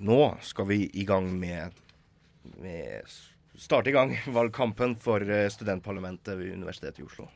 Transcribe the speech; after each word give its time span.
nå 0.00 0.36
skal 0.40 0.66
vi 0.66 0.90
i 0.92 1.04
gang 1.04 1.40
med, 1.40 1.72
med 2.42 3.02
Starte 3.54 3.90
i 3.90 3.92
gang 3.92 4.22
valgkampen 4.26 4.96
for 4.96 5.30
eh, 5.30 5.48
studentparlamentet 5.48 6.38
ved 6.38 6.52
Universitetet 6.52 7.00
i 7.00 7.02
Oslo. 7.02 7.28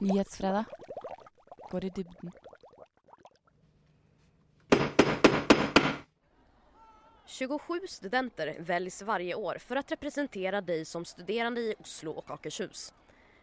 Nyhetsfredag 0.00 0.64
går 1.70 1.84
i 1.84 1.90
dybden. 1.90 2.32
«27 7.26 7.86
studenter 7.88 8.56
väljs 8.58 9.02
varje 9.02 9.34
år 9.34 9.58
för 9.58 9.76
att 9.76 9.92
representera 9.92 10.60
dig 10.60 10.84
som 10.84 11.04
studerande 11.04 11.60
i 11.60 11.74
Oslo 11.78 12.10
och 12.10 12.30
Akershus. 12.30 12.94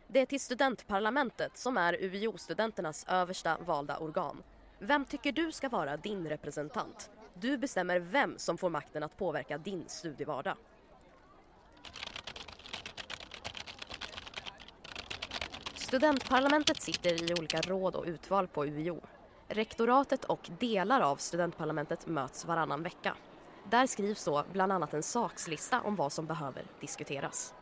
Det 0.07 0.19
är 0.19 0.25
till 0.25 0.39
studentparlamentet 0.39 1.57
som 1.57 1.77
är 1.77 1.93
UiO-studenternas 1.93 3.05
översta 3.07 3.57
valda 3.65 3.97
organ. 3.97 4.43
Vem 4.85 5.05
tycker 5.05 5.31
du 5.31 5.51
ska 5.51 5.69
vara 5.69 5.97
din 5.97 6.29
representant? 6.29 7.11
Du 7.33 7.57
bestämmer 7.57 7.99
vem 7.99 8.37
som 8.37 8.57
får 8.57 8.69
makten 8.69 9.03
att 9.03 9.17
påverka 9.17 9.57
din 9.57 9.83
studievardag. 9.87 10.57
Studentparlamentet 15.75 16.81
sitter 16.81 17.31
i 17.31 17.33
olika 17.33 17.61
råd 17.61 17.95
och 17.95 18.05
utval 18.05 18.47
på 18.47 18.65
UiO. 18.65 19.01
Rektoratet 19.47 20.25
och 20.25 20.49
delar 20.59 21.01
av 21.01 21.15
studentparlamentet 21.15 22.07
möts 22.07 22.45
varannan 22.45 22.83
vecka. 22.83 23.15
Där 23.69 23.87
skrivs 23.87 24.25
då 24.25 24.45
bland 24.51 24.71
annat 24.71 24.93
en 24.93 25.03
sakslista 25.03 25.81
om 25.81 25.95
vad 25.95 26.11
som 26.11 26.25
behöver 26.25 26.63
diskuteras. 26.79 27.53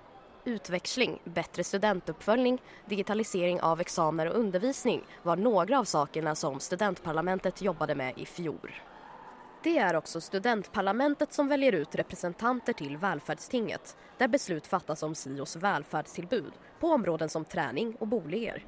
Utväxling, 0.46 1.22
bättre 1.24 1.64
studentuppföljning, 1.64 2.62
digitalisering 2.86 3.62
av 3.62 3.82
examer 3.82 4.26
och 4.30 4.40
undervisning 4.40 5.04
var 5.24 5.36
några 5.36 5.80
av 5.80 5.84
sakerna 5.84 6.36
som 6.36 6.60
studentparlamentet 6.60 7.62
jobbade 7.62 7.96
med 7.96 8.18
i 8.18 8.26
fjol. 8.26 8.72
Det 9.64 9.78
är 9.78 9.96
också 9.96 10.22
studentparlamentet 10.22 11.34
som 11.34 11.48
väljer 11.48 11.72
ut 11.72 11.96
representanter 11.96 12.74
till 12.74 12.98
välfärdstinget 12.98 13.98
där 14.18 14.28
beslut 14.28 14.68
fattas 14.68 15.04
om 15.04 15.16
SIOs 15.16 15.56
välfärdstillbud 15.56 16.54
på 16.80 16.88
områden 16.88 17.30
som 17.30 17.46
träning 17.46 17.96
och 18.00 18.08
boliger. 18.08 18.66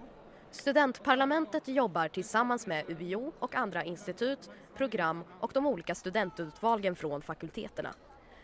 Studentparlamentet 0.51 1.67
jobbar 1.67 2.07
tillsammans 2.07 2.67
med 2.67 2.89
UiO 2.89 3.33
och 3.39 3.55
andra 3.55 3.83
institut, 3.83 4.49
program 4.77 5.23
och 5.39 5.51
de 5.53 5.67
olika 5.67 5.95
studentutvalgen 5.95 6.95
från 6.95 7.21
fakulteterna. 7.21 7.93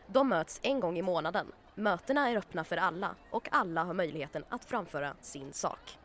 De 0.07 0.29
möts 0.29 0.59
en 0.63 0.79
gång 0.79 0.97
i 0.97 1.01
månaden. 1.01 1.45
Mötena 1.79 2.29
är 2.29 2.37
öppna 2.37 2.63
för 2.63 2.77
alla 2.77 3.15
och 3.31 3.47
alla 3.51 3.83
har 3.83 3.93
möjligheten 3.93 4.43
att 4.49 4.65
framföra 4.65 5.13
sin 5.21 5.53
sak. 5.53 5.97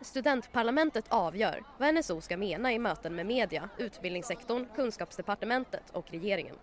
Studentparlamentet 0.00 1.04
avgör 1.08 1.62
vad 1.78 1.94
NSO 1.94 2.20
ska 2.20 2.36
mena 2.36 2.72
i 2.72 2.78
möten 2.78 3.14
med 3.14 3.26
media, 3.26 3.68
utbildningssektorn, 3.78 4.66
kunskapsdepartementet 4.76 5.90
och 5.92 6.10
regeringen. 6.10 6.56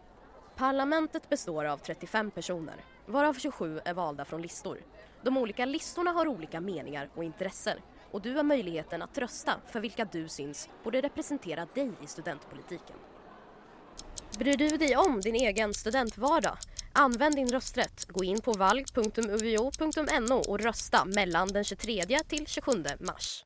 Parlamentet 0.56 1.30
består 1.30 1.66
av 1.66 1.78
35 1.78 2.32
personer, 2.32 2.76
varav 3.06 3.34
27 3.34 3.82
är 3.86 3.94
valda 3.94 4.26
från 4.26 4.42
listor. 4.42 4.78
De 5.24 5.38
olika 5.38 5.66
listorna 5.66 6.12
har 6.12 6.28
olika 6.28 6.62
meningar 6.62 7.10
och 7.16 7.24
intressen 7.24 7.78
och 8.12 8.22
du 8.22 8.36
har 8.36 8.44
möjligheten 8.44 9.02
att 9.02 9.18
rösta 9.18 9.54
för 9.68 9.80
vilka 9.80 10.06
du 10.06 10.28
syns 10.28 10.70
borde 10.84 11.02
representera 11.02 11.68
dig 11.74 11.92
i 12.04 12.08
studentpolitiken. 12.08 12.96
Bryr 14.40 14.58
du 14.58 14.68
dig 14.68 14.98
om 14.98 15.22
din 15.22 15.36
egen 15.36 15.74
studentvardag? 15.74 16.58
Använd 16.94 17.36
din 17.36 17.48
rösträtt. 17.48 18.06
Gå 18.08 18.24
in 18.24 18.42
på 18.42 18.54
valg.uvo.no 18.54 20.36
och 20.36 20.60
rösta 20.60 21.06
mellan 21.06 21.48
den 21.48 21.64
23 21.64 22.20
till 22.28 22.48
27 22.48 22.72
mars. 23.00 23.46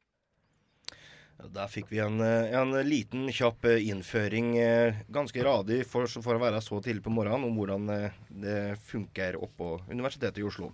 Der 1.54 1.68
fikk 1.68 1.90
vi 1.92 2.00
en, 2.00 2.22
eh, 2.22 2.54
en 2.60 2.72
liten, 2.90 3.28
kjapp 3.32 3.66
eh, 3.66 3.88
innføring, 3.90 4.58
eh, 4.58 4.96
ganske 5.08 5.44
radig 5.44 5.82
for, 5.88 6.08
for, 6.08 6.38
å 6.38 6.42
være 6.42 6.62
så 6.64 6.80
tidlig 6.82 7.04
på 7.04 7.12
morgenen, 7.12 7.50
om 7.50 7.58
hvordan 7.60 7.90
det 8.30 8.78
funker 8.88 9.36
oppå 9.44 9.82
Universitetet 9.92 10.40
i 10.40 10.46
Oslo. 10.48 10.72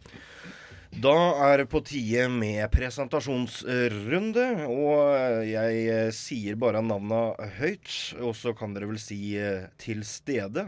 Da 0.92 1.16
er 1.48 1.62
det 1.62 1.70
på 1.72 1.82
tide 1.88 2.28
med 2.30 2.66
presentasjonsrunde, 2.72 4.46
og 4.68 5.48
jeg 5.48 6.12
sier 6.14 6.60
bare 6.60 6.84
navna 6.84 7.32
høyt, 7.58 7.90
og 8.20 8.36
så 8.36 8.54
kan 8.54 8.76
dere 8.76 8.92
vel 8.92 9.00
si 9.02 9.34
til 9.82 10.04
stede. 10.06 10.68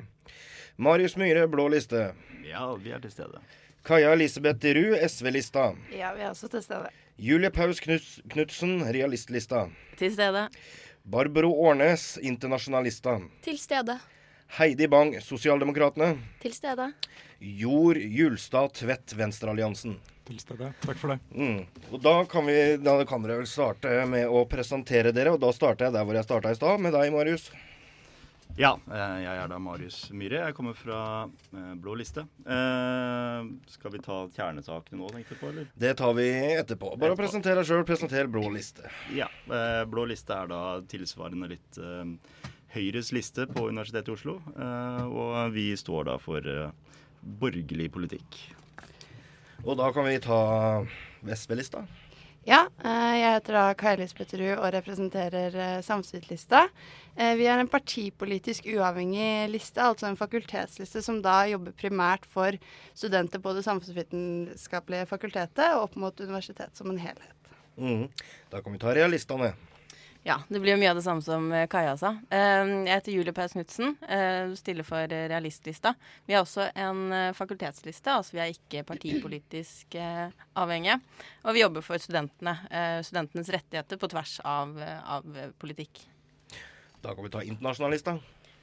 Marius 0.84 1.16
Myhre, 1.16 1.48
blå 1.48 1.70
liste. 1.72 2.10
Ja, 2.44 2.66
vi 2.76 2.92
er 2.92 3.00
til 3.00 3.12
stede. 3.14 3.40
Kaja 3.88 4.10
Elisabeth 4.12 4.68
Ruud, 4.76 4.98
SV-lista. 5.08 5.70
Ja, 5.96 6.10
vi 6.12 6.26
er 6.26 6.34
også 6.34 6.50
til 6.52 6.64
stede. 6.66 6.90
Julie 7.16 7.52
Paus 7.56 7.80
Knutsen, 7.80 8.82
realistlista. 8.92 9.70
Til 9.96 10.12
stede. 10.12 10.50
Barbro 11.08 11.54
Årnes, 11.70 12.18
internasjonalista. 12.20 13.16
Til 13.48 13.60
stede. 13.62 13.96
Heidi 14.58 14.90
Bang, 14.92 15.16
Sosialdemokratene. 15.24 16.18
Til 16.44 16.56
stede. 16.58 16.92
Jord 17.40 18.04
Julstad 18.04 18.76
Tvedt, 18.76 19.16
Venstrealliansen. 19.16 20.02
Til 20.28 20.40
stede. 20.44 20.74
Takk 20.84 21.00
for 21.00 21.16
det. 21.16 21.22
Mm. 21.32 21.62
Og 21.94 22.00
da 22.04 22.18
kan, 22.28 22.50
vi, 22.50 22.60
da 22.84 23.00
kan 23.08 23.24
dere 23.24 23.40
vel 23.40 23.48
starte 23.48 24.02
med 24.12 24.28
å 24.28 24.44
presentere 24.52 25.16
dere, 25.16 25.38
og 25.38 25.40
da 25.44 25.56
starter 25.56 25.88
jeg 25.88 25.96
der 25.96 26.04
hvor 26.04 26.20
jeg 26.20 26.28
starta 26.28 26.52
i 26.52 26.60
stad, 26.60 26.84
med 26.84 26.92
deg, 26.96 27.14
Marius. 27.16 27.54
Ja, 28.54 28.76
eh, 28.86 29.16
jeg 29.24 29.34
er 29.34 29.48
da 29.50 29.58
Marius 29.58 30.12
Myhre. 30.14 30.44
Jeg 30.44 30.54
kommer 30.54 30.76
fra 30.78 30.98
eh, 31.26 31.72
Blå 31.82 31.96
liste. 31.98 32.22
Eh, 32.46 33.48
skal 33.74 33.94
vi 33.96 34.02
ta 34.06 34.18
kjernesakene 34.36 35.00
nå, 35.00 35.10
tenkte 35.16 35.34
du 35.34 35.40
på, 35.40 35.50
eller? 35.50 35.72
Det 35.74 35.94
tar 35.98 36.14
vi 36.14 36.28
etterpå. 36.30 36.92
Bare 36.92 37.16
etterpå. 37.16 37.22
presentere 37.24 37.64
deg 37.64 37.72
sjøl. 37.72 37.86
Presenter 37.90 38.30
Blå 38.30 38.46
liste. 38.54 38.92
Ja. 39.18 39.30
Blå 39.90 40.06
liste 40.12 40.38
er 40.38 40.52
da 40.54 40.62
tilsvarende 40.90 41.50
litt 41.50 41.82
Høyres 42.76 43.10
liste 43.14 43.48
på 43.50 43.66
Universitetet 43.72 44.12
i 44.12 44.16
Oslo. 44.20 44.38
Og 44.46 45.34
vi 45.56 45.72
står 45.78 46.12
da 46.12 46.20
for 46.22 46.46
borgerlig 47.42 47.90
politikk. 47.94 48.38
Og 49.64 49.78
da 49.82 49.90
kan 49.96 50.06
vi 50.06 50.20
ta 50.22 50.40
Vestby-lista. 51.26 51.88
Ja, 52.44 52.66
eh, 52.84 53.14
jeg 53.22 53.36
heter 53.38 53.56
da 53.56 53.64
Kai 53.80 53.94
Lisbeth 53.96 54.36
Ruud 54.36 54.58
og 54.58 54.74
representerer 54.76 55.56
Samfunnslista. 55.86 56.66
Eh, 57.16 57.38
vi 57.40 57.46
er 57.48 57.62
en 57.62 57.70
partipolitisk 57.72 58.68
uavhengig 58.74 59.48
liste, 59.54 59.80
altså 59.80 60.10
en 60.10 60.20
fakultetsliste 60.20 61.00
som 61.06 61.22
da 61.24 61.46
jobber 61.48 61.72
primært 61.80 62.28
for 62.28 62.58
studenter 62.92 63.40
på 63.40 63.54
det 63.56 63.64
samfunnsvitenskapelige 63.64 65.08
fakultetet 65.08 65.70
og 65.78 65.86
opp 65.86 65.96
mot 66.04 66.20
universitetet 66.20 66.76
som 66.76 66.92
en 66.92 67.00
helhet. 67.00 67.54
Mm. 67.80 68.10
Da 68.52 68.60
kan 68.60 68.76
vi 68.76 68.82
ta 68.82 68.92
realistene. 68.92 69.54
Ja, 70.24 70.38
det 70.48 70.62
blir 70.64 70.72
jo 70.72 70.80
mye 70.80 70.92
av 70.94 70.96
det 70.96 71.04
samme 71.04 71.20
som 71.24 71.50
eh, 71.52 71.66
Kaja 71.68 71.98
sa. 72.00 72.14
Eh, 72.32 72.62
jeg 72.88 72.94
heter 72.94 73.12
Julie 73.12 73.36
Paus 73.36 73.52
Knutsen, 73.52 73.98
eh, 74.08 74.54
stiller 74.56 74.88
for 74.88 75.12
realistlista. 75.12 75.92
Vi 76.24 76.36
har 76.36 76.46
også 76.46 76.70
en 76.80 77.12
fakultetsliste, 77.36 78.08
altså 78.08 78.38
vi 78.38 78.40
er 78.40 78.54
ikke 78.54 78.86
partipolitisk 78.88 79.98
avhengige. 80.00 81.02
Og 81.44 81.58
vi 81.58 81.64
jobber 81.66 81.84
for 81.84 82.00
studentene, 82.00 82.56
studentenes 83.04 83.52
rettigheter 83.52 84.00
på 84.00 84.08
tvers 84.14 84.38
av, 84.48 84.72
av 84.80 85.28
politikk. 85.60 86.06
Da 87.04 87.12
kan 87.12 87.26
vi 87.26 87.32
ta 87.34 87.44
internasjonalista. 87.44 88.16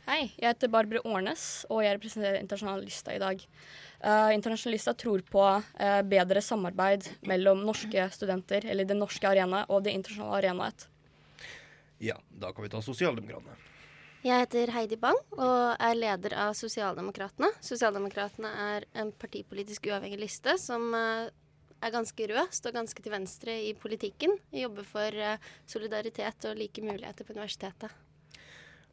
Hei, 0.08 0.30
jeg 0.40 0.48
heter 0.48 0.70
Barbara 0.72 1.02
Årnes, 1.04 1.42
og 1.68 1.82
jeg 1.84 1.98
representerer 1.98 2.40
Internasjonalista 2.40 3.12
i 3.14 3.20
dag. 3.20 3.42
Uh, 4.00 4.32
internasjonalista 4.32 4.94
tror 4.96 5.20
på 5.28 5.44
uh, 5.44 6.00
bedre 6.08 6.40
samarbeid 6.42 7.04
mellom 7.28 7.60
norske 7.68 8.08
studenter, 8.16 8.64
eller 8.72 8.88
den 8.88 8.98
norske 9.04 9.28
arena, 9.28 9.66
og 9.68 9.84
det 9.84 9.92
internasjonale 9.98 10.40
arenaet. 10.40 10.88
Ja, 12.00 12.16
da 12.30 12.52
kan 12.52 12.64
vi 12.64 12.70
ta 12.72 12.80
Sosialdemokratene. 12.80 13.58
Jeg 14.24 14.42
heter 14.42 14.70
Heidi 14.72 14.96
Bang 15.00 15.16
og 15.36 15.80
er 15.80 15.96
leder 15.96 16.34
av 16.36 16.54
Sosialdemokratene. 16.56 17.48
Sosialdemokratene 17.64 18.48
er 18.66 18.86
en 19.00 19.12
partipolitisk 19.16 19.88
uavhengig 19.88 20.20
liste 20.20 20.54
som 20.60 20.94
eh, 20.96 21.28
er 21.80 21.92
ganske 21.92 22.28
rød, 22.28 22.52
står 22.56 22.74
ganske 22.76 23.04
til 23.04 23.12
venstre 23.12 23.54
i 23.68 23.74
politikken. 23.76 24.36
Jobber 24.52 24.88
for 24.88 25.16
eh, 25.28 25.40
solidaritet 25.68 26.48
og 26.48 26.56
like 26.60 26.84
muligheter 26.84 27.28
på 27.28 27.36
universitetet. 27.36 27.92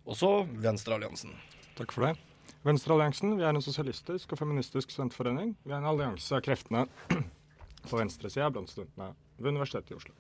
Også 0.07 0.31
Venstrealliansen. 0.63 1.35
Takk 1.79 1.96
for 1.96 2.08
det. 2.08 2.16
Venstrealliansen 2.67 3.37
vi 3.40 3.47
er 3.47 3.55
en 3.55 3.64
sosialistisk 3.64 4.35
og 4.35 4.41
feministisk 4.43 4.91
studentforening. 4.91 5.55
Vi 5.64 5.72
er 5.72 5.79
en 5.79 5.91
allianse 5.91 6.35
av 6.35 6.43
kreftene 6.43 6.87
på 7.90 7.99
venstresida 7.99 8.52
blant 8.52 8.72
studentene 8.72 9.14
ved 9.40 9.55
Universitetet 9.55 9.96
i 9.96 9.99
Oslo. 9.99 10.16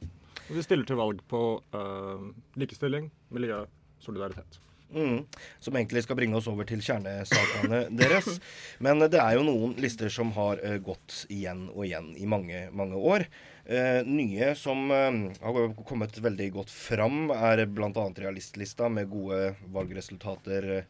Vi 0.47 0.63
stiller 0.63 0.87
til 0.87 0.99
valg 0.99 1.19
på 1.27 1.41
uh, 1.75 2.29
likestilling, 2.59 3.09
miljø, 3.35 3.65
solidaritet. 3.99 4.61
Mm, 4.93 5.25
som 5.59 5.75
egentlig 5.75 6.05
skal 6.05 6.15
bringe 6.15 6.37
oss 6.39 6.47
over 6.47 6.67
til 6.67 6.79
kjernesakene 6.83 7.81
deres. 7.99 8.37
Men 8.79 9.03
det 9.03 9.19
er 9.19 9.35
jo 9.35 9.43
noen 9.43 9.75
lister 9.83 10.11
som 10.13 10.31
har 10.37 10.61
uh, 10.63 10.77
gått 10.83 11.25
igjen 11.33 11.67
og 11.73 11.83
igjen 11.89 12.13
i 12.15 12.27
mange, 12.29 12.67
mange 12.71 12.99
år. 12.99 13.27
Uh, 13.67 13.99
nye 14.07 14.53
som 14.55 14.87
uh, 14.93 15.17
har 15.43 15.73
kommet 15.89 16.15
veldig 16.23 16.51
godt 16.55 16.71
fram, 16.71 17.33
er 17.35 17.65
bl.a. 17.67 17.91
realistlista 17.91 18.87
med 18.87 19.11
gode 19.11 19.57
valgresultater 19.73 20.85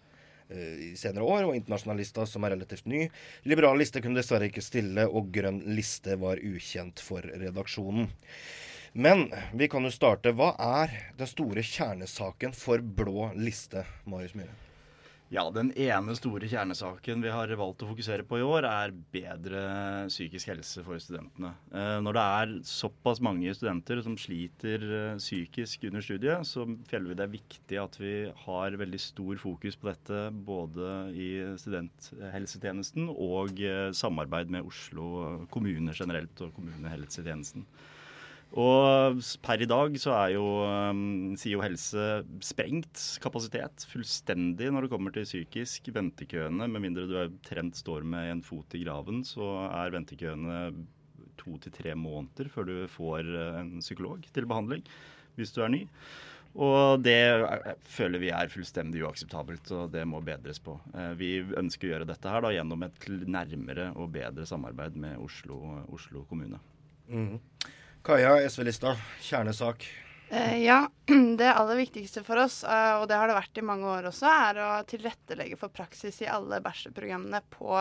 i 0.47 0.93
senere 0.95 1.25
år, 1.27 1.41
og 1.43 1.57
internasjonalista 1.57 2.23
som 2.23 2.45
er 2.47 2.53
relativt 2.53 2.85
ny. 2.87 3.01
Liberal 3.51 3.75
liste 3.81 3.99
kunne 3.99 4.15
dessverre 4.15 4.47
ikke 4.47 4.63
stille, 4.63 5.03
og 5.03 5.27
grønn 5.35 5.57
liste 5.75 6.15
var 6.21 6.39
ukjent 6.39 7.03
for 7.03 7.27
redaksjonen. 7.27 8.07
Men 8.97 9.27
vi 9.53 9.67
kan 9.69 9.85
jo 9.85 9.91
starte. 9.93 10.31
Hva 10.33 10.55
er 10.57 10.93
den 11.19 11.29
store 11.29 11.61
kjernesaken 11.61 12.55
for 12.57 12.81
blå 12.81 13.27
liste, 13.37 13.83
Marius 14.09 14.33
Myhre? 14.33 14.55
Ja, 15.29 15.43
Den 15.51 15.73
ene 15.75 16.15
store 16.15 16.47
kjernesaken 16.49 17.21
vi 17.21 17.29
har 17.29 17.51
valgt 17.59 17.83
å 17.83 17.89
fokusere 17.89 18.23
på 18.25 18.39
i 18.39 18.45
år, 18.47 18.65
er 18.65 18.93
bedre 19.13 19.59
psykisk 20.07 20.49
helse 20.49 20.81
for 20.87 20.97
studentene. 21.03 21.51
Eh, 21.75 21.97
når 22.01 22.17
det 22.17 22.23
er 22.39 22.53
såpass 22.65 23.21
mange 23.21 23.51
studenter 23.53 24.01
som 24.01 24.15
sliter 24.17 24.85
eh, 24.87 25.19
psykisk 25.19 25.83
under 25.91 26.05
studiet, 26.07 26.47
så 26.47 26.63
føler 26.87 27.11
vi 27.11 27.17
det 27.19 27.25
er 27.27 27.35
viktig 27.35 27.81
at 27.83 27.99
vi 27.99 28.15
har 28.45 28.79
veldig 28.81 29.01
stor 29.03 29.43
fokus 29.43 29.77
på 29.77 29.91
dette 29.91 30.23
både 30.47 30.95
i 31.11 31.29
studenthelsetjenesten 31.59 33.11
og 33.13 33.61
eh, 33.61 33.91
samarbeid 33.91 34.57
med 34.57 34.65
Oslo 34.71 35.45
kommune 35.53 35.93
generelt 35.93 36.47
og 36.47 36.55
kommunehelsetjenesten. 36.57 37.67
Og 38.55 39.19
per 39.43 39.61
i 39.61 39.67
dag 39.67 39.97
så 39.99 40.13
er 40.15 40.29
jo 40.37 40.45
um, 40.63 41.33
SIO 41.37 41.59
helse 41.59 42.03
sprengt 42.45 43.01
kapasitet 43.21 43.83
fullstendig 43.91 44.69
når 44.71 44.85
det 44.85 44.91
kommer 44.93 45.13
til 45.13 45.27
psykisk. 45.27 45.89
Ventekøene, 45.93 46.69
med 46.71 46.85
mindre 46.85 47.07
du 47.09 47.17
er 47.19 47.33
trent 47.45 47.75
står 47.75 48.07
med 48.07 48.31
en 48.31 48.45
fot 48.45 48.77
i 48.77 48.85
graven, 48.85 49.25
så 49.27 49.67
er 49.67 49.91
ventekøene 49.93 50.61
to 51.37 51.59
til 51.61 51.75
tre 51.75 51.93
måneder 51.93 52.47
før 52.49 52.69
du 52.69 52.77
får 52.89 53.27
uh, 53.27 53.59
en 53.59 53.77
psykolog 53.83 54.23
til 54.33 54.47
behandling 54.49 54.87
hvis 55.37 55.51
du 55.53 55.61
er 55.61 55.73
ny. 55.73 55.83
Og 56.57 57.03
det 57.03 57.19
føler 57.85 58.23
vi 58.23 58.31
er 58.33 58.49
fullstendig 58.49 59.03
uakseptabelt, 59.05 59.69
og 59.75 59.91
det 59.93 60.07
må 60.09 60.23
bedres 60.25 60.57
på. 60.63 60.79
Uh, 60.95 61.11
vi 61.19 61.43
ønsker 61.43 61.89
å 61.89 61.91
gjøre 61.91 62.07
dette 62.09 62.31
her 62.31 62.47
da 62.47 62.55
gjennom 62.55 62.87
et 62.87 63.09
nærmere 63.27 63.91
og 63.99 64.15
bedre 64.15 64.47
samarbeid 64.49 64.95
med 64.97 65.19
Oslo, 65.21 65.59
Oslo 65.93 66.23
kommune. 66.31 66.63
Mm. 67.11 67.35
Kaja, 68.07 68.37
SV-lista, 68.49 68.93
kjernesak. 69.19 69.83
Uh, 70.31 70.63
ja, 70.63 70.89
det 71.37 71.53
aller 71.53 71.75
viktigste 71.75 72.21
for 72.23 72.39
oss, 72.39 72.61
uh, 72.63 73.01
og 73.01 73.09
det 73.11 73.17
har 73.19 73.27
det 73.27 73.35
vært 73.35 73.59
i 73.59 73.63
mange 73.67 73.83
år 73.83 74.07
også, 74.07 74.29
er 74.31 74.59
å 74.63 74.69
tilrettelegge 74.87 75.57
for 75.59 75.75
praksis 75.75 76.21
i 76.23 76.29
alle 76.31 76.61
bachelorprogrammene 76.63 77.41
på 77.51 77.73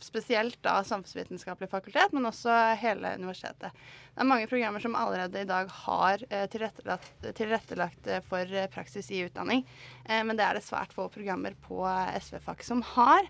spesielt 0.00 0.58
da 0.62 0.80
samfunnsvitenskapelig 0.84 1.70
fakultet, 1.70 2.12
men 2.12 2.28
også 2.28 2.52
hele 2.80 3.14
universitetet. 3.18 3.74
Det 4.14 4.24
er 4.24 4.28
mange 4.28 4.48
programmer 4.50 4.82
som 4.82 4.96
allerede 4.98 5.42
i 5.42 5.48
dag 5.48 5.70
har 5.84 6.24
eh, 6.28 6.46
tilrettelagt, 6.50 7.28
tilrettelagt, 7.38 8.10
for 8.28 8.56
praksis 8.74 9.10
i 9.14 9.22
utdanning, 9.28 9.64
eh, 10.04 10.24
men 10.26 10.38
det 10.38 10.46
er 10.46 10.58
det 10.58 10.64
svært 10.66 10.94
få 10.96 11.06
programmer 11.12 11.54
på 11.66 11.84
SV-fag 12.18 12.64
som 12.66 12.82
har. 12.94 13.28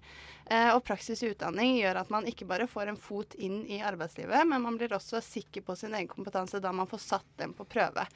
Eh, 0.49 0.71
og 0.73 0.85
praksis 0.89 1.23
i 1.23 1.33
utdanning 1.35 1.77
gjør 1.79 2.03
at 2.03 2.13
man 2.15 2.29
ikke 2.29 2.49
bare 2.49 2.69
får 2.71 2.93
en 2.93 3.01
fot 3.01 3.37
inn 3.37 3.61
i 3.69 3.83
arbeidslivet, 3.85 4.47
men 4.49 4.65
man 4.65 4.81
blir 4.81 4.97
også 4.97 5.21
sikker 5.25 5.67
på 5.67 5.77
sin 5.77 5.95
egen 5.95 6.09
kompetanse 6.11 6.63
da 6.65 6.73
man 6.73 6.89
får 6.89 7.05
satt 7.05 7.31
dem 7.43 7.53
på 7.57 7.69
prøve. 7.69 8.09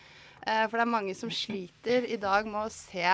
For 0.42 0.74
det 0.74 0.82
er 0.82 0.90
mange 0.90 1.12
som 1.14 1.30
sliter 1.30 2.02
i 2.10 2.16
dag 2.18 2.48
med 2.50 2.64
å 2.64 2.72
se 2.74 3.04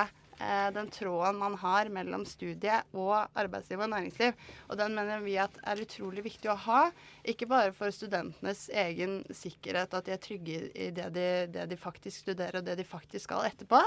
eh, 0.41 0.69
den 0.75 0.91
tråden 0.95 1.39
man 1.41 1.57
har 1.61 1.91
mellom 1.93 2.25
studie 2.29 2.81
og 2.97 3.29
arbeidsliv 3.39 3.83
og 3.85 3.91
næringsliv. 3.93 4.37
Og 4.69 4.81
den 4.81 4.97
mener 4.97 5.23
vi 5.25 5.37
at 5.41 5.59
er 5.63 5.83
utrolig 5.85 6.25
viktig 6.27 6.51
å 6.53 6.59
ha, 6.67 6.83
ikke 7.29 7.49
bare 7.51 7.75
for 7.77 7.95
studentenes 7.95 8.67
egen 8.73 9.21
sikkerhet, 9.35 9.95
at 9.95 10.09
de 10.09 10.17
er 10.17 10.23
trygge 10.23 10.61
i 10.73 10.91
det 10.95 11.09
de, 11.17 11.29
det 11.55 11.69
de 11.71 11.81
faktisk 11.81 12.25
studerer 12.27 12.61
og 12.61 12.69
det 12.69 12.79
de 12.81 12.87
faktisk 12.87 13.29
skal 13.29 13.49
etterpå, 13.51 13.81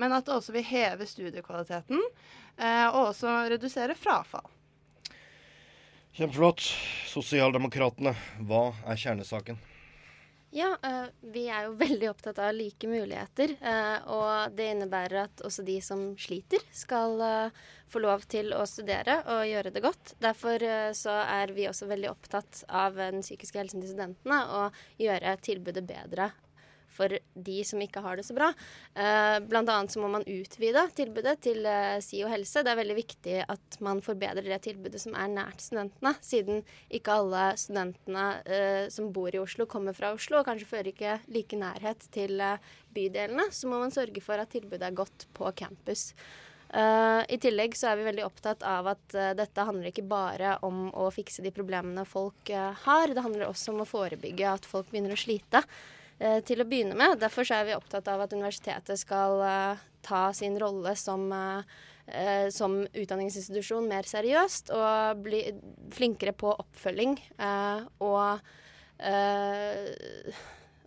men 0.00 0.14
at 0.16 0.26
det 0.26 0.36
også 0.36 0.54
vil 0.56 0.66
heve 0.68 1.08
studiekvaliteten 1.08 2.00
eh, 2.00 2.86
og 2.88 3.10
også 3.10 3.34
redusere 3.52 3.98
frafall. 3.98 4.46
Kjempeflott. 6.18 6.64
Sosialdemokratene, 7.08 8.10
hva 8.48 8.72
er 8.90 8.98
kjernesaken? 8.98 9.58
Ja, 10.58 10.72
uh, 10.82 11.06
vi 11.20 11.44
er 11.46 11.68
jo 11.68 11.76
veldig 11.84 12.08
opptatt 12.10 12.38
av 12.42 12.54
like 12.56 12.90
muligheter. 12.90 13.54
Uh, 13.62 13.98
og 14.10 14.56
det 14.58 14.72
innebærer 14.72 15.28
at 15.28 15.44
også 15.46 15.62
de 15.66 15.76
som 15.84 16.10
sliter, 16.18 16.64
skal 16.74 17.14
uh, 17.22 17.60
få 17.92 18.02
lov 18.02 18.26
til 18.30 18.50
å 18.56 18.64
studere 18.66 19.20
og 19.36 19.44
gjøre 19.46 19.72
det 19.74 19.84
godt. 19.84 20.16
Derfor 20.22 20.64
så 20.98 21.14
er 21.22 21.54
vi 21.56 21.68
også 21.70 21.88
veldig 21.88 22.10
opptatt 22.10 22.64
av 22.68 22.98
den 22.98 23.22
psykiske 23.24 23.62
helsen 23.62 23.80
til 23.80 23.94
studentene 23.94 24.42
og 24.58 24.82
gjøre 25.00 25.38
tilbudet 25.46 25.86
bedre 25.88 26.28
for 26.92 27.12
de 27.34 27.58
som 27.66 27.82
ikke 27.82 28.02
har 28.04 28.18
det 28.18 28.26
så 28.26 28.36
bra. 28.36 28.48
Eh, 28.94 29.36
blant 29.48 29.70
annet 29.72 29.94
så 29.94 30.02
må 30.02 30.10
man 30.12 30.26
utvide 30.28 30.86
tilbudet 30.98 31.36
til 31.44 31.66
eh, 31.68 31.98
SIO 32.04 32.30
helse. 32.30 32.64
Det 32.64 32.72
er 32.72 32.80
veldig 32.80 32.98
viktig 32.98 33.36
at 33.44 33.78
man 33.84 34.02
forbedrer 34.04 34.48
det 34.48 34.60
tilbudet 34.66 35.02
som 35.02 35.16
er 35.18 35.30
nært 35.32 35.62
studentene, 35.64 36.14
siden 36.24 36.64
ikke 36.94 37.20
alle 37.20 37.44
studentene 37.60 38.26
eh, 38.46 38.84
som 38.92 39.12
bor 39.14 39.34
i 39.34 39.42
Oslo, 39.42 39.68
kommer 39.70 39.96
fra 39.96 40.12
Oslo, 40.16 40.40
og 40.40 40.48
kanskje 40.48 40.70
fører 40.70 40.92
ikke 40.92 41.20
like 41.34 41.60
nærhet 41.60 42.08
til 42.14 42.42
bydelene. 42.94 43.50
Så 43.54 43.70
må 43.70 43.80
man 43.82 43.94
sørge 43.94 44.22
for 44.24 44.40
at 44.40 44.52
tilbudet 44.54 44.88
er 44.88 44.96
godt 44.96 45.28
på 45.36 45.50
campus. 45.58 46.10
Uh, 46.68 47.24
I 47.32 47.38
tillegg 47.40 47.72
så 47.80 47.88
er 47.88 47.96
vi 47.96 48.04
veldig 48.10 48.26
opptatt 48.26 48.60
av 48.68 48.90
at 48.90 49.14
uh, 49.16 49.30
dette 49.36 49.64
handler 49.64 49.88
ikke 49.88 50.04
bare 50.04 50.58
om 50.66 50.90
å 50.92 51.06
fikse 51.08 51.40
de 51.40 51.52
problemene 51.54 52.04
folk 52.04 52.50
uh, 52.52 52.74
har, 52.84 53.08
det 53.08 53.24
handler 53.24 53.46
også 53.48 53.72
om 53.72 53.80
å 53.80 53.88
forebygge 53.88 54.50
at 54.50 54.68
folk 54.68 54.90
begynner 54.90 55.16
å 55.16 55.20
slite. 55.20 55.62
Eh, 56.18 56.40
til 56.42 56.58
å 56.58 56.66
begynne 56.66 56.96
med. 56.98 57.20
Derfor 57.22 57.46
er 57.54 57.66
vi 57.68 57.76
opptatt 57.76 58.08
av 58.10 58.24
at 58.24 58.32
universitetet 58.34 58.98
skal 58.98 59.38
eh, 59.46 59.82
ta 60.02 60.22
sin 60.34 60.56
rolle 60.58 60.96
som, 60.98 61.28
eh, 61.30 62.48
som 62.54 62.80
utdanningsinstitusjon 62.90 63.86
mer 63.86 64.08
seriøst 64.08 64.72
og 64.74 65.22
bli 65.22 65.44
flinkere 65.94 66.34
på 66.34 66.50
oppfølging 66.64 67.14
og, 68.02 68.42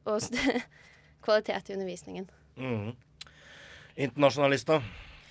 og 0.03 0.19
kvalitet 1.25 1.71
i 1.71 1.77
undervisningen. 1.77 2.27
Mm. 2.59 2.91
Internasjonalister, 3.95 4.83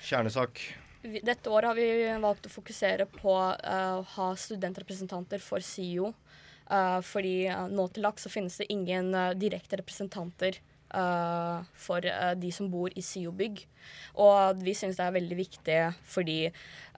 kjernesak. 0.06 0.62
Dette 1.00 1.52
året 1.52 1.72
har 1.72 1.76
vi 1.76 1.90
valgt 2.24 2.48
å 2.48 2.52
fokusere 2.52 3.04
på 3.08 3.36
å 3.36 4.00
ha 4.16 4.32
studentrepresentanter 4.36 5.40
for 5.44 5.64
SIO 5.64 6.14
Uh, 6.70 7.00
fordi 7.02 7.48
uh, 7.50 7.66
nå 7.66 7.88
til 7.90 8.04
dags 8.06 8.22
så 8.22 8.30
finnes 8.30 8.54
det 8.60 8.68
ingen 8.70 9.10
uh, 9.16 9.32
direkte 9.34 9.80
representanter 9.80 10.62
for 10.90 12.02
de 12.02 12.48
som 12.50 12.66
bor 12.66 12.90
i 12.98 13.02
SIO-bygg. 13.06 13.60
Og 14.18 14.62
vi 14.66 14.72
syns 14.74 14.96
det 14.98 15.04
er 15.04 15.12
veldig 15.14 15.36
viktig 15.38 15.76
fordi 16.02 16.34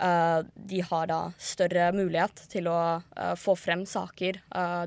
de 0.00 0.78
har 0.88 1.10
da 1.10 1.18
større 1.36 1.90
mulighet 1.92 2.40
til 2.48 2.70
å 2.72 2.78
få 3.36 3.52
frem 3.52 3.82
saker. 3.84 4.38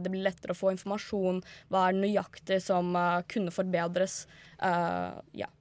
det 0.01 0.09
blir 0.09 0.25
lettere 0.25 0.55
å 0.55 0.57
få 0.57 0.71
informasjon. 0.73 1.43
Hva 1.69 1.83
er 1.85 1.99
nøyaktig 1.99 2.57
som 2.65 2.97
kunne 3.29 3.53
forbedres? 3.53 4.23
ja. 5.37 5.51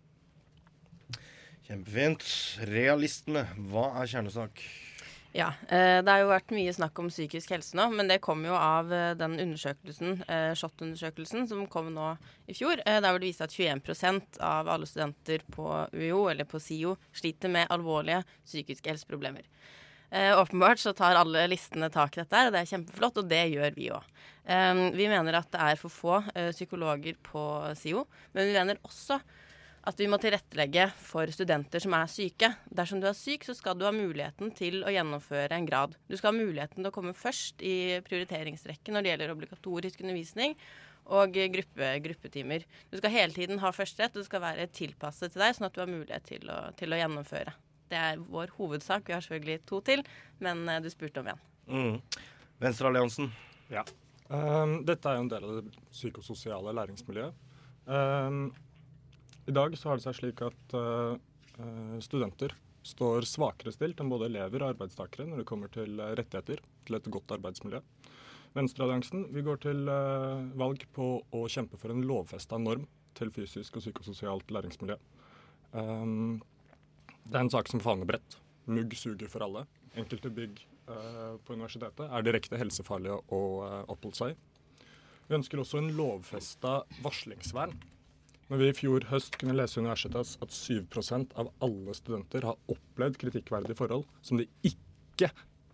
Kjempefint. 1.69 2.25
Realistene, 2.73 3.45
hva 3.69 3.91
er 4.01 4.09
kjernesak? 4.09 4.65
Ja, 5.37 5.49
eh, 5.69 5.99
Det 6.05 6.11
har 6.13 6.21
jo 6.23 6.29
vært 6.31 6.53
mye 6.55 6.71
snakk 6.71 6.99
om 7.03 7.09
psykisk 7.11 7.51
helse 7.57 7.75
nå, 7.75 7.89
men 7.91 8.07
det 8.07 8.21
kom 8.23 8.45
jo 8.47 8.55
av 8.55 8.93
eh, 8.95 9.17
den 9.19 9.33
undersøkelsen, 9.43 10.21
eh, 10.31 10.53
SHoT-undersøkelsen, 10.55 11.49
som 11.51 11.65
kom 11.67 11.89
nå 11.91 12.13
i 12.47 12.55
fjor. 12.55 12.79
Der 12.87 13.03
hvor 13.03 13.19
det 13.19 13.33
viste 13.33 13.49
at 13.49 13.57
21% 13.57 14.39
av 14.39 14.71
alle 14.71 14.87
studenter 14.87 15.43
på 15.51 15.67
UiO, 15.91 16.29
eller 16.31 16.47
på 16.47 16.63
SIO, 16.63 16.95
sliter 17.11 17.51
med 17.51 17.67
alvorlige 17.75 18.23
psykiske 18.45 18.95
helseproblemer. 18.95 19.43
Åpenbart 20.15 20.79
så 20.79 20.93
tar 20.95 21.17
alle 21.19 21.49
listene 21.51 21.89
tak 21.91 22.15
i 22.15 22.21
dette, 22.21 22.43
og 22.47 22.53
det 22.55 22.61
er 22.61 22.69
kjempeflott, 22.71 23.17
og 23.19 23.27
det 23.27 23.41
gjør 23.51 23.73
vi 23.75 23.89
òg. 23.91 24.05
Vi 24.95 25.09
mener 25.11 25.41
at 25.41 25.49
det 25.51 25.63
er 25.65 25.81
for 25.81 25.91
få 25.91 26.21
psykologer 26.53 27.17
på 27.27 27.43
SIO, 27.75 28.05
men 28.37 28.47
vi 28.47 28.55
mener 28.55 28.79
også 28.87 29.19
at 29.85 30.01
vi 30.01 30.07
må 30.09 30.17
tilrettelegge 30.21 30.87
for 30.97 31.29
studenter 31.33 31.83
som 31.83 31.95
er 31.97 32.09
syke. 32.09 32.49
Dersom 32.73 33.03
du 33.03 33.09
er 33.11 33.17
syk, 33.17 33.45
så 33.45 33.55
skal 33.57 33.77
du 33.77 33.85
ha 33.85 33.93
muligheten 33.95 34.53
til 34.57 34.81
å 34.85 34.93
gjennomføre 34.93 35.59
en 35.59 35.69
grad. 35.69 35.99
Du 36.09 36.17
skal 36.17 36.33
ha 36.33 36.39
muligheten 36.39 36.81
til 36.81 36.89
å 36.89 36.95
komme 36.95 37.13
først 37.17 37.61
i 37.65 38.01
prioriteringsrekken 38.07 38.97
når 38.97 39.05
det 39.05 39.13
gjelder 39.13 39.35
obligatorisk 39.35 40.01
undervisning 40.05 40.57
og 41.13 41.37
gruppe, 41.53 41.91
gruppetimer. 42.01 42.65
Du 42.89 42.97
skal 42.97 43.13
hele 43.13 43.37
tiden 43.37 43.61
ha 43.61 43.73
førsterett, 43.77 44.15
og 44.17 44.23
det 44.23 44.29
skal 44.31 44.45
være 44.45 44.71
tilpasset 44.73 45.35
til 45.35 45.45
deg, 45.45 45.57
sånn 45.57 45.69
at 45.69 45.77
du 45.77 45.83
har 45.83 45.91
mulighet 45.91 46.29
til 46.31 46.49
å, 46.49 46.61
til 46.79 46.97
å 46.97 47.01
gjennomføre. 47.03 47.53
Det 47.93 48.01
er 48.01 48.23
vår 48.33 48.55
hovedsak. 48.57 49.05
Vi 49.09 49.13
har 49.13 49.25
selvfølgelig 49.25 49.67
to 49.69 49.83
til, 49.85 50.05
men 50.45 50.65
uh, 50.71 50.81
du 50.81 50.89
spurte 50.93 51.21
om 51.21 51.29
igjen. 51.29 51.43
Mm. 51.69 52.23
Venstrealliansen. 52.65 53.29
Ja. 53.73 53.85
Um, 54.33 54.79
dette 54.89 55.11
er 55.11 55.19
jo 55.19 55.27
en 55.27 55.33
del 55.33 55.45
av 55.45 55.59
det 55.59 55.83
psykososiale 55.93 56.73
læringsmiljøet. 56.81 57.43
Um, 57.85 58.47
i 59.47 59.53
dag 59.53 59.77
så 59.79 59.91
har 59.91 59.99
det 59.99 60.05
seg 60.07 60.17
slik 60.19 60.43
at 60.45 60.77
uh, 60.77 61.17
studenter 62.05 62.55
står 62.85 63.27
svakere 63.29 63.73
stilt 63.75 64.01
enn 64.01 64.13
både 64.13 64.31
elever 64.31 64.65
og 64.65 64.75
arbeidstakere 64.75 65.27
når 65.29 65.43
det 65.43 65.49
kommer 65.49 65.73
til 65.73 66.01
uh, 66.01 66.13
rettigheter 66.17 66.63
til 66.85 66.99
et 66.99 67.11
godt 67.13 67.37
arbeidsmiljø. 67.37 67.83
Venstrealliansen 68.55 69.27
vi 69.35 69.45
går 69.45 69.61
til 69.67 69.85
uh, 69.91 70.45
valg 70.61 70.87
på 70.97 71.09
å 71.29 71.45
kjempe 71.53 71.81
for 71.81 71.93
en 71.93 72.05
lovfesta 72.09 72.61
norm 72.61 72.87
til 73.19 73.31
fysisk 73.35 73.77
og 73.79 73.85
psykososialt 73.85 74.51
læringsmiljø. 74.55 74.97
Um, 75.75 76.41
det 77.25 77.37
er 77.37 77.45
en 77.45 77.53
sak 77.53 77.69
som 77.71 77.83
favner 77.85 78.09
bredt. 78.09 78.39
Mugg 78.65 78.97
suger 78.97 79.29
for 79.31 79.45
alle. 79.45 79.67
Enkelte 79.95 80.33
bygg 80.33 80.63
på 80.85 81.55
universitetet 81.57 82.11
er 82.13 82.25
direkte 82.27 82.59
helsefarlige 82.61 83.15
å 83.33 83.39
oppholde 83.89 84.19
seg 84.19 84.35
i. 84.35 84.85
Vi 85.31 85.37
ønsker 85.39 85.63
også 85.63 85.79
en 85.81 85.89
lovfesta 85.97 86.75
varslingsvern. 87.01 87.73
Når 88.51 88.61
vi 88.61 88.67
i 88.69 88.77
fjor 88.77 89.07
høst 89.09 89.39
kunne 89.41 89.57
lese 89.57 89.79
i 89.79 89.85
universitetet 89.85 90.43
at 90.45 90.53
7% 90.53 91.37
av 91.41 91.49
alle 91.65 91.95
studenter 91.97 92.45
har 92.45 92.59
opplevd 92.71 93.17
kritikkverdige 93.23 93.79
forhold 93.79 94.05
som 94.25 94.41
de 94.41 94.49
ikke 94.67 95.31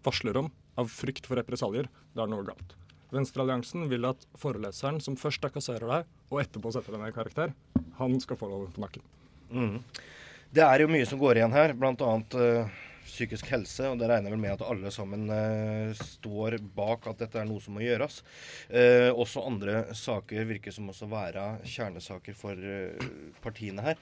varsler 0.06 0.38
om 0.38 0.52
av 0.78 0.90
frykt 0.92 1.26
for 1.26 1.40
represalier, 1.40 1.88
da 2.14 2.22
er 2.22 2.30
det 2.30 2.34
noe 2.36 2.46
galt. 2.46 2.76
Venstrealliansen 3.10 3.88
vil 3.90 4.06
at 4.06 4.22
foreleseren 4.38 5.00
som 5.02 5.18
først 5.18 5.42
trakasserer 5.42 5.88
deg, 5.90 6.12
og 6.30 6.42
etterpå 6.44 6.70
setter 6.70 6.94
deg 6.94 7.02
ned 7.02 7.10
i 7.10 7.16
karakter, 7.16 7.54
han 7.98 8.14
skal 8.22 8.38
få 8.38 8.48
loven 8.52 8.70
på 8.74 8.84
nakken. 8.84 9.02
Mm. 9.50 9.80
Det 10.54 10.62
er 10.62 10.84
jo 10.84 10.92
mye 10.94 11.08
som 11.10 11.18
går 11.18 11.40
igjen 11.40 11.54
her, 11.54 11.74
bl.a. 11.74 12.12
Uh, 12.38 12.78
psykisk 13.10 13.50
helse, 13.52 13.86
og 13.90 13.98
det 14.00 14.08
regner 14.10 14.32
vel 14.32 14.40
med 14.40 14.54
at 14.54 14.64
alle 14.66 14.90
sammen 14.94 15.26
uh, 15.30 15.92
står 15.96 16.58
bak 16.76 17.08
at 17.10 17.22
dette 17.24 17.40
er 17.40 17.48
noe 17.48 17.62
som 17.62 17.76
må 17.76 17.84
gjøres. 17.84 18.20
Uh, 18.70 19.10
også 19.12 19.44
andre 19.46 19.82
saker 19.96 20.46
virker 20.48 20.74
som 20.74 20.90
også 20.92 21.08
være 21.10 21.46
kjernesaker 21.68 22.36
for 22.38 22.56
uh, 22.56 23.08
partiene 23.42 23.84
her. 23.84 23.98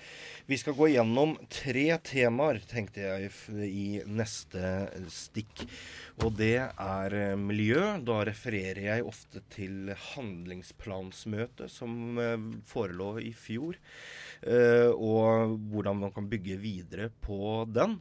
Vi 0.48 0.58
skal 0.60 0.76
gå 0.78 0.90
gjennom 0.94 1.36
tre 1.52 1.86
temaer, 2.04 2.60
tenkte 2.68 3.04
jeg, 3.04 3.32
i 3.68 4.02
neste 4.06 4.88
stikk. 5.12 5.64
Og 6.24 6.34
det 6.38 6.56
er 6.58 7.16
miljø. 7.38 7.80
Da 8.02 8.20
refererer 8.26 8.80
jeg 8.88 9.06
ofte 9.06 9.42
til 9.52 9.92
handlingsplansmøtet 10.14 11.70
som 11.70 12.18
forelå 12.66 13.12
i 13.22 13.30
fjor. 13.36 13.78
og 14.48 15.54
hvordan 15.70 16.00
man 16.02 16.12
kan 16.14 16.28
bygge 16.30 16.58
videre 16.62 17.08
på 17.22 17.66
den. 17.70 17.98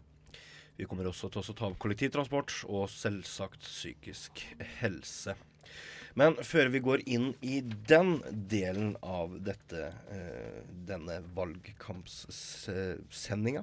Vi 0.78 0.86
kommer 0.86 1.08
også 1.10 1.32
til 1.34 1.42
å 1.42 1.56
ta 1.58 1.66
opp 1.72 1.80
kollektivtransport 1.82 2.52
og 2.70 2.86
selvsagt 2.94 3.66
psykisk 3.66 4.44
helse. 4.80 5.34
Men 6.18 6.34
før 6.42 6.72
vi 6.74 6.80
går 6.82 7.06
inn 7.06 7.38
i 7.46 7.62
den 7.62 8.18
delen 8.50 8.98
av 9.06 9.38
dette, 9.46 9.94
eh, 10.14 10.62
denne 10.90 11.22
valgkampsendinga, 11.38 13.62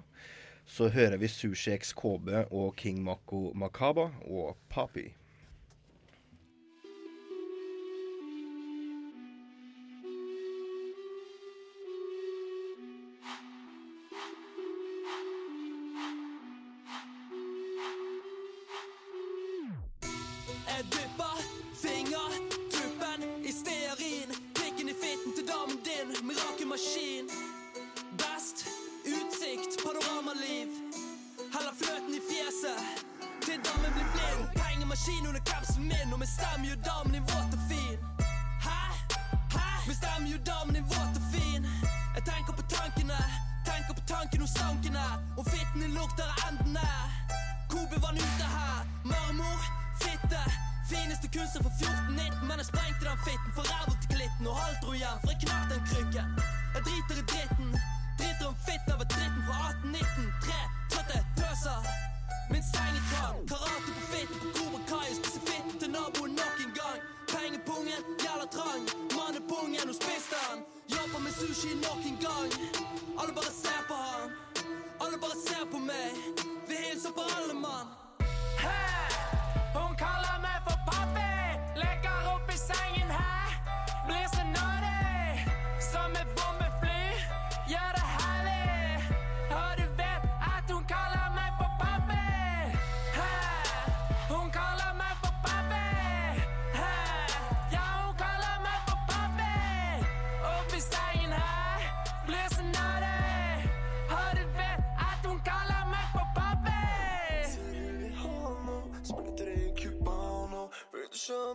så 0.67 0.89
hører 0.89 1.19
vi 1.19 1.29
Sushi 1.29 1.79
XKB 1.79 2.29
og 2.51 2.77
King 2.79 3.05
Mako 3.05 3.53
Makaba 3.55 4.11
og 4.27 4.57
Papi. 4.71 5.15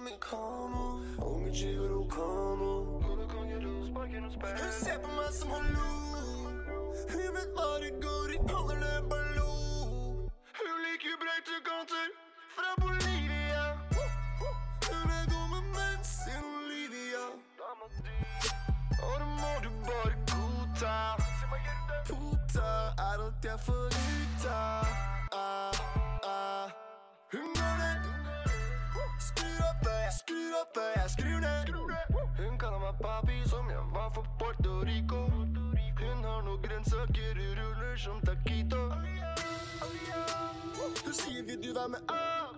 Mamy 0.10 0.20
konu, 0.20 1.00
umie 1.22 1.52
ci 1.52 1.78
w 1.78 1.86
rukonu 1.86 3.00
Kogo 3.28 3.46
nie 3.46 3.60
tar 41.80 41.90
mig 41.90 42.02
upp. 42.02 42.58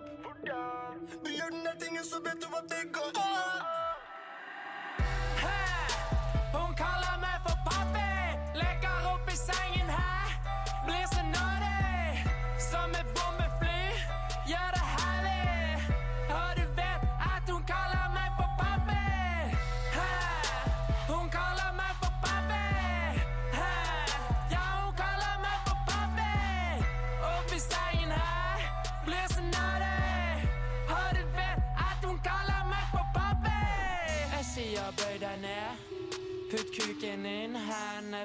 Begynner 1.24 1.74
ting 1.80 1.98
så 2.04 2.20
vet 2.20 2.40
du 2.40 2.46
what 2.46 2.68
they 2.68 2.84
call 2.92 3.01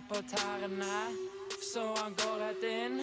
på 0.01 0.15
tærne, 0.15 0.99
så 1.73 1.83
han 1.97 2.13
går 2.13 2.39
rett 2.39 2.63
inn. 2.63 3.01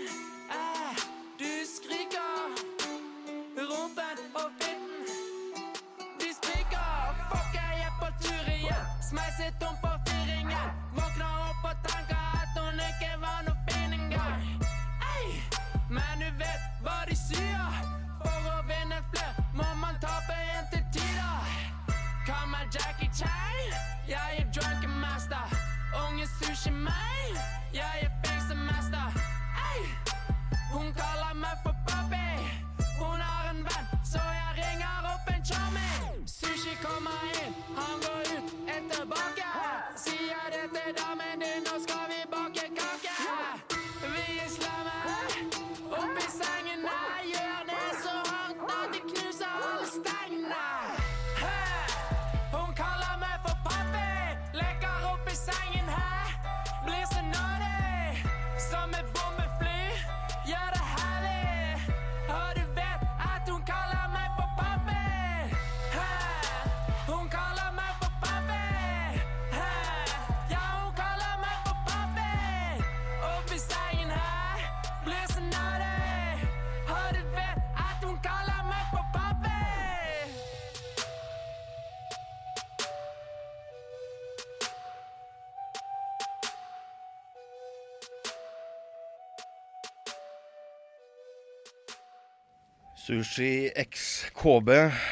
Sushi 93.05 93.71
X 93.77 94.25
KB 94.33 94.69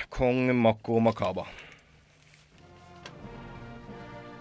Kong 0.08 0.56
Mako 0.56 0.98
Makaba. 1.00 1.46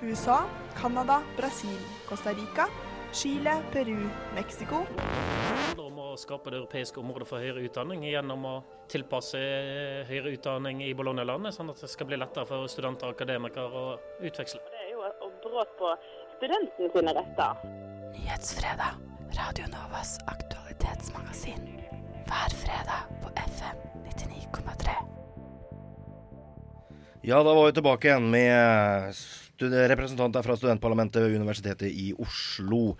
USA, 0.02 0.46
Canada, 0.82 1.22
Brasil, 1.36 1.78
Costa 2.08 2.32
Rica, 2.32 2.70
Chile, 3.12 3.62
Peru, 3.74 4.10
Mexico. 4.36 4.86
Det 4.96 5.04
handler 5.04 5.84
om 5.84 6.00
å 6.00 6.16
skape 6.16 6.48
det 6.54 6.62
europeiske 6.62 7.04
området 7.04 7.28
for 7.28 7.44
høyere 7.44 7.66
utdanning 7.68 8.06
gjennom 8.08 8.48
å 8.48 8.56
tilpasse 8.88 9.42
eh, 9.44 10.08
høyere 10.08 10.32
utdanning 10.38 10.80
i 10.88 10.94
Bologna-landet, 10.96 11.52
sånn 11.58 11.74
at 11.76 11.84
det 11.84 11.92
skal 11.92 12.08
bli 12.08 12.22
lettere 12.24 12.48
for 12.48 12.72
studenter 12.72 13.12
og 13.12 13.20
akademikere 13.20 13.68
å 13.68 13.86
utveksle. 14.32 14.64
Det 14.72 14.86
er 14.86 14.94
jo 14.94 15.04
å 15.04 15.32
brudd 15.44 15.76
på 15.82 15.92
studentens 16.38 16.96
sine 16.96 17.20
retter. 17.20 17.68
Nyhetsfredag. 18.16 19.10
Radio 19.36 19.68
Novas 19.76 20.22
aktualitetsmagasin. 20.32 21.68
Hver 22.32 22.62
fredag 22.64 23.21
FM 23.62 23.78
99,3. 24.10 24.90
Ja, 27.22 27.44
da 27.44 27.54
var 27.54 27.66
vi 27.68 27.74
tilbake 27.78 28.08
igjen 28.10 28.30
med 28.34 29.14
stud- 29.14 29.88
representanter 29.88 30.42
fra 30.42 30.56
studentparlamentet 30.58 31.22
ved 31.22 31.36
Universitetet 31.38 31.92
i 31.92 32.14
Oslo. 32.18 32.96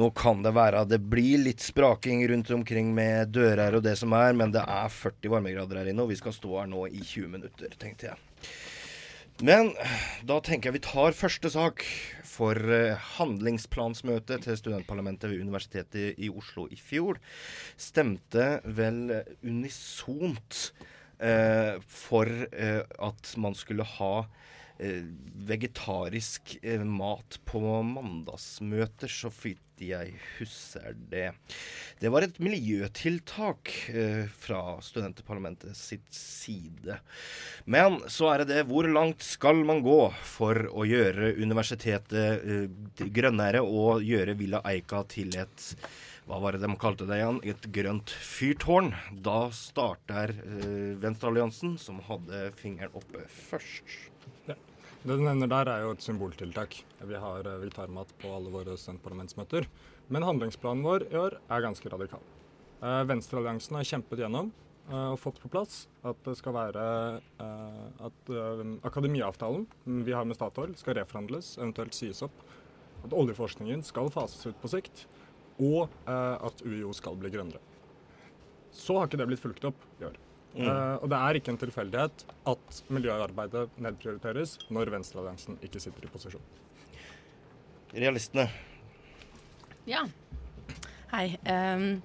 Nå 0.00 0.08
kan 0.16 0.40
det 0.42 0.54
være 0.56 0.80
at 0.80 0.88
det 0.88 1.02
blir 1.04 1.42
litt 1.44 1.60
spraking 1.60 2.24
rundt 2.30 2.50
omkring 2.56 2.94
med 2.96 3.28
dører 3.36 3.76
og 3.76 3.84
det 3.84 3.98
som 4.00 4.16
er, 4.16 4.32
men 4.32 4.54
det 4.54 4.64
er 4.64 4.88
40 4.88 5.34
varmegrader 5.34 5.82
her 5.82 5.92
inne, 5.92 6.06
og 6.06 6.08
vi 6.14 6.16
skal 6.16 6.32
stå 6.32 6.62
her 6.62 6.70
nå 6.72 6.86
i 6.88 7.02
20 7.04 7.28
minutter, 7.36 7.76
tenkte 7.76 8.08
jeg. 8.08 8.16
Men 9.38 9.68
da 10.26 10.40
tenker 10.42 10.72
jeg 10.72 10.80
vi 10.80 10.82
tar 10.82 11.14
første 11.14 11.50
sak 11.52 11.84
for 12.26 12.58
eh, 12.74 12.98
handlingsplansmøtet 13.18 14.42
til 14.42 14.56
studentparlamentet 14.58 15.30
ved 15.30 15.44
Universitetet 15.44 16.18
i 16.18 16.26
Oslo 16.26 16.64
i 16.74 16.78
fjor. 16.82 17.20
Stemte 17.78 18.48
vel 18.64 19.12
unisont 19.46 20.72
eh, 21.22 21.78
for 21.86 22.26
eh, 22.50 22.82
at 22.82 23.32
man 23.38 23.54
skulle 23.54 23.86
ha 23.86 24.12
eh, 24.82 25.06
vegetarisk 25.46 26.56
eh, 26.58 26.82
mat 26.82 27.38
på 27.46 27.62
mandagsmøter, 27.94 29.06
så 29.06 29.30
jeg 29.84 30.14
husker 30.38 30.96
det. 31.10 31.30
Det 32.00 32.10
var 32.12 32.26
et 32.26 32.40
miljøtiltak 32.42 33.72
eh, 33.92 34.26
fra 34.30 34.78
studentparlamentet 34.84 35.76
sitt 35.78 36.08
side. 36.14 36.98
Men 37.64 38.00
så 38.10 38.32
er 38.32 38.42
det 38.42 38.50
det, 38.52 38.66
hvor 38.70 38.88
langt 38.90 39.24
skal 39.26 39.64
man 39.68 39.82
gå 39.86 40.00
for 40.26 40.68
å 40.72 40.86
gjøre 40.88 41.34
universitetet 41.38 42.44
eh, 42.44 43.08
grønnere 43.14 43.62
og 43.64 44.04
gjøre 44.06 44.36
Villa 44.38 44.62
Eika 44.68 45.04
til 45.08 45.34
et 45.38 45.72
hva 46.28 46.36
var 46.42 46.52
det 46.52 46.60
de 46.60 46.74
kalte 46.76 47.06
det 47.08 47.16
igjen? 47.22 47.38
Et 47.48 47.66
grønt 47.72 48.12
fyrtårn. 48.12 48.90
Da 49.24 49.46
starter 49.56 50.34
eh, 50.36 50.92
Venstrealliansen, 51.00 51.78
som 51.80 52.02
hadde 52.04 52.50
fingeren 52.60 52.92
oppe 53.00 53.24
først. 53.48 54.17
Det 54.98 55.14
du 55.14 55.20
nevner 55.22 55.46
der, 55.46 55.68
er 55.70 55.84
jo 55.84 55.92
et 55.94 56.02
symboltiltak. 56.02 56.80
Vi 57.06 57.18
har 57.22 57.46
eh, 57.46 57.58
vegetarmat 57.62 58.10
på 58.18 58.32
alle 58.34 58.50
våre 58.50 58.74
studentparlamentsmøter. 58.74 59.68
Men 60.10 60.26
handlingsplanen 60.26 60.82
vår 60.82 61.04
i 61.06 61.20
år 61.20 61.36
er 61.38 61.62
ganske 61.62 61.92
radikal. 61.92 62.24
Eh, 62.82 63.04
Venstrealliansen 63.06 63.78
har 63.78 63.86
kjempet 63.86 64.24
gjennom 64.24 64.50
eh, 64.90 65.12
og 65.12 65.20
fått 65.22 65.38
på 65.38 65.52
plass 65.54 65.84
at 66.02 66.18
det 66.26 66.34
skal 66.40 66.56
være 66.56 66.82
at 67.38 68.30
akademiavtalen 68.88 69.66
vi 70.06 70.14
har 70.14 70.26
med 70.26 70.38
Statoil 70.38 70.74
skal 70.78 70.98
reforhandles, 70.98 71.54
eventuelt 71.60 71.94
sies 71.94 72.24
opp. 72.26 72.44
At 73.06 73.14
oljeforskningen 73.14 73.84
skal 73.86 74.10
fases 74.10 74.50
ut 74.50 74.58
på 74.58 74.70
sikt, 74.72 75.04
og 75.62 75.92
at 76.06 76.62
UiO 76.66 76.90
skal 76.96 77.18
bli 77.18 77.30
grønnere. 77.34 77.62
Så 78.74 78.98
har 78.98 79.06
ikke 79.06 79.20
det 79.20 79.28
blitt 79.30 79.42
fulgt 79.42 79.68
opp 79.70 79.86
i 80.00 80.08
år. 80.08 80.18
Mm. 80.58 80.66
Eh, 80.66 80.94
og 80.98 81.10
det 81.12 81.18
er 81.22 81.38
ikke 81.38 81.52
en 81.54 81.60
tilfeldighet 81.60 82.24
at 82.50 82.78
miljøarbeidet 82.90 83.68
nedprioriteres 83.78 84.56
når 84.74 84.90
Venstrealliansen 84.96 85.58
ikke 85.62 85.82
sitter 85.82 86.06
i 86.06 86.10
posisjon. 86.10 86.48
Realistene. 87.94 88.48
Ja. 89.88 90.02
Hei. 91.12 91.38
Um, 91.46 92.02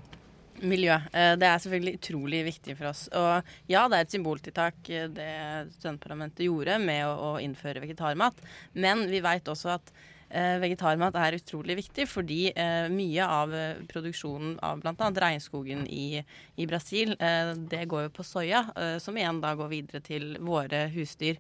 miljø. 0.61 0.95
Uh, 1.09 1.33
det 1.41 1.49
er 1.49 1.63
selvfølgelig 1.63 1.97
utrolig 1.97 2.43
viktig 2.45 2.77
for 2.77 2.91
oss. 2.93 3.07
Og 3.09 3.55
ja, 3.71 3.87
det 3.89 3.97
er 3.97 4.05
et 4.05 4.13
symboltiltak 4.13 4.93
eh, 4.93 5.09
det 5.11 5.33
studentparlamentet 5.79 6.45
gjorde 6.45 6.77
med 6.83 7.03
å, 7.09 7.33
å 7.33 7.35
innføre 7.43 7.83
vegetarmat. 7.83 8.37
Men 8.77 9.07
vi 9.11 9.23
veit 9.25 9.49
også 9.49 9.73
at 9.79 9.91
vegetarmat 10.33 11.15
er 11.19 11.37
utrolig 11.37 11.75
viktig 11.77 12.07
fordi 12.09 12.39
eh, 12.49 12.87
mye 12.89 13.25
av 13.29 13.53
eh, 13.53 13.81
produksjonen 13.89 14.55
av 14.65 14.81
bl.a. 14.81 15.09
regnskogen 15.23 15.85
i, 15.87 16.23
i 16.55 16.67
Brasil, 16.69 17.13
eh, 17.19 17.53
det 17.69 17.83
går 17.91 18.07
jo 18.07 18.13
på 18.15 18.25
soya, 18.25 18.63
eh, 18.75 18.97
som 19.03 19.17
igjen 19.17 19.41
da 19.43 19.53
går 19.59 19.69
videre 19.71 20.01
til 20.05 20.37
våre 20.41 20.87
husdyr. 20.93 21.37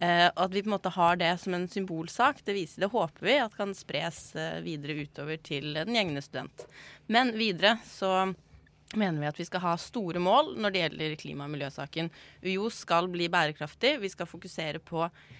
Eh, 0.00 0.26
at 0.28 0.52
vi 0.52 0.62
på 0.62 0.68
en 0.68 0.76
måte 0.76 0.92
har 0.92 1.16
det 1.20 1.32
som 1.40 1.56
en 1.56 1.68
symbolsak, 1.70 2.42
det, 2.44 2.56
viser, 2.58 2.84
det 2.84 2.92
håper 2.92 3.28
vi 3.28 3.38
at 3.40 3.56
kan 3.56 3.72
spres 3.76 4.34
eh, 4.36 4.58
videre 4.64 4.98
utover 5.04 5.40
til 5.40 5.72
den 5.78 5.96
gjengende 5.96 6.24
student. 6.24 6.66
Men 7.06 7.32
videre 7.38 7.78
så 7.88 8.34
mener 8.94 9.20
vi 9.20 9.30
at 9.30 9.40
vi 9.40 9.46
skal 9.48 9.64
ha 9.64 9.76
store 9.80 10.20
mål 10.22 10.54
når 10.60 10.74
det 10.74 10.82
gjelder 10.84 11.16
klima- 11.20 11.48
og 11.48 11.54
miljøsaken. 11.54 12.10
UiO 12.44 12.68
skal 12.70 13.08
bli 13.12 13.30
bærekraftig. 13.32 13.96
Vi 14.02 14.12
skal 14.12 14.28
fokusere 14.30 14.82
på 14.84 15.06
eh, 15.06 15.34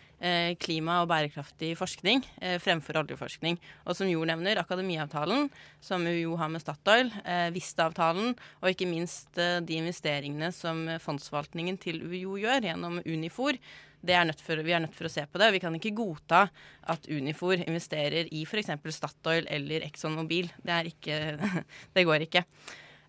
klima- 0.61 1.01
og 1.03 1.09
bærekraftig 1.11 1.73
forskning 1.79 2.23
eh, 2.41 2.59
fremfor 2.63 3.01
oljeforskning. 3.03 3.59
Og 3.85 3.97
som 3.99 4.09
Jo 4.09 4.25
nevner, 4.25 4.61
akademiavtalen 4.61 5.51
som 5.83 6.07
UiO 6.07 6.37
har 6.41 6.49
med 6.53 6.63
Statoil, 6.63 7.11
eh, 7.25 7.51
Vista-avtalen 7.55 8.35
og 8.63 8.71
ikke 8.71 8.89
minst 8.89 9.37
eh, 9.39 9.61
de 9.61 9.81
investeringene 9.81 10.53
som 10.55 10.87
fondsforvaltningen 11.03 11.81
til 11.83 12.01
UiO 12.05 12.39
gjør 12.41 12.71
gjennom 12.71 13.03
Unifor. 13.05 13.59
Er 14.05 14.33
for, 14.45 14.61
vi 14.61 14.73
er 14.77 14.83
nødt 14.85 14.95
for 14.95 15.09
å 15.09 15.13
se 15.13 15.25
på 15.25 15.41
det. 15.41 15.53
Vi 15.55 15.61
kan 15.65 15.75
ikke 15.75 15.95
godta 15.97 16.47
at 16.93 17.07
Unifor 17.09 17.57
investerer 17.57 18.29
i 18.31 18.45
f.eks. 18.45 18.75
Statoil 18.93 19.47
eller 19.49 19.87
Exxon 19.87 20.13
Mobil. 20.19 20.51
Det, 20.61 20.83
ikke, 20.93 21.39
det 21.97 22.05
går 22.05 22.27
ikke. 22.27 22.45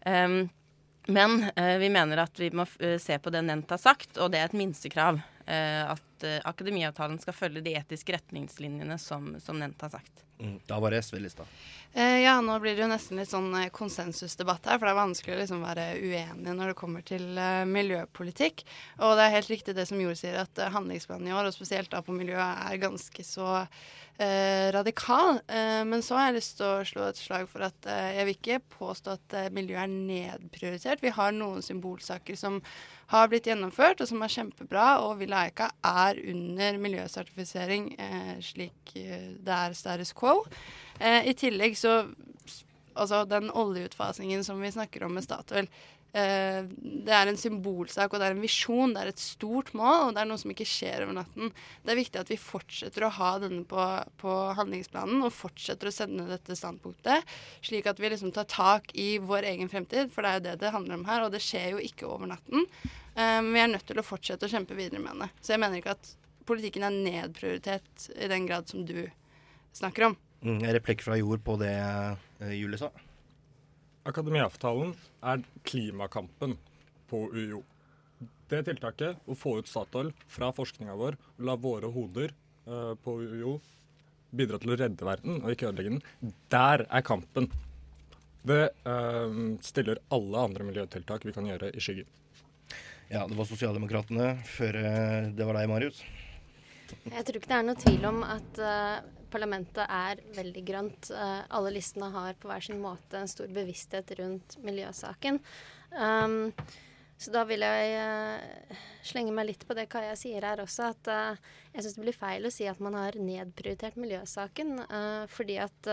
Um, 0.06 0.46
men 1.08 1.44
eh, 1.56 1.78
vi 1.78 1.90
mener 1.90 2.24
at 2.24 2.40
vi 2.40 2.50
må 2.56 2.66
eh, 2.80 2.98
se 3.02 3.18
på 3.22 3.34
det 3.34 3.44
Nent 3.46 3.70
har 3.70 3.82
sagt, 3.82 4.18
og 4.18 4.32
det 4.34 4.42
er 4.42 4.50
et 4.50 4.58
minstekrav. 4.58 5.20
eh, 5.46 5.84
at 6.16 6.28
uh, 6.28 6.38
akademiavtalen 6.50 7.20
skal 7.22 7.36
følge 7.36 7.64
de 7.66 7.76
etiske 7.80 8.16
retningslinjene 8.16 8.98
som, 9.02 9.36
som 9.44 9.60
nevnt 9.60 9.82
har 9.86 9.98
sagt. 9.98 10.24
Mm, 10.40 10.60
da 10.68 10.80
var 10.84 10.92
det 10.92 11.00
SV-lista. 11.06 11.46
Uh, 11.96 12.20
ja, 12.20 12.36
nå 12.44 12.58
blir 12.60 12.76
det 12.76 12.84
jo 12.84 12.92
nesten 12.92 13.20
litt 13.20 13.32
sånn 13.32 13.54
eh, 13.56 13.70
konsensusdebatt 13.76 14.68
her, 14.68 14.80
for 14.80 14.88
det 14.88 14.94
er 14.94 15.00
vanskelig 15.00 15.36
å 15.36 15.42
liksom 15.44 15.62
være 15.64 15.86
uenig 16.02 16.56
når 16.58 16.74
det 16.74 16.80
kommer 16.80 17.06
til 17.08 17.24
uh, 17.40 17.64
miljøpolitikk. 17.70 18.66
Og 19.00 19.16
det 19.16 19.28
er 19.28 19.36
helt 19.38 19.54
riktig 19.54 19.78
det 19.78 19.88
som 19.88 20.02
Jord 20.02 20.20
sier, 20.20 20.42
at 20.44 20.66
handlingsplanen 20.76 21.32
i 21.32 21.36
år, 21.36 21.48
og 21.48 21.56
spesielt 21.56 21.94
da 21.94 22.04
på 22.04 22.16
miljø, 22.16 22.36
er 22.40 22.82
ganske 22.84 23.28
så 23.28 23.62
eh, 24.18 24.72
radikal. 24.72 25.40
Eh, 25.48 25.86
men 25.86 26.04
så 26.04 26.16
har 26.18 26.30
jeg 26.30 26.38
lyst 26.40 26.58
til 26.60 26.68
å 26.68 26.86
slå 26.88 27.08
et 27.10 27.20
slag 27.20 27.48
for 27.52 27.66
at 27.68 27.88
jeg 27.88 28.28
vil 28.28 28.38
ikke 28.38 28.60
påstå 28.78 29.16
at 29.16 29.38
eh, 29.38 29.52
miljø 29.56 29.80
er 29.80 29.92
nedprioritert. 29.92 31.04
Vi 31.04 31.14
har 31.16 31.36
noen 31.36 31.64
symbolsaker 31.66 32.36
som 32.40 32.62
har 33.12 33.30
blitt 33.30 33.48
gjennomført, 33.50 34.02
og 34.02 34.10
som 34.10 34.24
er 34.26 34.34
kjempebra. 34.34 34.88
Og 35.06 35.20
Villa 35.22 35.46
Eika 35.46 35.70
er 35.86 36.05
under 36.14 36.78
miljøsertifisering, 36.78 37.96
eh, 38.00 38.36
slik 38.46 38.94
eh, 38.96 39.32
det 39.42 39.58
er 39.58 39.74
status 39.74 40.14
quo. 40.14 40.44
Eh, 41.00 41.28
I 41.30 41.34
tillegg 41.34 41.78
så 41.78 42.04
Altså 42.96 43.26
den 43.28 43.50
oljeutfasingen 43.52 44.44
som 44.48 44.62
vi 44.64 44.70
snakker 44.72 45.04
om 45.04 45.18
med 45.18 45.26
Statoil. 45.26 45.66
Eh, 46.16 46.64
det 46.72 47.12
er 47.12 47.28
en 47.28 47.40
symbolsak 47.40 48.14
og 48.14 48.22
det 48.22 48.30
er 48.30 48.36
en 48.38 48.44
visjon, 48.44 48.94
det 48.96 49.02
er 49.04 49.10
et 49.12 49.20
stort 49.20 49.74
mål, 49.76 50.08
og 50.08 50.14
det 50.16 50.22
er 50.22 50.30
noe 50.30 50.40
som 50.40 50.54
ikke 50.54 50.68
skjer 50.70 51.04
over 51.04 51.18
natten. 51.18 51.52
Det 51.84 51.92
er 51.92 52.00
viktig 52.00 52.22
at 52.22 52.32
vi 52.32 52.38
fortsetter 52.40 53.04
å 53.04 53.12
ha 53.18 53.32
denne 53.44 53.66
på, 53.68 53.88
på 54.22 54.36
handlingsplanen 54.56 55.26
og 55.26 55.36
fortsetter 55.36 55.92
å 55.92 55.96
sende 55.96 56.30
dette 56.30 56.56
standpunktet, 56.56 57.26
slik 57.66 57.90
at 57.92 58.00
vi 58.00 58.14
liksom 58.14 58.32
tar 58.36 58.48
tak 58.52 58.94
i 58.96 59.18
vår 59.20 59.50
egen 59.52 59.72
fremtid, 59.72 60.14
for 60.16 60.24
det 60.24 60.32
er 60.32 60.40
jo 60.40 60.46
det 60.48 60.56
det 60.64 60.76
handler 60.76 61.02
om 61.02 61.08
her, 61.10 61.26
og 61.26 61.36
det 61.36 61.44
skjer 61.44 61.76
jo 61.76 61.84
ikke 61.84 62.08
over 62.08 62.32
natten. 62.32 62.64
Eh, 63.16 63.42
men 63.42 63.52
vi 63.52 63.64
er 63.66 63.74
nødt 63.74 63.88
til 63.90 64.00
å 64.00 64.08
fortsette 64.08 64.48
å 64.48 64.54
kjempe 64.56 64.78
videre 64.80 65.04
med 65.04 65.20
det. 65.26 65.34
Så 65.42 65.56
jeg 65.56 65.64
mener 65.66 65.82
ikke 65.82 65.98
at 65.98 66.14
politikken 66.48 66.86
er 66.88 66.96
nedprioritert 66.96 68.08
i 68.16 68.32
den 68.32 68.48
grad 68.48 68.72
som 68.72 68.88
du 68.88 69.02
snakker 69.76 70.14
om. 70.14 70.16
Mm, 70.46 70.62
en 70.62 70.76
replikk 70.78 71.04
fra 71.04 71.20
Jord 71.20 71.44
på 71.44 71.58
det 71.60 71.76
eh, 71.76 72.56
Julie 72.56 72.80
sa. 72.80 72.94
Akademiavtalen 74.06 74.94
er 75.26 75.46
klimakampen 75.66 76.58
på 77.10 77.22
UiO. 77.34 77.64
Det 78.50 78.62
tiltaket, 78.68 79.18
å 79.26 79.38
få 79.38 79.58
ut 79.60 79.70
Statoil 79.70 80.12
fra 80.30 80.52
forskninga 80.54 80.94
vår 81.00 81.18
og 81.18 81.48
la 81.50 81.56
våre 81.58 81.90
hoder 81.90 82.34
uh, 82.70 82.94
på 83.02 83.18
UiO 83.24 83.56
bidra 84.36 84.60
til 84.62 84.76
å 84.76 84.78
redde 84.78 85.08
verden 85.08 85.40
og 85.42 85.54
ikke 85.54 85.72
ødelegge 85.72 85.96
den, 85.96 86.36
der 86.54 86.86
er 86.86 87.06
kampen. 87.06 87.50
Det 88.46 88.62
uh, 88.86 89.40
stiller 89.66 90.04
alle 90.14 90.46
andre 90.50 90.68
miljøtiltak 90.68 91.26
vi 91.26 91.34
kan 91.34 91.50
gjøre, 91.50 91.72
i 91.74 91.82
skyggen. 91.82 92.10
Ja, 93.10 93.26
det 93.30 93.38
var 93.38 93.46
Sosialdemokratene 93.46 94.32
før 94.50 94.78
eh, 94.80 95.28
det 95.38 95.46
var 95.46 95.60
deg, 95.60 95.70
Marius. 95.70 96.00
Jeg 97.06 97.26
tror 97.26 97.38
ikke 97.38 97.52
det 97.52 97.58
er 97.60 97.68
noe 97.68 97.78
tvil 97.82 98.08
om 98.10 98.24
at 98.26 98.62
eh, 98.62 98.96
parlamentet 99.36 99.84
er 99.86 100.24
veldig 100.36 100.64
grønt. 100.68 101.12
Eh, 101.12 101.44
alle 101.58 101.76
listene 101.76 102.12
har 102.14 102.38
på 102.40 102.50
hver 102.50 102.64
sin 102.64 102.82
måte 102.84 103.20
en 103.20 103.32
stor 103.32 103.52
bevissthet 103.54 104.16
rundt 104.22 104.60
miljøsaken. 104.66 105.42
Um, 105.92 106.52
Så 107.16 107.32
da 107.32 107.46
vil 107.48 107.64
jeg 107.64 107.92
eh, 107.96 108.80
slenge 109.08 109.32
meg 109.32 109.46
litt 109.48 109.62
på 109.64 109.76
det 109.78 109.86
Kaja 109.88 110.18
sier 110.20 110.44
her 110.44 110.60
også, 110.60 110.90
at 110.92 111.08
eh, 111.08 111.38
jeg 111.72 111.86
syns 111.86 111.96
det 111.96 112.04
blir 112.04 112.18
feil 112.18 112.44
å 112.44 112.52
si 112.52 112.68
at 112.68 112.82
man 112.84 112.98
har 113.00 113.16
nedprioritert 113.16 113.96
miljøsaken. 113.96 114.82
fordi 115.32 115.56
at 115.64 115.88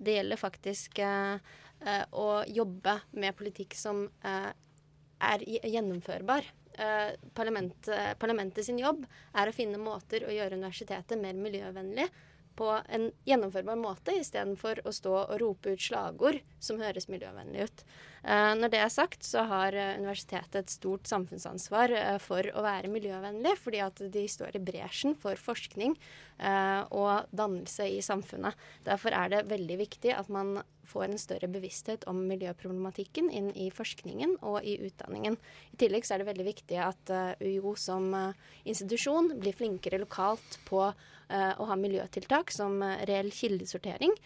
det 0.00 0.14
gjelder 0.16 0.40
faktisk 0.40 1.00
å 1.04 2.28
jobbe 2.48 2.94
med 3.12 3.36
politikk 3.36 3.76
som 3.76 4.06
er 4.24 5.44
gjennomførbar. 5.44 6.48
Uh, 6.74 7.12
parlament, 7.36 7.86
parlamentet 8.18 8.66
sin 8.66 8.80
jobb 8.80 9.04
er 9.36 9.46
å 9.46 9.54
finne 9.54 9.78
måter 9.78 10.24
å 10.26 10.32
gjøre 10.32 10.56
universitetet 10.58 11.20
mer 11.20 11.36
miljøvennlig 11.38 12.08
på 12.56 12.70
en 12.88 13.10
gjennomførbar 13.28 13.78
måte, 13.80 14.14
istedenfor 14.20 14.82
å 14.84 14.92
stå 14.94 15.14
og 15.24 15.38
rope 15.42 15.74
ut 15.74 15.82
slagord 15.82 16.40
som 16.62 16.82
høres 16.82 17.08
miljøvennlig 17.10 17.68
ut. 17.68 17.84
Eh, 18.24 18.54
når 18.56 18.70
det 18.72 18.78
er 18.80 18.92
sagt, 18.92 19.24
så 19.26 19.42
har 19.50 19.76
eh, 19.76 19.98
universitetet 20.00 20.56
et 20.62 20.72
stort 20.72 21.08
samfunnsansvar 21.10 21.92
eh, 21.92 22.18
for 22.22 22.48
å 22.56 22.62
være 22.64 22.88
miljøvennlig, 22.92 23.52
fordi 23.60 23.82
at 23.84 24.00
de 24.14 24.24
står 24.30 24.56
i 24.56 24.64
bresjen 24.64 25.16
for 25.20 25.36
forskning 25.40 25.98
og 26.34 27.28
dannelse 27.30 27.84
i 27.94 28.00
samfunnet. 28.02 28.58
Derfor 28.82 29.14
er 29.14 29.28
det 29.30 29.44
veldig 29.52 29.76
viktig 29.78 30.10
at 30.18 30.26
man 30.34 30.56
får 30.82 31.04
en 31.06 31.20
større 31.22 31.46
bevissthet 31.46 32.08
om 32.10 32.24
miljøproblematikken 32.26 33.28
inn 33.30 33.52
i 33.54 33.68
forskningen 33.70 34.40
og 34.42 34.66
i 34.66 34.74
utdanningen. 34.82 35.38
I 35.70 35.78
tillegg 35.78 36.02
så 36.02 36.16
er 36.16 36.24
det 36.24 36.28
veldig 36.32 36.46
viktig 36.48 36.80
at 36.82 37.12
UiO 37.38 37.76
som 37.78 38.10
institusjon 38.66 39.36
blir 39.38 39.54
flinkere 39.54 40.02
lokalt 40.02 40.58
på 40.66 40.82
å 40.90 41.68
ha 41.70 41.78
miljøtiltak 41.78 42.50
som 42.52 42.82
reell 42.82 43.30
kildesortering, 43.32 44.18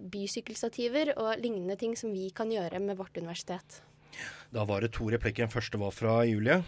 bysykkelstativer 0.00 1.12
og 1.18 1.44
lignende 1.44 1.76
ting 1.76 1.92
som 1.92 2.16
vi 2.16 2.30
kan 2.32 2.48
gjøre 2.56 2.80
med 2.80 2.96
vårt 2.96 3.20
universitet. 3.20 3.23
Da 4.54 4.64
var 4.68 4.84
det 4.84 4.92
to 4.94 5.08
replikker. 5.10 5.46
Den 5.46 5.52
første 5.52 5.80
var 5.80 5.94
fra 5.94 6.20
Julie. 6.28 6.62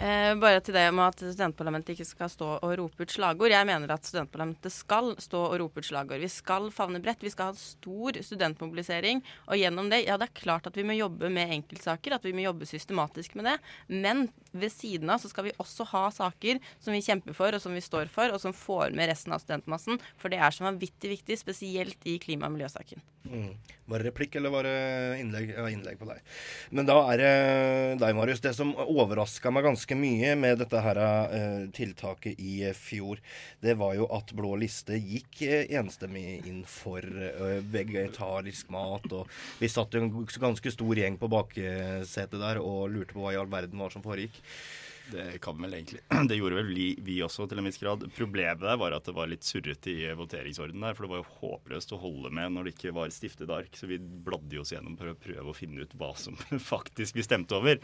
Eh, 0.00 0.32
bare 0.40 0.62
til 0.64 0.72
det 0.72 0.86
med 0.96 1.10
at 1.10 1.18
studentparlamentet 1.20 1.92
ikke 1.92 2.06
skal 2.08 2.30
stå 2.32 2.46
og 2.56 2.70
rope 2.80 3.04
ut 3.04 3.12
slagord. 3.12 3.52
Jeg 3.52 3.66
mener 3.68 3.90
at 3.92 4.06
studentparlamentet 4.08 4.72
skal 4.72 5.12
stå 5.20 5.42
og 5.50 5.58
rope 5.60 5.82
ut 5.82 5.88
slagord. 5.90 6.22
Vi 6.22 6.30
skal 6.32 6.70
favne 6.72 7.02
bredt. 7.04 7.20
Vi 7.20 7.32
skal 7.34 7.50
ha 7.50 7.58
stor 7.58 8.16
studentmobilisering. 8.24 9.20
Og 9.50 9.60
gjennom 9.60 9.90
det, 9.92 10.06
ja 10.06 10.16
det 10.16 10.30
er 10.30 10.40
klart 10.40 10.70
at 10.70 10.78
vi 10.80 10.86
må 10.88 10.96
jobbe 10.96 11.28
med 11.28 11.52
enkeltsaker, 11.58 12.16
at 12.16 12.24
vi 12.24 12.32
må 12.32 12.46
jobbe 12.46 12.70
systematisk 12.70 13.36
med 13.36 13.50
det. 13.50 13.56
Men 13.92 14.30
ved 14.52 14.72
siden 14.72 15.10
av 15.12 15.22
så 15.22 15.30
skal 15.30 15.48
vi 15.48 15.56
også 15.62 15.86
ha 15.92 16.06
saker 16.14 16.60
som 16.78 16.94
vi 16.94 17.02
kjemper 17.04 17.36
for, 17.36 17.54
og 17.54 17.62
som 17.62 17.76
vi 17.76 17.84
står 17.84 18.10
for, 18.12 18.32
og 18.34 18.42
som 18.42 18.56
får 18.56 18.96
med 18.96 19.10
resten 19.10 19.34
av 19.36 19.42
studentmassen. 19.44 20.00
For 20.20 20.32
det 20.32 20.40
er 20.40 20.54
så 20.54 20.66
vanvittig 20.66 21.14
viktig, 21.16 21.38
spesielt 21.40 22.10
i 22.10 22.18
klima- 22.22 22.50
og 22.50 22.56
miljøsaken. 22.56 23.02
Mm. 23.30 23.52
Var 23.90 23.98
det 23.98 24.06
replikk, 24.06 24.36
eller 24.38 24.52
var 24.54 24.64
det 24.64 25.18
innlegg? 25.20 25.50
Ja, 25.52 25.66
innlegg 25.68 25.98
på 26.00 26.06
deg. 26.08 26.22
Men 26.70 26.86
da 26.88 26.96
er 27.12 27.20
det 27.20 27.32
deg, 28.00 28.14
Marius. 28.16 28.40
Det 28.42 28.52
som 28.56 28.72
overraska 28.80 29.52
meg 29.52 29.66
ganske 29.66 29.98
mye 29.98 30.32
med 30.40 30.60
dette 30.62 30.80
her 30.82 31.00
uh, 31.00 31.66
tiltaket 31.76 32.40
i 32.40 32.60
eh, 32.68 32.76
fjor, 32.76 33.20
det 33.60 33.76
var 33.80 33.96
jo 33.98 34.08
at 34.14 34.32
Blå 34.36 34.54
liste 34.62 34.96
gikk 34.96 35.42
eh, 35.44 35.68
enstemmig 35.78 36.46
inn 36.48 36.62
for 36.70 37.04
uh, 37.04 37.58
vegetarisk 37.74 38.70
mat. 38.72 39.10
Og 39.12 39.28
vi 39.60 39.68
satt 39.70 39.94
jo 39.94 40.04
en 40.06 40.12
ganske 40.46 40.72
stor 40.72 41.02
gjeng 41.02 41.18
på 41.20 41.30
baksetet 41.30 42.38
der 42.40 42.62
og 42.62 42.88
lurte 42.94 43.16
på 43.16 43.26
hva 43.26 43.34
i 43.34 43.40
all 43.40 43.50
verden 43.52 43.82
var 43.82 43.92
som 43.92 44.06
foregikk. 44.06 44.39
え? 44.42 44.89
Det 45.10 45.40
kan 45.42 45.58
vel 45.62 45.74
egentlig. 45.74 46.00
Det 46.30 46.36
gjorde 46.38 46.58
vel 46.60 46.70
vi, 46.74 46.86
vi 47.02 47.16
også 47.24 47.46
til 47.50 47.60
en 47.60 47.66
viss 47.68 47.80
grad. 47.80 48.04
Problemet 48.16 48.62
der 48.62 48.78
var 48.80 48.94
at 48.94 49.08
det 49.08 49.14
var 49.16 49.30
litt 49.30 49.46
surrete 49.46 49.92
i 49.92 50.12
voteringsordenen 50.18 50.86
der. 50.86 50.96
For 50.96 51.06
det 51.06 51.12
var 51.14 51.22
jo 51.22 51.38
håpløst 51.40 51.94
å 51.96 52.00
holde 52.02 52.32
med 52.36 52.54
når 52.54 52.68
det 52.68 52.74
ikke 52.76 52.94
var 52.96 53.12
stiftet 53.14 53.50
ark. 53.54 53.74
Så 53.78 53.88
vi 53.90 53.98
bladde 53.98 54.60
oss 54.62 54.74
gjennom 54.74 54.96
for 55.00 55.12
å 55.12 55.18
prøve 55.18 55.50
å 55.50 55.56
finne 55.56 55.84
ut 55.84 55.96
hva 55.98 56.12
som 56.20 56.38
faktisk 56.72 57.18
vi 57.18 57.26
stemte 57.26 57.58
over. 57.58 57.82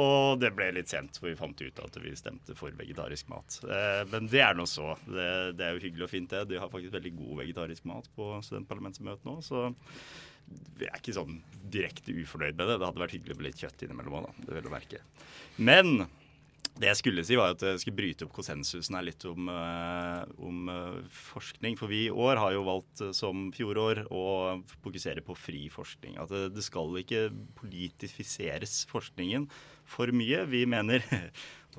Og 0.00 0.40
det 0.40 0.54
ble 0.56 0.70
litt 0.78 0.92
sent, 0.92 1.18
for 1.20 1.28
vi 1.28 1.36
fant 1.38 1.60
ut 1.60 1.84
at 1.84 2.00
vi 2.00 2.14
stemte 2.16 2.56
for 2.58 2.74
vegetarisk 2.78 3.28
mat. 3.32 3.60
Eh, 3.66 4.02
men 4.12 4.30
det 4.32 4.44
er 4.46 4.56
nå 4.56 4.68
så. 4.70 4.94
Det, 5.04 5.28
det 5.58 5.68
er 5.68 5.76
jo 5.76 5.84
hyggelig 5.84 6.08
og 6.08 6.14
fint, 6.14 6.32
det. 6.32 6.46
De 6.52 6.60
har 6.62 6.72
faktisk 6.72 6.96
veldig 6.96 7.16
god 7.18 7.40
vegetarisk 7.44 7.88
mat 7.90 8.08
på 8.16 8.34
studentparlamentsmøtet 8.48 9.28
nå. 9.28 9.40
så 9.44 9.68
vi 10.78 10.88
er 10.88 10.98
ikke 10.98 11.14
sånn 11.16 11.38
direkte 11.72 12.14
ufornøyd 12.16 12.56
med 12.56 12.66
det. 12.68 12.78
Det 12.80 12.88
hadde 12.88 13.02
vært 13.02 13.14
hyggelig 13.16 13.36
med 13.38 13.46
litt 13.46 13.62
kjøtt 13.62 13.84
innimellom 13.86 14.18
òg, 14.18 14.26
da. 14.26 14.46
Det 14.46 14.56
vil 14.56 14.66
jeg 14.66 14.74
merke. 14.74 15.02
Men 15.68 16.06
det 16.80 16.88
jeg 16.88 16.98
skulle 16.98 17.22
si, 17.26 17.36
var 17.36 17.52
at 17.52 17.62
jeg 17.66 17.80
skulle 17.82 17.98
bryte 17.98 18.24
opp 18.24 18.32
konsensusen 18.34 18.96
her 18.96 19.04
litt 19.04 19.24
om, 19.28 19.48
eh, 19.52 20.22
om 20.40 20.70
eh, 20.72 21.00
forskning. 21.12 21.76
For 21.78 21.92
vi 21.92 22.06
i 22.06 22.12
år 22.12 22.40
har 22.40 22.54
jo 22.56 22.64
valgt, 22.66 23.02
eh, 23.04 23.12
som 23.16 23.50
fjorår, 23.54 24.06
å 24.08 24.24
fokusere 24.80 25.24
på 25.26 25.36
fri 25.36 25.66
forskning. 25.72 26.16
At 26.22 26.32
det, 26.32 26.46
det 26.56 26.64
skal 26.64 26.96
ikke 27.02 27.26
politifiseres 27.60 28.82
forskningen 28.90 29.46
for 29.84 30.12
mye. 30.16 30.46
Vi 30.48 30.64
mener 30.70 31.04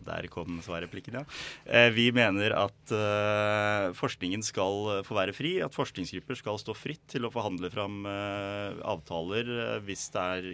der 0.01 0.27
kom 0.32 0.58
svarreplikken, 0.65 1.19
ja. 1.19 1.23
Eh, 1.65 1.89
Vi 1.93 2.10
mener 2.15 2.56
at 2.58 2.93
eh, 2.93 3.93
forskningen 3.97 4.43
skal 4.45 5.03
få 5.06 5.17
være 5.17 5.36
fri. 5.36 5.56
At 5.62 5.75
forskningsgrupper 5.75 6.39
skal 6.39 6.60
stå 6.62 6.75
fritt 6.77 7.06
til 7.13 7.27
å 7.27 7.34
forhandle 7.34 7.69
fram 7.73 8.03
eh, 8.10 8.79
avtaler 8.82 9.82
hvis 9.86 10.10
det 10.13 10.23
er, 10.23 10.49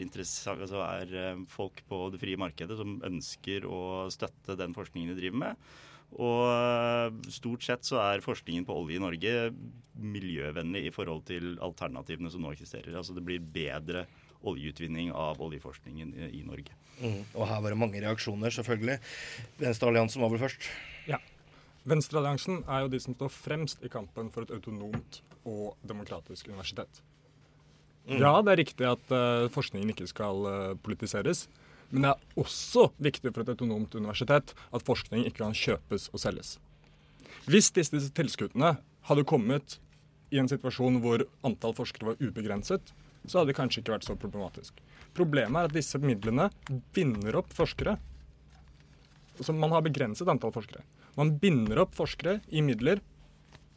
altså 0.56 0.84
er 0.84 1.44
folk 1.50 1.84
på 1.90 2.08
det 2.14 2.22
frie 2.22 2.40
markedet 2.40 2.78
som 2.80 3.00
ønsker 3.06 3.68
å 3.70 4.10
støtte 4.14 4.58
den 4.60 4.76
forskningen 4.76 5.14
de 5.14 5.22
driver 5.22 5.46
med. 5.48 5.70
Og 6.20 7.20
stort 7.30 7.62
sett 7.62 7.86
så 7.86 8.00
er 8.02 8.24
forskningen 8.26 8.66
på 8.66 8.74
olje 8.74 8.98
i 8.98 9.04
Norge 9.04 9.34
miljøvennlig 10.00 10.88
i 10.88 10.94
forhold 10.96 11.28
til 11.28 11.54
alternativene 11.62 12.32
som 12.34 12.42
nå 12.42 12.56
eksisterer. 12.56 12.96
Altså 12.98 13.14
det 13.14 13.26
blir 13.28 13.44
bedre 13.44 14.08
oljeutvinning 14.48 15.12
av 15.12 15.42
oljeforskningen 15.44 16.14
i, 16.16 16.30
i 16.40 16.44
Norge. 16.48 16.76
Mm. 17.00 17.24
Og 17.34 17.48
her 17.48 17.62
var 17.64 17.74
det 17.74 17.80
mange 17.80 18.02
reaksjoner, 18.04 18.54
selvfølgelig. 18.54 18.98
Venstrealliansen 19.60 20.24
var 20.24 20.34
vel 20.34 20.42
først. 20.44 20.68
Ja. 21.10 21.20
Venstrealliansen 21.90 22.64
er 22.68 22.84
jo 22.84 22.92
de 22.92 23.00
som 23.04 23.16
står 23.16 23.32
fremst 23.34 23.86
i 23.86 23.92
kampen 23.92 24.32
for 24.34 24.46
et 24.46 24.54
autonomt 24.56 25.22
og 25.48 25.78
demokratisk 25.88 26.52
universitet. 26.52 27.02
Mm. 28.10 28.20
Ja, 28.20 28.34
det 28.44 28.54
er 28.54 28.62
riktig 28.64 28.88
at 28.90 29.14
uh, 29.14 29.48
forskningen 29.54 29.94
ikke 29.94 30.10
skal 30.10 30.46
uh, 30.48 30.78
politiseres. 30.84 31.48
Men 31.90 32.06
det 32.06 32.12
er 32.14 32.40
også 32.42 32.90
viktig 33.02 33.32
for 33.34 33.44
et 33.44 33.52
autonomt 33.54 33.96
universitet 33.98 34.54
at 34.54 34.86
forskning 34.86 35.26
ikke 35.26 35.44
kan 35.44 35.58
kjøpes 35.58 36.10
og 36.14 36.22
selges. 36.22 36.58
Hvis 37.50 37.72
disse, 37.74 37.96
disse 37.96 38.12
tilskuddene 38.14 38.76
hadde 39.10 39.26
kommet 39.26 39.80
i 40.30 40.38
en 40.38 40.50
situasjon 40.50 41.00
hvor 41.02 41.24
antall 41.46 41.74
forskere 41.78 42.12
var 42.12 42.20
ubegrenset, 42.22 42.92
så 43.26 43.40
hadde 43.40 43.52
det 43.52 43.58
kanskje 43.60 43.84
ikke 43.84 43.96
vært 43.98 44.08
så 44.08 44.16
problematisk. 44.20 44.80
Problemet 45.18 45.60
er 45.60 45.70
at 45.70 45.76
disse 45.76 46.00
midlene 46.02 46.50
binder 46.96 47.40
opp 47.42 47.52
forskere. 47.56 47.98
Altså 49.40 49.56
man 49.56 49.74
har 49.76 49.84
begrenset 49.86 50.30
antall 50.32 50.54
forskere. 50.56 50.84
Man 51.20 51.36
binder 51.42 51.82
opp 51.84 51.96
forskere 51.98 52.40
i 52.54 52.64
midler 52.64 53.02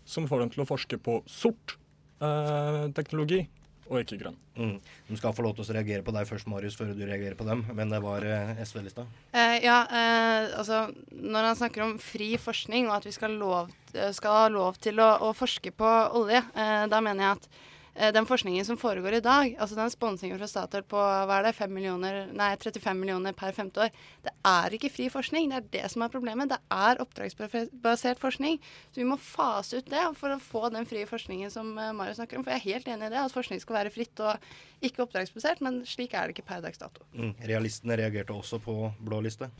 som 0.04 0.28
får 0.30 0.44
dem 0.44 0.52
til 0.52 0.64
å 0.64 0.68
forske 0.68 0.98
på 1.02 1.20
sort 1.30 1.76
eh, 2.22 2.86
teknologi 2.96 3.44
og 3.92 4.00
ikke 4.00 4.18
grønn. 4.20 4.36
Mm. 4.56 4.76
De 5.08 5.18
skal 5.18 5.34
få 5.36 5.44
lov 5.44 5.56
til 5.56 5.66
å 5.66 5.74
reagere 5.76 6.04
på 6.06 6.14
deg 6.14 6.28
først, 6.28 6.48
Marius, 6.50 6.76
før 6.78 6.92
du 6.96 7.02
reagerer 7.04 7.36
på 7.36 7.46
dem. 7.46 7.64
Men 7.76 7.92
det 7.92 8.00
var 8.04 8.24
eh, 8.26 8.62
SV-lista. 8.64 9.04
Eh, 9.34 9.58
ja, 9.64 9.82
eh, 9.88 10.52
altså 10.60 10.86
Når 11.10 11.48
han 11.50 11.58
snakker 11.58 11.84
om 11.84 11.98
fri 12.02 12.32
forskning 12.40 12.88
og 12.88 13.00
at 13.00 13.08
vi 13.08 13.14
skal, 13.14 13.36
lov, 13.40 13.72
eh, 13.92 14.12
skal 14.16 14.38
ha 14.38 14.46
lov 14.52 14.80
til 14.82 15.02
å, 15.02 15.10
å 15.28 15.32
forske 15.36 15.74
på 15.76 15.92
olje, 16.18 16.40
eh, 16.54 16.86
da 16.92 17.02
mener 17.04 17.26
jeg 17.26 17.40
at 17.40 17.50
eh, 17.50 17.68
den 17.92 18.24
forskningen 18.24 18.64
som 18.64 18.78
foregår 18.80 19.18
i 19.18 19.24
dag, 19.24 19.50
altså 19.60 19.76
den 19.76 19.90
sponsingen 19.92 20.38
fra 20.40 20.46
Statoil 20.48 20.84
på 20.88 20.96
hva 20.96 21.38
er 21.38 21.48
det, 21.48 21.52
5 21.58 21.74
millioner, 21.76 22.22
nei, 22.32 22.48
35 22.56 22.96
millioner 22.96 23.36
per 23.36 23.52
femte 23.52 23.84
år, 23.84 23.92
det 24.24 24.32
er 24.48 24.76
ikke 24.76 24.90
fri 24.92 25.10
forskning. 25.12 25.50
Det 25.52 25.58
er 25.58 25.68
det 25.74 25.90
som 25.92 26.04
er 26.04 26.12
problemet. 26.12 26.48
Det 26.48 26.58
er 26.72 27.02
oppdragsbasert 27.04 28.22
forskning. 28.22 28.56
Så 28.94 29.02
vi 29.02 29.08
må 29.08 29.18
fase 29.20 29.82
ut 29.82 29.92
det 29.92 30.06
for 30.16 30.32
å 30.32 30.40
få 30.40 30.72
den 30.72 30.88
frie 30.88 31.08
forskningen 31.08 31.52
som 31.52 31.74
Mario 31.76 32.16
snakker 32.16 32.40
om. 32.40 32.46
For 32.46 32.54
jeg 32.54 32.62
er 32.62 32.70
helt 32.70 32.90
enig 32.94 33.10
i 33.10 33.14
det, 33.14 33.20
at 33.26 33.36
forskning 33.36 33.60
skal 33.60 33.82
være 33.82 33.94
fritt 33.94 34.24
og 34.24 34.50
ikke 34.82 35.04
oppdragsbasert, 35.04 35.60
men 35.64 35.82
slik 35.88 36.16
er 36.16 36.28
det 36.28 36.38
ikke 36.38 36.48
per 36.48 36.64
dags 36.64 36.80
dato. 36.80 37.04
Mm. 37.12 37.36
Realistene 37.52 38.00
reagerte 38.00 38.34
også 38.34 38.62
på 38.62 38.76
blå 39.04 39.20
liste. 39.24 39.52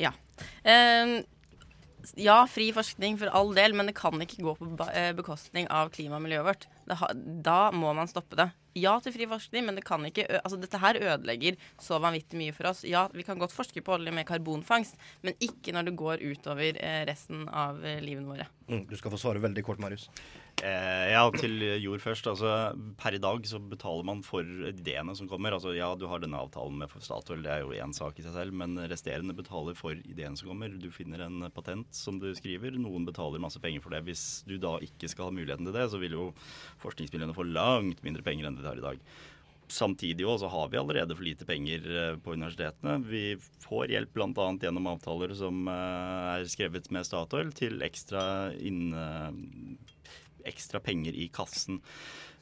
Ja. 0.00 0.12
Eh, 0.62 1.20
ja, 2.20 2.38
fri 2.50 2.70
forskning 2.74 3.18
for 3.20 3.32
all 3.36 3.52
del, 3.56 3.74
men 3.76 3.90
det 3.90 3.96
kan 3.98 4.20
ikke 4.22 4.44
gå 4.44 4.54
på 4.58 4.88
eh, 4.94 5.12
bekostning 5.16 5.68
av 5.72 5.92
klima 5.94 6.18
og 6.18 6.24
miljøet 6.24 6.46
vårt. 6.46 6.66
Ha, 6.90 7.10
da 7.14 7.60
må 7.74 7.92
man 7.96 8.10
stoppe 8.10 8.38
det. 8.38 8.50
Ja 8.78 8.92
til 9.02 9.14
fri 9.14 9.26
forskning, 9.26 9.64
men 9.66 9.78
det 9.78 9.82
kan 9.86 10.04
ikke 10.06 10.26
altså, 10.40 10.58
dette 10.60 10.78
her 10.78 10.98
ødelegger 11.00 11.56
så 11.82 11.98
vanvittig 12.02 12.38
mye 12.38 12.54
for 12.54 12.70
oss. 12.70 12.84
Ja, 12.86 13.08
vi 13.14 13.24
kan 13.26 13.40
godt 13.40 13.54
forske 13.54 13.82
på 13.82 13.96
olje 13.96 14.14
med 14.14 14.28
karbonfangst, 14.28 14.98
men 15.26 15.38
ikke 15.42 15.74
når 15.74 15.88
det 15.88 15.96
går 15.98 16.22
utover 16.22 16.78
eh, 16.78 17.02
resten 17.08 17.48
av 17.48 17.82
eh, 17.84 17.98
livene 18.04 18.30
våre. 18.30 18.46
Mm. 18.70 18.84
Du 18.90 18.96
skal 18.98 19.14
få 19.14 19.18
svare 19.18 19.42
veldig 19.42 19.66
kort, 19.66 19.82
Marius. 19.82 20.06
Eh, 20.60 21.06
ja, 21.14 21.22
til 21.32 21.62
jord 21.80 22.02
først. 22.02 22.26
Altså, 22.28 22.50
per 23.00 23.16
i 23.16 23.20
dag 23.22 23.46
så 23.48 23.60
betaler 23.62 24.04
man 24.06 24.20
for 24.26 24.44
ideene 24.44 25.14
som 25.16 25.28
kommer. 25.30 25.54
Altså, 25.56 25.72
ja, 25.76 25.88
du 25.96 26.06
har 26.10 26.20
denne 26.20 26.40
avtalen 26.40 26.76
med 26.82 26.92
Statoil, 27.00 27.42
det 27.44 27.54
er 27.54 27.64
jo 27.64 27.72
én 27.72 27.94
sak 27.96 28.20
i 28.20 28.26
seg 28.26 28.36
selv, 28.36 28.56
men 28.60 28.76
resterende 28.90 29.36
betaler 29.36 29.78
for 29.78 29.96
ideene 29.96 30.36
som 30.38 30.52
kommer. 30.52 30.74
Du 30.76 30.90
finner 30.94 31.24
en 31.24 31.48
patent 31.54 31.88
som 31.96 32.20
du 32.20 32.28
skriver, 32.36 32.76
noen 32.76 33.08
betaler 33.08 33.42
masse 33.42 33.62
penger 33.62 33.84
for 33.84 33.96
det. 33.96 34.04
Hvis 34.08 34.44
du 34.48 34.58
da 34.60 34.76
ikke 34.84 35.08
skal 35.10 35.30
ha 35.30 35.36
muligheten 35.36 35.68
til 35.68 35.76
det, 35.76 35.88
så 35.92 36.00
vil 36.02 36.16
jo 36.18 36.30
forskningsmiljøene 36.84 37.36
få 37.36 37.48
langt 37.48 38.04
mindre 38.04 38.24
penger 38.26 38.48
enn 38.48 38.60
de 38.60 38.68
har 38.68 38.80
i 38.80 38.88
dag. 38.90 39.04
samtidig 39.70 40.26
også, 40.26 40.48
har 40.50 40.68
vi 40.68 40.78
allerede 40.80 41.14
for 41.14 41.22
lite 41.22 41.46
penger 41.46 41.84
eh, 41.86 42.16
på 42.18 42.32
universitetene. 42.34 42.96
Vi 43.06 43.36
får 43.62 43.92
hjelp 43.94 44.16
bl.a. 44.16 44.46
gjennom 44.58 44.88
avtaler 44.90 45.30
som 45.38 45.68
eh, 45.70 46.40
er 46.40 46.48
skrevet 46.50 46.90
med 46.90 47.06
Statoil, 47.06 47.52
til 47.54 47.78
ekstra, 47.86 48.50
inn, 48.58 48.90
ekstra 50.48 50.80
penger 50.84 51.16
i 51.16 51.28
kassen. 51.32 51.80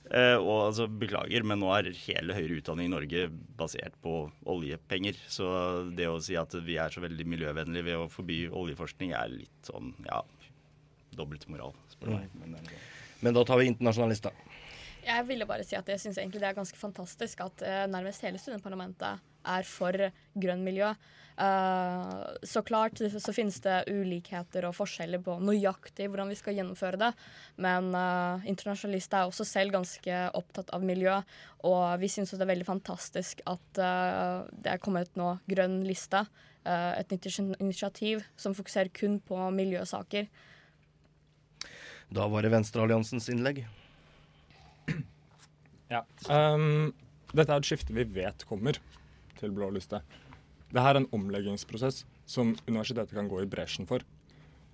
Eh, 0.08 0.36
og 0.38 0.68
altså, 0.70 0.86
Beklager, 0.88 1.44
men 1.44 1.60
nå 1.60 1.68
er 1.76 1.90
hele 2.06 2.36
høyere 2.36 2.60
utdanning 2.62 2.88
i 2.88 2.92
Norge 2.94 3.26
basert 3.58 3.96
på 4.04 4.22
oljepenger. 4.48 5.18
Så 5.28 5.48
det 5.96 6.08
å 6.08 6.20
si 6.24 6.38
at 6.40 6.54
vi 6.64 6.78
er 6.80 6.94
så 6.94 7.02
veldig 7.04 7.26
miljøvennlige 7.28 7.90
ved 7.90 8.00
å 8.00 8.08
forby 8.12 8.44
oljeforskning, 8.48 9.12
er 9.16 9.34
litt 9.34 9.68
sånn 9.68 9.92
ja, 10.06 10.22
dobbeltmoral, 11.18 11.76
spør 11.92 12.14
du 12.14 12.16
meg. 12.16 12.38
Men, 12.40 12.56
eh, 12.62 12.86
Men 13.20 13.36
da 13.36 13.44
tar 13.44 13.60
vi 13.60 13.68
internasjonalista. 13.72 14.32
Jeg 15.08 15.24
ville 15.24 15.46
bare 15.48 15.64
si 15.64 15.76
at 15.78 15.88
jeg 15.88 16.00
syns 16.02 16.18
egentlig 16.20 16.42
det 16.42 16.50
er 16.50 16.58
ganske 16.58 16.78
fantastisk 16.78 17.40
at 17.40 17.64
eh, 17.64 17.86
nærmest 17.88 18.24
hele 18.26 18.40
studentparlamentet 18.40 19.24
er 19.48 19.64
for 19.64 19.96
grønn 20.36 20.66
miljø. 20.66 20.92
Uh, 21.38 22.34
så 22.42 22.64
klart 22.66 22.98
så, 22.98 23.30
finnes 23.30 23.60
det 23.62 23.84
ulikheter 23.86 24.64
og 24.66 24.74
forskjeller 24.74 25.20
på 25.22 25.36
nøyaktig 25.38 26.08
hvordan 26.10 26.32
vi 26.32 26.38
skal 26.38 26.58
gjennomføre 26.58 26.98
det. 26.98 27.12
Men 27.62 27.92
uh, 27.94 28.42
internasjonalister 28.42 29.20
er 29.20 29.30
også 29.30 29.46
selv 29.46 29.76
ganske 29.76 30.18
opptatt 30.34 30.74
av 30.74 30.82
miljø. 30.84 31.14
Og 31.68 31.84
vi 32.02 32.10
syns 32.10 32.34
det 32.34 32.42
er 32.42 32.52
veldig 32.52 32.66
fantastisk 32.66 33.44
at 33.46 33.80
uh, 33.80 34.50
det 34.50 34.74
er 34.74 34.82
kommet 34.82 35.14
nå 35.18 35.36
grønn 35.48 35.80
liste. 35.86 36.26
eh, 36.64 37.00
et 37.00 37.10
nytt 37.10 37.26
initiativ 37.60 38.24
som 38.36 38.54
fokuserer 38.54 38.90
kun 38.92 39.20
på 39.20 39.38
miljøsaker. 39.54 40.26
Da 42.10 42.26
var 42.28 42.42
det 42.42 42.50
Venstrealliansens 42.52 43.28
innlegg. 43.28 43.62
Ja. 45.88 46.04
Um, 46.28 46.92
dette 47.32 47.52
er 47.52 47.60
et 47.60 47.68
skifte 47.68 47.94
vi 47.96 48.04
vet 48.16 48.44
kommer 48.48 48.78
til 49.38 49.54
blå 49.54 49.70
liste. 49.74 50.02
Dette 50.68 50.84
er 50.84 51.00
en 51.00 51.08
omleggingsprosess 51.16 52.04
som 52.28 52.52
universitetet 52.66 53.16
kan 53.16 53.28
gå 53.30 53.42
i 53.42 53.48
bresjen 53.48 53.88
for. 53.88 54.04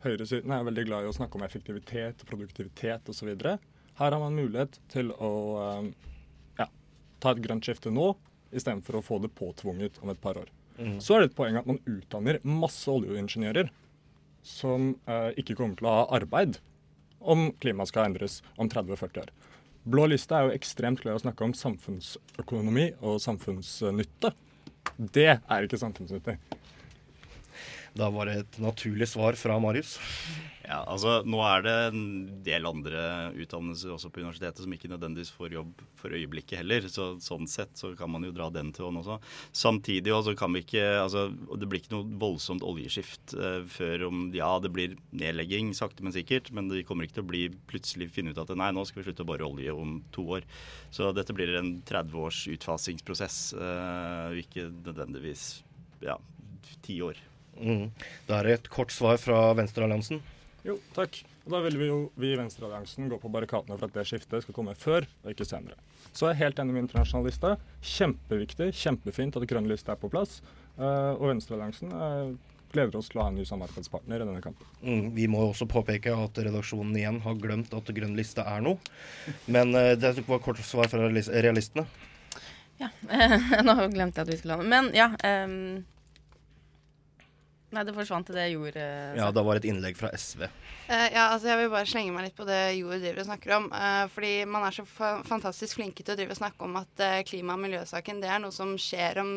Høyresiden 0.05 0.53
er 0.53 0.67
veldig 0.67 0.85
glad 0.89 1.05
i 1.05 1.11
å 1.11 1.17
snakke 1.17 1.39
om 1.39 1.47
effektivitet, 1.47 2.27
produktivitet 2.29 3.09
osv. 3.09 3.31
Her 3.41 4.11
har 4.11 4.21
man 4.21 4.37
mulighet 4.37 4.77
til 4.93 5.15
å 5.15 5.33
um, 5.79 5.93
ja, 6.59 6.67
ta 7.23 7.33
et 7.33 7.43
grønt 7.45 7.65
skifte 7.65 7.93
nå, 7.95 8.11
istedenfor 8.55 8.99
å 8.99 9.07
få 9.07 9.21
det 9.23 9.33
påtvunget 9.39 10.03
om 10.03 10.13
et 10.13 10.21
par 10.21 10.39
år. 10.41 10.51
Mm. 10.77 10.99
Så 11.03 11.15
er 11.15 11.23
det 11.23 11.31
et 11.31 11.39
poeng 11.39 11.57
at 11.59 11.71
man 11.71 11.81
utdanner 11.87 12.41
masse 12.43 12.91
oljeingeniører 12.91 13.71
som 14.45 14.93
uh, 15.09 15.31
ikke 15.41 15.57
kommer 15.57 15.79
til 15.79 15.89
å 15.89 15.97
ha 16.01 16.07
arbeid 16.19 16.59
om 17.25 17.49
klimaet 17.63 17.89
skal 17.89 18.11
endres 18.11 18.43
om 18.61 18.69
30-40 18.69 19.23
år. 19.23 19.31
Blå 19.85 20.07
liste 20.09 20.33
er 20.33 20.49
jo 20.49 20.57
ekstremt 20.57 21.03
glad 21.03 21.13
i 21.13 21.19
å 21.19 21.23
snakke 21.27 21.45
om 21.45 21.53
samfunnsøkonomi 21.57 22.87
og 23.05 23.19
samfunnsnytte. 23.21 24.31
Det 24.97 25.29
er 25.37 25.67
ikke 25.67 25.81
samfunnsnyttig. 25.81 26.39
Da 27.95 28.09
var 28.11 28.31
det 28.31 28.39
et 28.41 28.57
naturlig 28.65 29.11
svar 29.13 29.37
fra 29.39 29.59
Marius. 29.61 29.99
Ja, 30.65 30.79
altså 30.89 31.19
Nå 31.29 31.41
er 31.45 31.65
det 31.65 31.73
en 31.91 32.05
del 32.45 32.65
andre 32.65 33.01
utdannelser 33.37 33.93
også 33.93 34.09
på 34.13 34.23
universitetet 34.23 34.63
som 34.65 34.73
ikke 34.73 34.89
nødvendigvis 34.89 35.33
får 35.37 35.57
jobb 35.59 35.83
for 36.01 36.15
øyeblikket 36.17 36.63
heller. 36.63 36.87
så 36.89 37.11
Sånn 37.21 37.49
sett 37.51 37.77
så 37.77 37.93
kan 37.99 38.11
man 38.13 38.25
jo 38.25 38.33
dra 38.33 38.49
den 38.53 38.71
til 38.73 38.87
hånd 38.87 39.03
også. 39.03 39.19
Samtidig 39.53 40.15
også 40.15 40.35
kan 40.39 40.55
vi 40.57 40.65
ikke 40.65 40.85
altså, 41.03 41.27
Det 41.61 41.69
blir 41.69 41.83
ikke 41.83 41.93
noe 41.97 42.19
voldsomt 42.23 42.65
oljeskift 42.65 43.37
eh, 43.37 43.61
før 43.69 44.07
om 44.09 44.25
Ja, 44.35 44.55
det 44.63 44.73
blir 44.73 44.97
nedlegging 45.13 45.75
sakte, 45.77 46.05
men 46.05 46.17
sikkert. 46.17 46.49
Men 46.57 46.73
det 46.73 46.87
kommer 46.89 47.05
ikke 47.05 47.21
til 47.21 47.27
å 47.27 47.33
bli 47.35 47.45
plutselig 47.69 48.09
finne 48.15 48.33
ut 48.33 48.41
at 48.41 48.55
nei, 48.57 48.73
nå 48.73 48.87
skal 48.89 49.03
vi 49.03 49.09
slutte 49.11 49.27
å 49.27 49.31
bore 49.35 49.45
olje 49.47 49.75
om 49.75 49.99
to 50.17 50.25
år. 50.39 50.49
Så 50.95 51.13
dette 51.17 51.37
blir 51.37 51.53
en 51.59 51.77
30 51.85 52.25
års 52.25 52.45
utfasingsprosess, 52.57 53.39
eh, 53.59 54.41
ikke 54.41 54.71
nødvendigvis 54.73 55.49
ja, 56.05 56.17
ti 56.87 57.03
år. 57.05 57.21
Mm. 57.61 57.91
Da 58.29 58.41
er 58.41 58.49
det 58.49 58.57
et 58.59 58.73
kort 58.73 58.95
svar 58.95 59.21
fra 59.21 59.51
Venstrealliansen. 59.59 60.23
Jo, 60.65 60.79
takk. 60.97 61.19
Og 61.45 61.53
da 61.53 61.61
vil 61.67 61.77
vi 61.77 61.91
jo 61.91 61.99
vi 62.17 62.31
i 62.33 62.39
Venstrealliansen 62.41 63.11
gå 63.13 63.19
på 63.21 63.29
barrikadene 63.33 63.77
for 63.77 63.91
at 63.91 63.97
det 63.99 64.07
skiftet 64.09 64.47
skal 64.47 64.57
komme 64.57 64.73
før 64.81 65.05
og 65.05 65.35
ikke 65.35 65.45
senere. 65.45 65.77
Så 66.15 66.31
jeg 66.31 66.37
er 66.39 66.43
helt 66.47 66.63
enig 66.63 66.77
med 66.77 66.87
internasjonalista. 66.87 67.59
Kjempeviktig, 67.85 68.71
kjempefint 68.81 69.37
at 69.37 69.45
grønn 69.51 69.69
liste 69.69 69.93
er 69.93 70.01
på 70.01 70.09
plass. 70.13 70.39
Eh, 70.79 71.13
og 71.19 71.29
Venstrealliansen 71.29 71.93
eh, 71.93 72.33
gleder 72.75 72.97
oss 72.99 73.13
til 73.13 73.21
å 73.21 73.27
ha 73.27 73.33
en 73.33 73.39
ny 73.39 73.45
samarbeidspartner 73.49 74.23
i 74.23 74.27
denne 74.27 74.43
kampen. 74.45 74.73
Mm, 74.81 75.13
vi 75.19 75.29
må 75.31 75.45
også 75.51 75.69
påpeke 75.71 76.17
at 76.25 76.41
redaksjonen 76.49 76.97
igjen 76.97 77.21
har 77.27 77.39
glemt 77.43 77.77
at 77.77 77.95
grønn 77.99 78.17
liste 78.19 78.45
er 78.49 78.65
noe. 78.65 78.81
Men 79.45 79.77
eh, 79.79 79.93
det 80.01 80.17
var 80.25 80.43
kort 80.45 80.65
svar 80.65 80.89
fra 80.91 81.05
realistene. 81.05 81.85
Ja. 82.81 82.89
Nå 83.67 83.77
glemte 83.93 84.23
jeg 84.23 84.25
at 84.25 84.33
vi 84.33 84.41
skulle 84.41 84.57
ha 84.57 84.65
noe. 84.65 84.71
Men 84.71 84.95
ja. 84.97 85.13
ehm, 85.29 85.85
nei, 87.75 87.83
det 87.85 87.95
forsvant 87.97 88.27
til 88.31 88.37
det 88.39 88.47
Jord 88.53 88.71
gjorde. 88.71 88.87
Ja, 89.19 89.27
det 89.35 89.45
var 89.47 89.59
et 89.61 89.67
innlegg 89.69 89.99
fra 89.99 90.11
SV. 90.15 90.45
Eh, 90.45 91.09
ja, 91.15 91.31
altså 91.33 91.49
jeg 91.51 91.59
vil 91.63 91.71
bare 91.73 91.89
slenge 91.89 92.13
meg 92.15 92.27
litt 92.29 92.37
på 92.39 92.47
det 92.49 92.61
Jord 92.79 93.01
driver 93.03 93.23
og 93.23 93.29
snakker 93.29 93.55
om. 93.59 93.67
eh, 93.73 94.05
fordi 94.15 94.33
man 94.49 94.67
er 94.69 94.77
så 94.77 94.85
fa 94.89 95.11
fantastisk 95.27 95.79
flinke 95.81 96.05
til 96.05 96.15
å 96.15 96.19
drive 96.19 96.37
og 96.37 96.41
snakke 96.41 96.67
om 96.69 96.77
at 96.81 97.05
eh, 97.05 97.23
klima- 97.29 97.57
og 97.57 97.63
miljøsaken 97.65 98.21
det 98.23 98.31
er 98.31 98.43
noe 98.45 98.53
som 98.55 98.75
skjer 98.81 99.21
om 99.25 99.35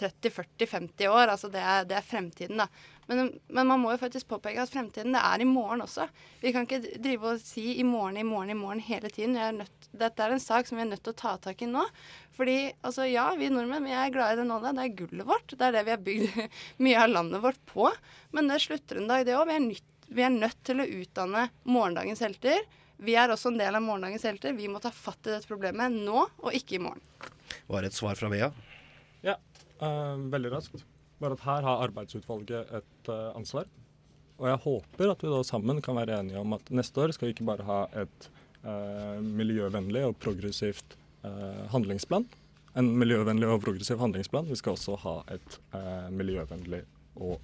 30-40-50 0.00 1.08
år. 1.08 1.28
Altså 1.34 1.50
det 1.52 1.60
er, 1.62 1.84
det 1.88 1.96
er 1.98 2.06
fremtiden, 2.06 2.60
da. 2.62 2.68
Men, 3.08 3.32
men 3.48 3.66
man 3.66 3.80
må 3.82 3.92
jo 3.94 4.00
faktisk 4.00 4.28
påpeke 4.30 4.62
at 4.62 4.70
fremtiden 4.70 5.16
det 5.16 5.22
er 5.24 5.42
i 5.42 5.48
morgen 5.48 5.82
også. 5.82 6.06
Vi 6.42 6.52
kan 6.54 6.66
ikke 6.66 6.98
drive 7.02 7.32
og 7.32 7.42
si 7.42 7.76
i 7.80 7.86
morgen, 7.86 8.20
i 8.20 8.26
morgen, 8.26 8.52
i 8.52 8.58
morgen 8.58 8.82
hele 8.86 9.10
tiden. 9.10 9.38
Er 9.40 9.56
nødt, 9.56 9.88
dette 9.90 10.22
er 10.24 10.34
en 10.34 10.42
sak 10.42 10.68
som 10.68 10.78
vi 10.78 10.84
er 10.84 10.90
nødt 10.92 11.02
til 11.06 11.14
å 11.14 11.20
ta 11.22 11.36
tak 11.42 11.64
i 11.64 11.70
nå. 11.70 11.86
Fordi 12.36 12.58
altså 12.86 13.08
ja, 13.10 13.26
vi 13.36 13.50
nordmenn 13.52 13.88
vi 13.88 13.96
er 13.96 14.12
glad 14.14 14.34
i 14.34 14.40
det 14.40 14.46
nå. 14.48 14.60
Det 14.62 14.74
er 14.84 14.98
gullet 15.00 15.28
vårt. 15.28 15.56
Det 15.56 15.66
er 15.66 15.78
det 15.78 15.86
vi 15.88 15.94
har 15.96 16.04
bygd 16.06 16.38
mye 16.86 17.00
av 17.02 17.14
landet 17.14 17.42
vårt 17.46 17.64
på. 17.72 17.88
Men 18.36 18.52
det 18.52 18.60
slutter 18.64 19.00
en 19.00 19.10
dag, 19.10 19.26
det 19.26 19.38
òg. 19.38 19.50
Vi, 19.50 19.58
er 19.58 20.14
vi 20.20 20.26
er 20.26 20.36
nødt 20.36 20.62
til 20.66 20.82
å 20.82 20.88
utdanne 21.00 21.48
morgendagens 21.66 22.22
helter. 22.24 22.62
Vi 23.00 23.14
er 23.16 23.32
også 23.32 23.50
en 23.52 23.60
del 23.60 23.76
av 23.76 23.84
morgendagens 23.84 24.26
helter. 24.28 24.54
Vi 24.56 24.68
må 24.68 24.80
ta 24.82 24.92
fatt 24.92 25.24
i 25.26 25.32
dette 25.32 25.48
problemet 25.48 25.94
nå, 25.94 26.26
og 26.44 26.56
ikke 26.56 26.76
i 26.76 26.82
morgen. 26.84 27.02
Var 27.70 27.82
det 27.82 27.92
et 27.92 27.96
svar 27.96 28.18
fra 28.18 28.28
Vea? 28.32 28.50
Ja, 29.24 29.38
eh, 29.80 30.16
veldig 30.32 30.52
raskt. 30.52 30.84
Bare 31.20 31.36
at 31.36 31.44
her 31.44 31.66
har 31.68 31.84
arbeidsutvalget 31.84 32.72
et 32.80 33.10
uh, 33.12 33.30
ansvar. 33.36 33.68
Og 34.40 34.46
jeg 34.48 34.60
håper 34.64 35.12
at 35.12 35.22
vi 35.24 35.32
da 35.32 35.42
sammen 35.44 35.82
kan 35.84 35.98
være 35.98 36.20
enige 36.22 36.40
om 36.40 36.56
at 36.56 36.72
neste 36.72 37.02
år 37.02 37.12
skal 37.12 37.28
vi 37.28 37.34
ikke 37.36 37.48
bare 37.50 37.66
ha 37.68 37.80
et 38.02 38.30
uh, 38.64 39.20
miljøvennlig 39.20 40.06
og 40.08 40.16
progressivt 40.22 40.96
uh, 41.26 41.66
handlingsplan. 41.74 42.24
En 42.80 42.88
miljøvennlig 42.96 43.48
og 43.50 43.60
progressiv 43.66 44.00
handlingsplan. 44.00 44.48
Vi 44.48 44.56
skal 44.56 44.76
også 44.78 44.96
ha 45.02 45.16
et 45.34 45.56
miljøvennlig 46.14 46.84
og 47.18 47.40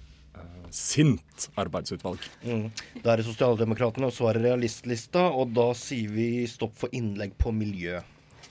sint 0.71 1.49
arbeidsutvalg. 1.59 2.21
Mm. 2.45 2.69
Da 3.03 3.11
er 3.11 3.19
det 3.19 3.25
Sosialdemokratene, 3.27 4.07
og 4.07 4.29
er 4.29 4.39
Realistlista. 4.45 5.25
Og 5.35 5.51
da 5.51 5.73
sier 5.75 6.13
vi 6.13 6.29
stopp 6.47 6.77
for 6.79 6.95
innlegg 6.95 7.35
på 7.41 7.51
miljø. 7.51 7.99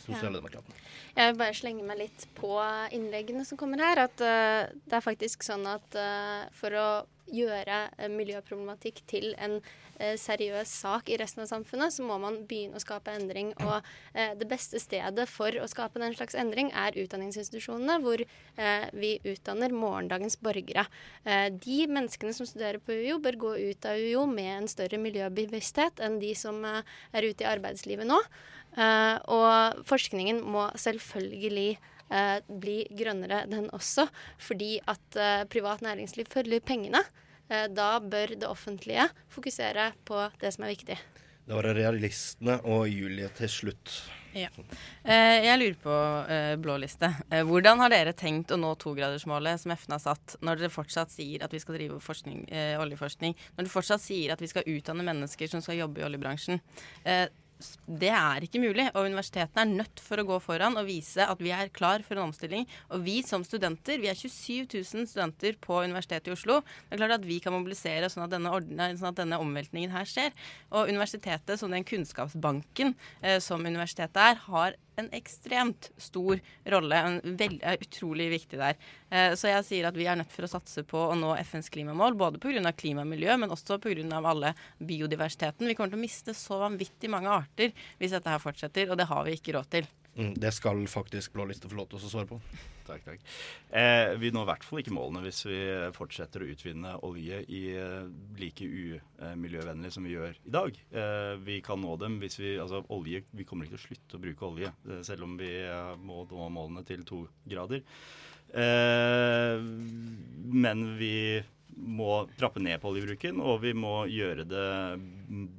Sosialdemokratene. 0.06 0.76
Jeg 1.16 1.32
vil 1.32 1.40
bare 1.40 1.56
slenge 1.56 1.84
meg 1.86 2.00
litt 2.02 2.26
på 2.36 2.52
innleggene 2.94 3.46
som 3.48 3.58
kommer 3.60 3.82
her. 3.82 4.04
At 4.06 4.20
uh, 4.20 4.68
det 4.86 4.98
er 4.98 5.04
faktisk 5.04 5.46
sånn 5.46 5.66
at 5.70 5.96
uh, 5.96 6.46
for 6.56 6.76
å 6.76 6.88
gjøre 7.32 7.78
uh, 7.96 8.06
miljøproblematikk 8.12 9.02
til 9.10 9.32
en 9.42 9.60
seriøs 9.96 10.68
sak 10.82 11.06
i 11.08 11.16
resten 11.16 11.40
av 11.40 11.46
samfunnet, 11.48 11.94
så 11.94 12.04
må 12.04 12.18
man 12.20 12.34
begynne 12.44 12.76
å 12.76 12.82
skape 12.82 13.14
endring. 13.16 13.54
Og 13.64 13.86
det 14.12 14.44
beste 14.44 14.76
stedet 14.76 15.24
for 15.24 15.56
å 15.56 15.64
skape 15.72 16.02
den 16.02 16.12
slags 16.12 16.36
endring 16.36 16.68
er 16.76 16.98
utdanningsinstitusjonene, 17.00 17.96
hvor 18.04 18.20
vi 18.92 19.14
utdanner 19.24 19.72
morgendagens 19.72 20.36
borgere. 20.44 20.84
De 21.24 21.78
menneskene 21.88 22.36
som 22.36 22.44
studerer 22.44 22.76
på 22.76 22.92
UiO, 22.92 23.16
bør 23.24 23.40
gå 23.46 23.54
ut 23.70 23.88
av 23.88 23.96
UiO 23.96 24.26
med 24.28 24.50
en 24.58 24.68
større 24.68 25.00
miljøbevissthet 25.00 26.04
enn 26.04 26.20
de 26.20 26.34
som 26.36 26.60
er 26.68 27.30
ute 27.30 27.48
i 27.48 27.50
arbeidslivet 27.56 28.04
nå. 28.12 28.20
Eh, 28.76 29.16
og 29.32 29.84
forskningen 29.88 30.42
må 30.44 30.68
selvfølgelig 30.76 31.70
uh, 32.12 32.38
bli 32.46 32.82
grønnere, 32.98 33.44
den 33.50 33.70
også. 33.76 34.06
Fordi 34.38 34.76
at 34.84 35.20
uh, 35.20 35.46
privat 35.50 35.82
næringsliv 35.86 36.28
følger 36.32 36.60
pengene. 36.60 37.02
Eh, 37.48 37.68
da 37.70 37.96
bør 38.02 38.34
det 38.34 38.48
offentlige 38.48 39.06
fokusere 39.30 39.92
på 40.06 40.18
det 40.40 40.52
som 40.54 40.66
er 40.66 40.74
viktig. 40.74 40.98
Da 41.46 41.54
var 41.54 41.68
det 41.68 41.76
Realistene 41.78 42.56
og 42.66 42.88
Julie 42.90 43.28
til 43.38 43.50
slutt. 43.52 43.92
Ja. 44.36 44.48
Eh, 45.06 45.46
jeg 45.46 45.60
lurer 45.60 45.76
på, 45.80 45.94
blåliste, 45.94 46.58
blå 46.64 46.74
liste. 46.82 47.44
Hvordan 47.48 47.80
har 47.84 47.94
dere 47.94 48.16
tenkt 48.18 48.50
å 48.52 48.58
nå 48.58 48.72
togradersmålet 48.82 49.62
som 49.62 49.72
FN 49.78 49.94
har 49.94 50.02
satt, 50.02 50.34
når 50.44 50.60
dere 50.60 50.74
fortsatt 50.74 51.14
sier 51.14 51.46
at 51.46 51.54
vi 51.54 51.62
skal 51.62 51.78
drive 51.78 52.00
forskning, 52.02 52.42
oljeforskning, 52.82 53.38
når 53.54 53.62
dere 53.62 53.76
fortsatt 53.78 54.02
sier 54.02 54.34
at 54.34 54.42
vi 54.42 54.50
skal 54.50 54.66
utdanne 54.66 55.06
mennesker 55.06 55.54
som 55.54 55.62
skal 55.64 55.78
jobbe 55.84 56.02
i 56.02 56.08
oljebransjen? 56.10 56.60
Det 57.86 58.10
er 58.12 58.44
ikke 58.44 58.60
mulig, 58.60 58.84
og 58.92 59.06
universitetene 59.08 59.62
er 59.62 59.70
nødt 59.80 60.00
for 60.04 60.20
å 60.20 60.26
gå 60.28 60.36
foran 60.44 60.76
og 60.76 60.88
vise 60.88 61.24
at 61.24 61.40
vi 61.40 61.52
er 61.56 61.70
klar 61.72 62.04
for 62.04 62.18
en 62.18 62.26
omstilling. 62.28 62.66
Og 62.92 63.04
vi 63.06 63.22
som 63.24 63.44
studenter, 63.46 64.00
vi 64.02 64.10
er 64.10 64.18
27 64.18 64.66
000 64.74 65.08
studenter 65.08 65.56
på 65.62 65.80
Universitetet 65.86 66.28
i 66.28 66.34
Oslo. 66.34 66.60
Det 66.86 66.96
er 66.96 67.00
klart 67.00 67.16
at 67.16 67.28
vi 67.28 67.38
kan 67.40 67.56
mobilisere 67.56 68.10
sånn 68.12 68.26
at 68.26 68.34
denne, 68.34 68.52
sånn 69.00 69.12
at 69.12 69.22
denne 69.22 69.40
omveltningen 69.40 69.94
her 69.94 70.08
skjer. 70.10 70.34
Og 70.74 70.92
universitetet, 70.92 71.56
som 71.60 71.72
den 71.72 71.86
kunnskapsbanken 71.88 72.92
eh, 73.22 73.38
som 73.40 73.64
universitetet 73.64 74.20
er, 74.20 74.42
har 74.50 74.76
en 74.96 75.08
ekstremt 75.12 75.90
stor 75.96 76.40
rolle. 76.64 76.96
En 76.96 77.36
veld, 77.36 77.62
utrolig 77.80 78.28
viktig 78.32 78.60
der. 78.60 78.78
Eh, 79.10 79.34
så 79.36 79.50
jeg 79.50 79.66
sier 79.68 79.88
at 79.88 79.96
vi 79.96 80.08
er 80.08 80.18
nødt 80.20 80.32
for 80.32 80.46
å 80.46 80.50
satse 80.50 80.84
på 80.88 81.02
å 81.10 81.16
nå 81.18 81.34
FNs 81.42 81.70
klimamål, 81.72 82.16
både 82.18 82.40
pga. 82.42 82.72
klima 82.72 83.04
og 83.04 83.12
miljø, 83.12 83.36
men 83.36 83.52
også 83.52 83.78
pga. 83.82 84.22
alle 84.22 84.54
biodiversiteten. 84.78 85.66
Vi 85.66 85.74
kommer 85.74 85.92
til 85.92 86.00
å 86.00 86.06
miste 86.06 86.34
så 86.34 86.60
vanvittig 86.64 87.10
mange 87.10 87.28
arter 87.28 87.72
hvis 87.98 88.16
dette 88.16 88.30
her 88.30 88.42
fortsetter, 88.42 88.90
og 88.90 88.98
det 88.98 89.08
har 89.10 89.24
vi 89.24 89.36
ikke 89.36 89.56
råd 89.58 89.70
til. 89.70 89.86
Mm, 90.16 90.32
det 90.34 90.54
skal 90.54 90.86
faktisk 90.88 91.32
Blå 91.36 91.44
liste 91.44 91.68
få 91.68 91.76
lov 91.76 91.90
til 91.92 92.00
å 92.00 92.08
svare 92.08 92.30
på. 92.30 92.40
Takk, 92.86 93.02
takk. 93.06 93.22
Eh, 93.74 94.12
vi 94.20 94.30
når 94.34 94.44
i 94.46 94.50
hvert 94.52 94.66
fall 94.66 94.82
ikke 94.82 94.94
målene 94.94 95.22
hvis 95.24 95.42
vi 95.48 95.58
fortsetter 95.96 96.44
å 96.44 96.50
utvinne 96.52 96.94
olje 97.06 97.40
i 97.50 97.62
eh, 97.74 98.06
like 98.38 98.66
umiljøvennlig 98.66 99.90
som 99.94 100.06
vi 100.06 100.14
gjør 100.14 100.38
i 100.38 100.54
dag. 100.54 100.78
Eh, 100.90 101.32
vi 101.42 101.58
kan 101.66 101.82
nå 101.82 101.96
dem 102.00 102.20
hvis 102.22 102.38
vi 102.40 102.54
Altså 102.56 102.82
olje 102.94 103.24
Vi 103.36 103.44
kommer 103.44 103.66
ikke 103.66 103.76
til 103.76 103.82
å 103.82 103.86
slutte 103.88 104.18
å 104.18 104.22
bruke 104.22 104.46
olje, 104.48 104.70
eh, 104.88 105.02
selv 105.06 105.26
om 105.26 105.34
vi 105.40 105.50
eh, 105.64 105.92
må 105.98 106.22
nå 106.30 106.48
målene 106.54 106.86
til 106.86 107.02
to 107.08 107.24
grader. 107.48 107.82
Eh, 108.54 109.58
men 110.66 110.86
vi 111.00 111.42
må 111.76 112.22
trappe 112.38 112.60
ned 112.62 112.80
på 112.80 112.90
oljebruken, 112.90 113.40
og 113.42 113.60
vi 113.64 113.72
må 113.76 114.06
gjøre 114.08 114.46
det 114.48 114.66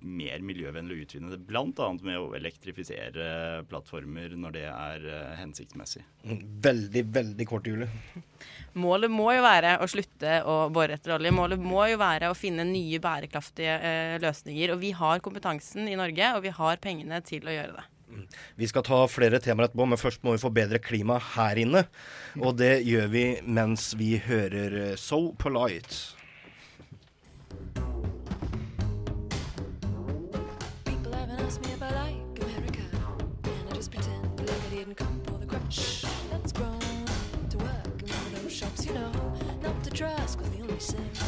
mer 0.01 0.45
miljøvennlig 0.45 0.95
å 0.95 1.03
utvinne 1.03 1.31
det. 1.33 1.39
Bl.a. 1.45 1.89
med 2.01 2.17
å 2.17 2.31
elektrifisere 2.37 3.27
plattformer 3.69 4.33
når 4.39 4.55
det 4.55 4.63
er 4.69 5.05
eh, 5.11 5.35
hensiktsmessig. 5.41 6.03
Veldig, 6.67 7.03
veldig 7.19 7.47
kort, 7.49 7.69
Julie. 7.69 8.23
Målet 8.77 9.13
må 9.13 9.29
jo 9.35 9.43
være 9.45 9.75
å 9.83 9.89
slutte 9.89 10.39
å 10.47 10.57
bore 10.73 10.97
etter 10.97 11.15
olje. 11.17 11.33
Målet 11.35 11.61
må 11.61 11.85
jo 11.91 11.99
være 12.01 12.31
å 12.31 12.37
finne 12.37 12.65
nye 12.67 13.01
bærekraftige 13.03 13.77
eh, 13.77 14.15
løsninger. 14.23 14.73
Og 14.73 14.81
vi 14.81 14.95
har 14.97 15.21
kompetansen 15.25 15.85
i 15.89 15.99
Norge, 15.99 16.33
og 16.37 16.43
vi 16.47 16.55
har 16.57 16.81
pengene 16.81 17.21
til 17.25 17.45
å 17.45 17.55
gjøre 17.59 17.77
det. 17.77 17.87
Vi 18.55 18.67
skal 18.69 18.85
ta 18.87 18.99
flere 19.11 19.39
temaer 19.43 19.67
etterpå, 19.67 19.87
men 19.89 19.99
først 19.99 20.23
må 20.25 20.35
vi 20.35 20.41
få 20.41 20.51
bedre 20.53 20.79
klima 20.81 21.19
her 21.35 21.59
inne. 21.59 21.85
Og 22.39 22.57
det 22.59 22.81
gjør 22.87 23.09
vi 23.13 23.25
mens 23.43 23.91
vi 23.99 24.17
hører 24.27 24.79
eh, 24.91 24.95
So 24.95 25.33
Polite. 25.39 26.13
Shops, 38.57 38.87
you 38.87 38.93
trust, 39.97 40.39
cause 40.39 40.49
the 40.49 40.61
only 40.61 40.79
sell 40.79 41.26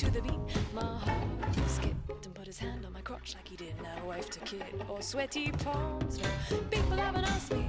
to 0.00 0.10
the 0.10 0.22
beat. 0.22 0.40
My 0.72 0.82
heart 0.82 1.68
skipped 1.68 2.24
and 2.24 2.34
put 2.34 2.46
his 2.46 2.58
hand 2.58 2.86
on 2.86 2.92
my 2.94 3.02
crotch 3.02 3.34
like 3.34 3.46
he 3.46 3.54
didn't 3.54 3.84
have 3.84 4.02
a 4.02 4.06
wife 4.06 4.30
to 4.30 4.40
kid 4.40 4.62
or 4.88 5.02
sweaty 5.02 5.52
palms. 5.52 6.18
No, 6.18 6.56
people 6.70 6.96
haven't 6.96 7.24
asked 7.24 7.52
me. 7.52 7.66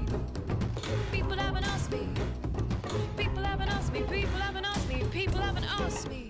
People 1.12 1.34
haven't 1.34 1.66
asked 1.66 1.92
me. 1.92 2.08
People 3.18 3.44
haven't 3.44 3.68
asked 3.68 3.92
me. 3.92 4.04
People 4.04 4.40
haven't 4.40 4.64
asked 4.64 4.88
me. 4.88 5.04
People 5.12 5.42
haven't 5.42 5.66
asked 5.82 6.08
me. 6.10 6.30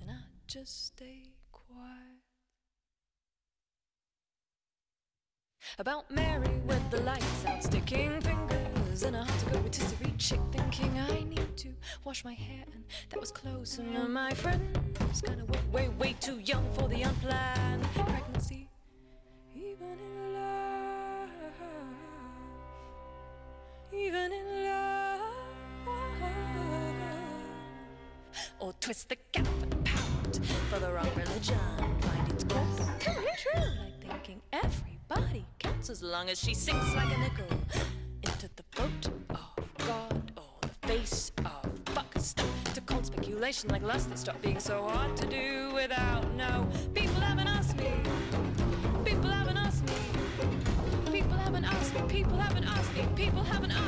And 0.00 0.10
I 0.10 0.18
just 0.48 0.88
stay 0.88 1.22
quiet. 1.52 2.24
About 5.78 6.10
Mary 6.10 6.60
with 6.66 6.90
the 6.90 7.02
lights 7.02 7.44
out, 7.46 7.62
sticking 7.62 8.20
fingers 8.20 8.45
in 9.02 9.14
a 9.14 9.24
hot 9.24 9.38
to 9.40 9.46
go 9.46 9.58
rotisserie 9.60 10.14
chick, 10.18 10.40
thinking 10.52 10.98
I 10.98 11.22
need 11.24 11.56
to 11.58 11.74
wash 12.04 12.24
my 12.24 12.32
hair, 12.32 12.64
and 12.72 12.84
that 13.10 13.20
was 13.20 13.30
close. 13.30 13.78
And 13.78 13.96
uh, 13.96 14.08
my 14.08 14.32
friend's 14.32 15.20
kind 15.22 15.40
of 15.40 15.50
way, 15.50 15.60
way, 15.72 15.88
way 15.88 16.16
too 16.20 16.38
young 16.38 16.64
for 16.74 16.88
the 16.88 17.02
unplanned 17.02 17.82
pregnancy. 17.94 18.68
Even 19.54 19.98
in 19.98 20.34
love, 20.34 21.30
even 23.92 24.32
in 24.32 24.64
love, 24.64 25.20
or 28.58 28.72
twist 28.80 29.08
the 29.08 29.16
cap 29.32 29.46
and 29.62 29.84
pout 29.84 30.36
for 30.70 30.78
the 30.78 30.92
wrong 30.92 31.10
religion. 31.14 31.58
Find 32.00 32.32
its 32.32 32.44
core 32.44 32.66
true, 33.38 33.60
like 33.60 34.00
thinking 34.06 34.40
everybody 34.52 35.44
counts 35.58 35.90
as 35.90 36.02
long 36.02 36.28
as 36.28 36.38
she 36.40 36.54
sinks 36.54 36.94
like 36.94 37.14
a 37.14 37.20
nickel 37.20 37.46
into 38.22 38.48
the 38.76 38.82
boat 38.82 39.08
of 39.30 39.86
God 39.86 40.32
or 40.36 40.42
the 40.60 40.88
face 40.88 41.32
of 41.44 41.70
fuck. 41.86 42.12
Stop 42.18 42.46
to 42.74 42.80
cold 42.82 43.06
speculation 43.06 43.70
like 43.70 43.82
lust 43.82 44.08
that 44.10 44.18
stop 44.18 44.40
being 44.42 44.60
so 44.60 44.82
hard 44.82 45.16
to 45.16 45.26
do 45.26 45.70
without. 45.74 46.30
No, 46.34 46.68
people 46.94 47.20
haven't 47.20 47.48
asked 47.48 47.76
me. 47.76 47.90
People 49.04 49.30
haven't 49.30 49.56
asked 49.56 49.84
me. 49.86 49.94
People 51.12 51.36
haven't 51.36 51.64
asked 51.64 51.94
me. 51.94 52.00
People 52.08 52.36
haven't 52.38 52.64
asked 52.64 52.94
me. 52.94 53.06
People 53.16 53.42
haven't 53.42 53.70
asked 53.72 53.80
me. 53.80 53.85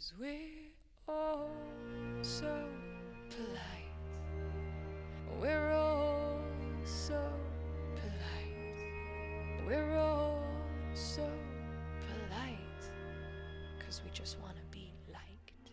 Cause 0.00 0.14
we're 0.18 0.72
all 1.08 1.50
so 2.22 2.56
polite. 3.28 3.92
We're 5.38 5.72
all 5.72 6.40
so 6.86 7.20
polite. 8.00 8.80
We're 9.66 9.98
all 9.98 10.42
so 10.94 11.28
polite. 12.08 12.84
Cause 13.84 14.00
we 14.02 14.10
just 14.10 14.38
wanna 14.40 14.64
be 14.72 14.90
liked. 15.12 15.70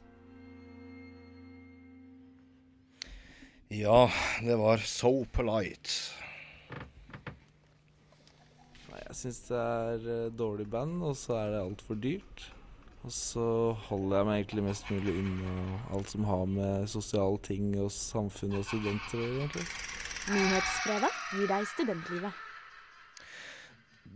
Ja, 3.70 4.12
det 4.42 4.56
var 4.56 4.78
So 4.78 5.26
Polite. 5.32 5.90
Nei, 8.92 9.02
jeg 9.08 9.16
syns 9.16 9.42
det 9.48 9.64
er 9.64 10.12
eh, 10.20 10.30
dårlig 10.36 10.68
band, 10.68 11.00
og 11.04 11.16
så 11.16 11.40
er 11.46 11.56
det 11.56 11.64
altfor 11.64 11.96
dyrt. 11.96 12.50
Og 13.06 13.14
så 13.14 13.46
holder 13.88 14.18
jeg 14.18 14.28
meg 14.28 14.42
egentlig 14.42 14.66
mest 14.66 14.90
mulig 14.92 15.14
unna 15.22 15.78
alt 15.96 16.10
som 16.12 16.26
har 16.28 16.50
med 16.50 16.90
sosiale 16.92 17.38
ting 17.46 17.70
og 17.78 17.94
samfunn 17.94 18.58
og 18.58 18.66
studenter 18.68 19.22
å 19.22 19.30
gjøre. 19.38 19.64
Nyhetsfredag 20.28 21.24
gir 21.38 21.50
deg 21.54 21.72
studentlivet. 21.72 22.44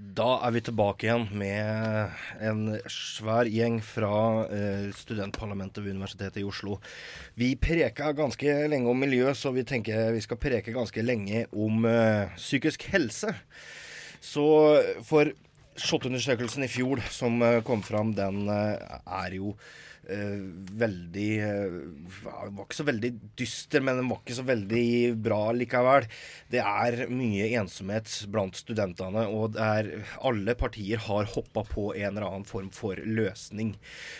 Da 0.01 0.39
er 0.43 0.53
vi 0.55 0.63
tilbake 0.65 1.05
igjen 1.05 1.27
med 1.37 2.15
en 2.41 2.63
svær 2.89 3.47
gjeng 3.47 3.77
fra 3.85 4.47
eh, 4.49 4.87
studentparlamentet 4.97 5.83
ved 5.85 5.93
Universitetet 5.95 6.41
i 6.41 6.47
Oslo. 6.47 6.79
Vi 7.37 7.53
preka 7.61 8.09
ganske 8.17 8.55
lenge 8.71 8.89
om 8.91 8.99
miljø, 8.99 9.29
så 9.37 9.53
vi 9.55 9.63
tenker 9.67 10.11
vi 10.15 10.23
skal 10.25 10.41
preke 10.41 10.73
ganske 10.75 11.05
lenge 11.05 11.45
om 11.53 11.85
eh, 11.87 12.33
psykisk 12.33 12.89
helse. 12.91 13.35
Så 14.21 14.45
for 15.05 15.31
SHoT-undersøkelsen 15.81 16.65
i 16.65 16.71
fjor 16.71 17.01
som 17.13 17.41
eh, 17.45 17.61
kom 17.67 17.83
fram, 17.85 18.13
den 18.17 18.43
eh, 18.51 18.99
er 19.21 19.35
jo 19.37 19.53
eh, 20.07 20.37
veldig 20.81 21.29
eh, 21.45 21.75
Den 21.75 22.55
var 22.57 22.65
ikke 22.65 22.79
så 22.79 22.87
veldig 22.87 23.11
dyster, 23.39 23.83
men 23.85 24.01
den 24.01 24.09
var 24.11 24.21
ikke 24.21 24.37
så 24.39 24.45
veldig 24.47 24.85
bra 25.25 25.41
likevel. 25.57 26.07
Det 26.51 26.61
er 26.63 27.05
mye 27.11 27.49
ensomhet 27.61 28.11
blant 28.31 28.59
studentene, 28.59 29.27
og 29.29 29.59
alle 29.61 30.57
partier 30.59 31.01
har 31.07 31.29
hoppa 31.35 31.65
på 31.67 31.91
en 31.95 32.09
eller 32.13 32.27
annen 32.29 32.47
form 32.49 32.71
for 32.75 32.99
løsning. 33.01 33.75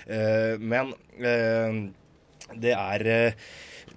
Eh, 0.08 0.58
men 0.62 0.96
eh, 1.22 1.82
det 2.60 2.74
er 2.78 3.08
eh, 3.08 3.52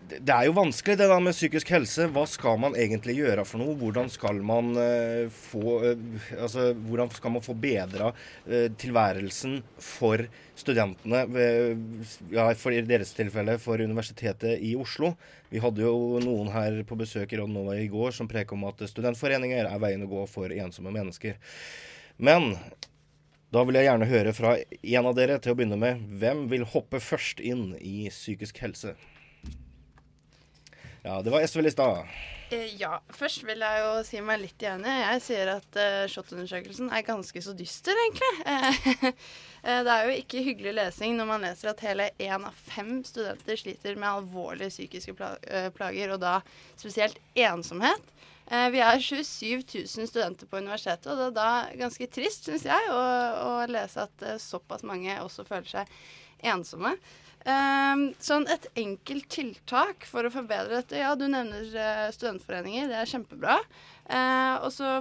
det 0.04 0.30
er 0.34 0.44
jo 0.46 0.52
vanskelig 0.56 0.98
det 1.00 1.06
da 1.08 1.16
med 1.22 1.32
psykisk 1.32 1.70
helse. 1.72 2.06
Hva 2.12 2.26
skal 2.28 2.58
man 2.60 2.74
egentlig 2.76 3.14
gjøre 3.16 3.46
for 3.48 3.62
noe? 3.62 3.72
Hvordan 3.80 4.10
skal 4.12 4.36
man 4.44 4.74
eh, 4.76 5.30
få 5.32 5.78
eh, 5.88 6.02
Altså, 6.36 6.66
hvordan 6.76 7.12
skal 7.14 7.32
man 7.32 7.44
få 7.44 7.54
bedra 7.56 8.10
tilværelsen 8.44 9.56
for 9.80 10.26
studentene? 10.58 11.24
ja, 12.34 12.46
for 12.60 12.74
i 12.74 12.82
deres 12.84 13.14
tilfelle 13.16 13.56
for 13.62 13.80
Universitetet 13.80 14.60
i 14.60 14.74
Oslo. 14.76 15.14
Vi 15.50 15.62
hadde 15.62 15.86
jo 15.86 16.20
noen 16.22 16.52
her 16.52 16.82
på 16.86 16.98
besøk 17.00 17.32
i 17.32 17.40
Radnova 17.40 17.78
i 17.80 17.88
går 17.90 18.12
som 18.16 18.28
preker 18.30 18.58
om 18.58 18.68
at 18.68 18.84
studentforeninger 18.90 19.70
er 19.70 19.82
veien 19.82 20.04
å 20.04 20.10
gå 20.10 20.26
for 20.30 20.52
ensomme 20.52 20.92
mennesker. 20.94 21.40
Men 22.20 22.52
Da 23.54 23.62
vil 23.62 23.76
jeg 23.78 23.86
gjerne 23.86 24.06
høre 24.10 24.30
fra 24.34 24.56
en 24.58 25.06
av 25.06 25.14
dere 25.14 25.36
til 25.38 25.52
å 25.52 25.58
begynne 25.58 25.76
med. 25.78 26.00
Hvem 26.18 26.48
vil 26.50 26.64
hoppe 26.72 26.98
først 26.98 27.38
inn 27.38 27.68
i 27.78 28.08
psykisk 28.10 28.58
helse? 28.64 28.96
Ja, 31.04 31.20
det 31.22 31.30
var 31.30 31.44
SV-lista. 31.46 31.86
Eh, 32.50 32.74
Ja, 32.80 32.98
først 33.14 33.44
vil 33.46 33.62
jeg 33.62 33.82
jo 33.84 33.92
si 34.08 34.20
meg 34.24 34.40
litt 34.42 34.62
enig. 34.66 34.90
Jeg 34.90 35.22
sier 35.22 35.52
at 35.52 35.78
uh, 35.78 36.02
SHoT-undersøkelsen 36.10 36.90
er 36.90 37.06
ganske 37.06 37.42
så 37.46 37.54
dyster, 37.56 37.98
egentlig. 38.06 39.14
Eh, 39.64 39.78
det 39.80 39.88
er 39.88 40.02
jo 40.04 40.16
ikke 40.20 40.42
hyggelig 40.44 40.74
lesing 40.76 41.14
når 41.16 41.24
man 41.30 41.44
leser 41.46 41.70
at 41.70 41.78
hele 41.80 42.10
én 42.20 42.42
av 42.44 42.52
fem 42.66 42.98
studenter 43.00 43.56
sliter 43.56 43.94
med 43.96 44.10
alvorlige 44.10 44.68
psykiske 44.74 45.14
plager, 45.16 46.12
og 46.12 46.20
da 46.20 46.34
spesielt 46.76 47.16
ensomhet. 47.32 48.12
Eh, 48.50 48.68
vi 48.74 48.80
er 48.84 49.00
27 49.00 49.62
000 49.72 50.08
studenter 50.10 50.48
på 50.50 50.60
universitetet, 50.60 51.08
og 51.12 51.20
det 51.20 51.28
er 51.28 51.36
da 51.38 51.84
ganske 51.84 52.08
trist, 52.12 52.48
syns 52.48 52.66
jeg, 52.68 52.88
å, 52.92 53.02
å 53.48 53.52
lese 53.70 54.04
at 54.04 54.24
eh, 54.26 54.40
såpass 54.42 54.84
mange 54.84 55.16
også 55.24 55.46
føler 55.48 55.70
seg 55.70 55.94
ensomme. 56.44 56.96
Um, 57.44 58.06
sånn 58.24 58.46
et 58.48 58.70
enkelt 58.80 59.26
tiltak 59.28 60.06
for 60.08 60.24
å 60.24 60.30
forbedre 60.32 60.78
dette 60.78 60.96
Ja, 60.96 61.10
du 61.12 61.26
nevner 61.28 61.66
eh, 61.76 62.06
studentforeninger. 62.16 62.88
Det 62.88 62.96
er 63.02 63.10
kjempebra. 63.10 63.58
Eh, 64.08 64.54
og 64.64 64.70
så 64.72 64.94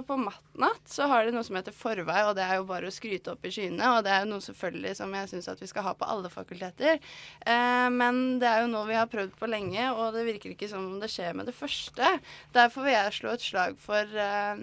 Matnatt 0.54 0.86
så 0.88 1.06
har 1.10 1.24
de 1.26 1.32
noe 1.34 1.42
som 1.42 1.56
heter 1.58 1.74
Forvei, 1.74 2.20
og 2.28 2.36
det 2.38 2.44
er 2.46 2.60
jo 2.60 2.66
bare 2.68 2.86
å 2.86 2.92
skryte 2.94 3.32
opp 3.32 3.42
i 3.46 3.50
skyene. 3.50 3.82
Og 3.96 4.04
det 4.06 4.12
er 4.14 4.20
jo 4.22 4.28
noe 4.30 4.44
selvfølgelig 4.44 4.92
som 5.00 5.14
jeg 5.16 5.30
syns 5.32 5.48
at 5.50 5.58
vi 5.62 5.66
skal 5.66 5.82
ha 5.88 5.94
på 5.98 6.06
alle 6.06 6.30
fakulteter. 6.30 7.00
Eh, 7.42 7.86
men 7.90 8.38
det 8.38 8.46
er 8.46 8.62
jo 8.62 8.68
noe 8.70 8.86
vi 8.86 8.94
har 8.94 9.08
prøvd 9.10 9.34
på 9.40 9.48
lenge, 9.50 9.88
og 9.90 10.14
det 10.14 10.22
virker 10.28 10.52
ikke 10.52 10.68
som 10.70 10.84
om 10.92 11.00
det 11.02 11.10
skjer 11.10 11.34
med 11.34 11.48
det 11.50 11.56
første. 11.58 12.12
Derfor 12.54 12.86
vil 12.86 12.94
jeg 12.94 13.16
slå 13.18 13.32
et 13.34 13.46
slag 13.48 13.80
for 13.82 14.14
eh, 14.26 14.62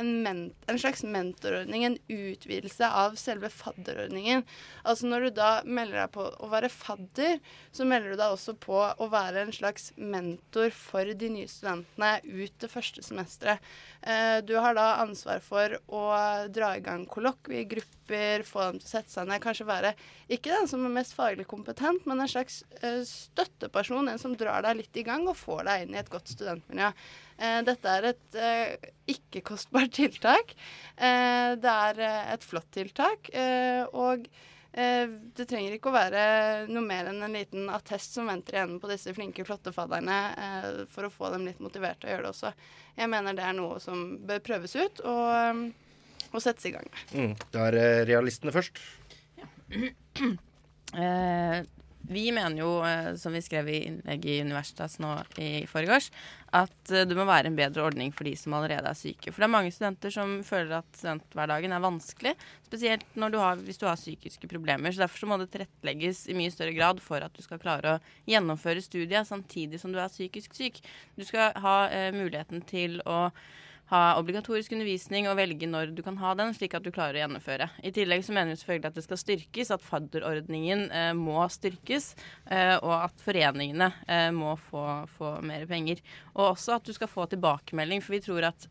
en, 0.00 0.40
en 0.72 0.80
slags 0.80 1.04
mentorordning, 1.04 1.84
en 1.90 1.98
utvidelse 2.08 2.88
av 2.88 3.18
selve 3.20 3.52
fadderordningen. 3.52 4.46
Altså 4.88 5.10
når 5.10 5.28
du 5.28 5.30
da 5.42 5.50
melder 5.68 6.06
deg 6.06 6.14
på 6.16 6.30
å 6.32 6.50
være 6.54 6.72
fadder, 6.72 7.36
så 7.76 7.84
melder 7.84 8.14
du 8.14 8.22
deg 8.22 8.32
også 8.38 8.56
på 8.64 8.80
å 8.88 9.10
være 9.12 9.44
en 9.44 9.52
slags 9.52 9.90
mentor 10.00 10.72
for 10.72 11.12
de 11.12 11.32
nye 11.36 11.50
studentene 11.50 12.14
ut 12.24 12.56
det 12.64 12.72
første 12.72 13.04
semesteret. 13.04 13.60
Eh, 14.00 14.40
Du 14.46 14.56
har 14.62 14.72
da 14.76 14.94
ansvar 15.02 15.25
for 15.44 15.76
å 15.92 16.02
dra 16.52 16.72
i 16.76 16.82
gang 16.84 17.04
kollokviegrupper, 17.10 18.44
få 18.46 18.64
dem 18.68 18.80
til 18.80 18.88
å 18.88 18.92
sette 18.92 19.12
seg 19.12 19.28
ned. 19.28 19.42
Kanskje 19.42 19.66
være 19.68 19.92
ikke 20.32 20.52
den 20.52 20.70
som 20.70 20.84
er 20.86 20.94
mest 20.94 21.16
faglig 21.16 21.46
kompetent, 21.50 22.06
men 22.08 22.22
en 22.22 22.30
slags 22.30 22.62
eh, 22.80 23.02
støtteperson. 23.06 24.10
En 24.12 24.20
som 24.22 24.36
drar 24.38 24.64
deg 24.66 24.80
litt 24.82 25.00
i 25.00 25.06
gang 25.06 25.26
og 25.28 25.38
får 25.40 25.64
deg 25.68 25.86
inn 25.86 25.96
i 25.96 26.00
et 26.02 26.12
godt 26.12 26.32
studentmiljø. 26.34 26.90
Eh, 27.36 27.60
Dette 27.66 27.94
er 27.98 28.10
et 28.12 28.40
eh, 28.40 28.90
ikke-kostbart 29.16 29.94
tiltak. 30.00 30.56
Det 30.96 31.72
er 31.76 32.04
et 32.06 32.44
flott 32.46 32.70
tiltak. 32.74 33.28
Og 33.92 34.24
det 34.76 35.46
trenger 35.48 35.76
ikke 35.76 35.88
å 35.88 35.94
være 35.94 36.22
noe 36.68 36.84
mer 36.84 37.08
enn 37.08 37.22
en 37.24 37.36
liten 37.36 37.70
attest 37.72 38.16
som 38.16 38.28
venter 38.28 38.58
igjen 38.58 38.74
på 38.82 38.90
disse 38.90 39.14
flinke, 39.16 39.44
flotte 39.48 39.72
fadderne 39.72 40.16
eh, 40.36 40.82
for 40.92 41.08
å 41.08 41.12
få 41.12 41.30
dem 41.32 41.46
litt 41.48 41.62
motivert 41.64 42.02
til 42.02 42.10
å 42.10 42.12
gjøre 42.12 42.26
det 42.26 42.32
også. 42.34 42.52
Jeg 42.98 43.12
mener 43.12 43.38
det 43.38 43.46
er 43.46 43.56
noe 43.56 43.78
som 43.80 44.02
bør 44.28 44.42
prøves 44.44 44.76
ut 44.76 45.00
og, 45.00 45.24
eh, 45.32 46.26
og 46.32 46.44
settes 46.44 46.68
i 46.68 46.74
gang 46.76 46.90
med. 46.90 47.14
Mm. 47.16 47.32
Da 47.56 47.68
er 47.70 47.78
eh, 47.80 48.02
realistene 48.10 48.54
først. 48.56 48.82
Ja. 49.40 49.48
Eh, 50.96 51.56
vi 52.08 52.32
mener 52.32 52.60
jo, 52.60 52.70
eh, 52.86 53.14
som 53.18 53.34
vi 53.34 53.42
skrev 53.42 53.68
i 53.68 53.78
innlegget 53.88 54.30
i 54.30 54.40
Universitas 54.44 54.98
nå 55.02 55.10
i 55.42 55.66
forgårs, 55.70 56.10
at 56.54 56.92
eh, 56.92 57.06
det 57.08 57.16
må 57.18 57.26
være 57.26 57.50
en 57.50 57.58
bedre 57.58 57.84
ordning 57.86 58.12
for 58.14 58.28
de 58.28 58.34
som 58.38 58.54
allerede 58.56 58.90
er 58.90 58.98
syke. 58.98 59.32
For 59.32 59.42
det 59.42 59.48
er 59.48 59.54
mange 59.56 59.72
studenter 59.74 60.14
som 60.14 60.36
føler 60.46 60.78
at 60.78 60.88
studenthverdagen 60.94 61.74
er 61.74 61.84
vanskelig, 61.84 62.34
spesielt 62.66 63.04
du 63.16 63.38
har, 63.42 63.58
hvis 63.66 63.80
du 63.82 63.86
har 63.88 63.98
psykiske 63.98 64.48
problemer. 64.50 64.92
Så 64.92 65.04
Derfor 65.04 65.24
så 65.24 65.30
må 65.30 65.40
det 65.40 65.50
tilrettelegges 65.54 66.26
i 66.30 66.38
mye 66.38 66.54
større 66.54 66.76
grad 66.76 67.02
for 67.04 67.22
at 67.24 67.34
du 67.34 67.42
skal 67.44 67.62
klare 67.62 67.96
å 67.96 68.00
gjennomføre 68.30 68.84
studiet 68.84 69.28
samtidig 69.28 69.82
som 69.82 69.94
du 69.94 70.00
er 70.02 70.12
psykisk 70.12 70.54
syk. 70.56 70.82
Du 71.18 71.26
skal 71.26 71.56
ha 71.62 71.78
eh, 71.90 72.12
muligheten 72.14 72.62
til 72.68 73.00
å 73.06 73.30
ha 73.90 74.16
obligatorisk 74.18 74.72
undervisning 74.74 75.28
og 75.30 75.36
velge 75.38 75.68
når 75.70 75.92
du 75.94 76.02
kan 76.02 76.18
ha 76.18 76.32
den, 76.38 76.50
slik 76.56 76.74
at 76.74 76.82
du 76.82 76.90
klarer 76.94 77.20
å 77.20 77.22
gjennomføre. 77.22 77.68
I 77.86 77.92
tillegg 77.94 78.24
så 78.26 78.34
mener 78.34 78.54
vi 78.54 78.60
selvfølgelig 78.60 78.90
at 78.90 78.98
det 78.98 79.04
skal 79.06 79.20
styrkes, 79.20 79.70
at 79.76 79.86
fadderordningen 79.86 80.86
eh, 80.90 81.12
må 81.14 81.38
styrkes, 81.52 82.12
eh, 82.50 82.74
og 82.80 82.94
at 82.96 83.22
foreningene 83.22 83.92
eh, 84.10 84.28
må 84.34 84.56
få, 84.68 84.82
få 85.14 85.36
mer 85.46 85.68
penger. 85.70 86.02
Og 86.34 86.52
også 86.56 86.80
at 86.80 86.88
du 86.88 86.96
skal 86.96 87.10
få 87.10 87.28
tilbakemelding, 87.30 88.02
for 88.02 88.18
vi 88.18 88.22
tror 88.26 88.50
at 88.50 88.66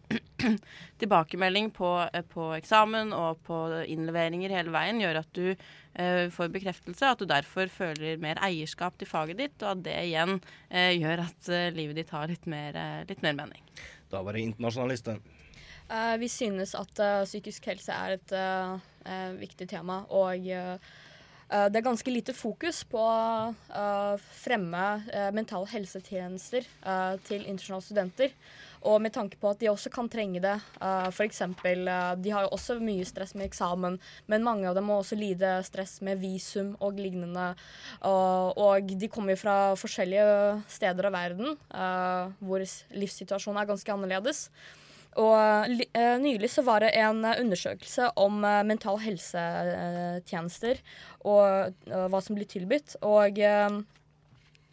tilbakemelding 1.02 1.72
på, 1.72 2.10
eh, 2.12 2.28
på 2.36 2.52
eksamen 2.58 3.16
og 3.16 3.42
på 3.48 3.62
innleveringer 3.88 4.54
hele 4.56 4.74
veien 4.76 5.02
gjør 5.02 5.22
at 5.22 5.32
du 5.38 5.48
eh, 5.52 6.28
får 6.34 6.52
bekreftelse, 6.54 7.08
at 7.08 7.24
du 7.24 7.30
derfor 7.30 7.72
føler 7.72 8.22
mer 8.22 8.40
eierskap 8.46 9.00
til 9.00 9.10
faget 9.10 9.40
ditt, 9.42 9.58
og 9.64 9.78
at 9.78 9.86
det 9.88 9.98
igjen 10.10 10.40
eh, 10.70 10.94
gjør 11.00 11.26
at 11.30 11.54
livet 11.76 12.02
ditt 12.02 12.14
har 12.16 12.28
litt 12.32 12.48
mer, 12.52 13.06
litt 13.08 13.24
mer 13.26 13.40
mening. 13.46 13.64
Da 14.16 14.24
være 14.24 14.40
det 14.40 14.46
internasjonaliste. 14.50 15.18
Eh, 15.86 16.16
vi 16.22 16.30
synes 16.32 16.74
at 16.80 17.02
uh, 17.04 17.24
psykisk 17.28 17.68
helse 17.70 17.94
er 17.94 18.16
et 18.16 18.36
uh, 18.36 19.34
viktig 19.38 19.68
tema, 19.70 20.06
og 20.10 20.48
det 21.46 21.78
er 21.78 21.84
ganske 21.86 22.10
lite 22.10 22.34
fokus 22.34 22.80
på 22.90 22.98
å 22.98 23.84
fremme 24.34 24.86
mentale 25.30 25.68
helsetjenester 25.70 26.66
til 27.28 27.44
internasjonale 27.44 27.86
studenter. 27.86 28.34
Og 28.84 29.02
med 29.02 29.14
tanke 29.16 29.40
på 29.42 29.50
at 29.52 29.62
de 29.62 29.72
også 29.72 29.92
kan 29.94 30.10
trenge 30.12 30.42
det. 30.44 30.56
Uh, 30.82 31.08
F.eks. 31.10 31.42
Uh, 31.42 32.14
de 32.20 32.34
har 32.34 32.46
jo 32.46 32.54
også 32.56 32.78
mye 32.84 33.06
stress 33.08 33.36
med 33.36 33.48
eksamen, 33.48 34.00
men 34.32 34.46
mange 34.46 34.68
av 34.70 34.78
dem 34.78 34.90
må 34.90 35.00
også 35.00 35.18
lide 35.20 35.58
stress 35.68 36.00
med 36.06 36.22
visum 36.22 36.76
og 36.80 37.00
lignende. 37.00 37.52
Uh, 38.04 38.52
og 38.56 38.92
de 38.92 39.12
kommer 39.12 39.36
jo 39.36 39.44
fra 39.46 39.58
forskjellige 39.80 40.64
steder 40.72 41.10
av 41.10 41.16
verden 41.16 41.54
uh, 41.74 42.34
hvor 42.44 42.64
livssituasjonen 42.96 43.62
er 43.62 43.70
ganske 43.70 43.96
annerledes. 43.96 44.50
Og 45.22 45.72
eh, 45.96 46.16
nylig 46.20 46.50
så 46.52 46.64
var 46.68 46.84
det 46.84 46.92
en 47.00 47.24
eh, 47.24 47.40
undersøkelse 47.40 48.10
om 48.20 48.42
uh, 48.44 48.64
mental 48.68 49.00
helsetjenester 49.00 50.82
og 51.24 51.72
uh, 51.88 52.08
hva 52.12 52.20
som 52.24 52.36
blir 52.36 52.50
tilbudt. 52.52 52.98
Og 53.08 53.40